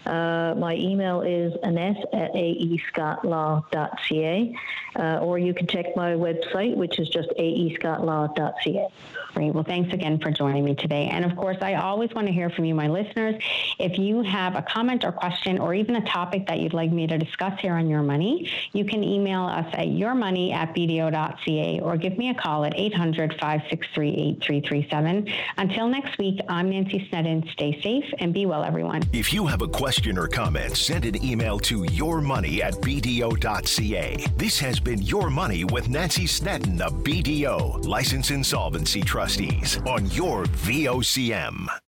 Uh, 0.06 0.54
my 0.58 0.76
email 0.76 1.22
is 1.22 1.54
annette 1.64 2.04
at 2.14 2.34
aescottlaw.ca, 2.34 4.56
uh, 4.98 5.20
or 5.20 5.40
you 5.40 5.54
can 5.54 5.68
check 5.68 5.96
my 5.96 6.12
website, 6.14 6.76
which 6.76 7.00
is 7.00 7.08
just 7.08 7.30
aescottlaw.ca. 7.40 8.90
Great. 9.34 9.54
Well, 9.54 9.64
thanks 9.64 9.94
again 9.94 10.20
for 10.20 10.26
for 10.26 10.32
joining 10.32 10.66
me 10.66 10.74
today. 10.74 11.08
And 11.12 11.24
of 11.24 11.38
course, 11.38 11.58
I 11.62 11.76
always 11.76 12.12
want 12.16 12.26
to 12.26 12.34
hear 12.34 12.50
from 12.50 12.66
you, 12.66 12.74
my 12.74 12.88
listeners. 12.88 13.36
If 13.78 14.00
you 14.00 14.24
have 14.24 14.56
a 14.56 14.64
comment 14.64 15.06
or 15.06 15.12
question 15.12 15.60
or 15.60 15.76
even 15.76 15.98
a 15.98 16.06
topic 16.06 16.48
that 16.48 16.60
you'd 16.60 16.74
like 16.74 16.92
me 16.92 17.06
to 17.06 17.20
discuss 17.20 17.60
here 17.60 17.74
on 17.74 17.88
Your 17.88 18.02
Money, 18.02 18.52
you 18.74 18.86
can 18.86 19.04
email 19.04 19.46
us 19.46 19.68
at 19.74 19.90
yourmoney 19.90 20.52
at 20.52 20.74
bdo.ca 20.74 21.80
or 21.82 21.96
give 21.96 22.18
me 22.18 22.30
a 22.30 22.34
call 22.34 22.66
at 22.66 22.74
800 22.76 23.34
563 23.40 24.10
8337. 24.10 25.32
Until 25.58 25.90
next 25.90 26.18
week, 26.18 26.40
I'm 26.50 26.72
Nancy 26.72 27.08
Snedden. 27.10 27.48
Stay 27.52 27.80
safe 27.82 28.12
and 28.18 28.34
be 28.34 28.48
well, 28.48 28.64
everyone. 28.64 29.04
If 29.14 29.32
you 29.32 29.46
have 29.46 29.62
a 29.62 29.68
question 29.96 30.18
or 30.18 30.28
comment, 30.28 30.76
send 30.76 31.06
an 31.06 31.24
email 31.24 31.58
to 31.58 31.84
yourmoney 31.84 32.60
at 32.60 32.74
bdo.ca. 32.82 34.26
This 34.36 34.60
has 34.60 34.78
been 34.78 35.02
Your 35.02 35.30
Money 35.30 35.64
with 35.64 35.88
Nancy 35.88 36.28
Snedden 36.28 36.82
of 36.82 36.96
BDO, 36.96 37.86
License 37.86 38.30
Insolvency 38.30 39.02
Trustees, 39.02 39.78
on 39.86 40.06
your 40.12 40.44
VOCM. 40.44 41.80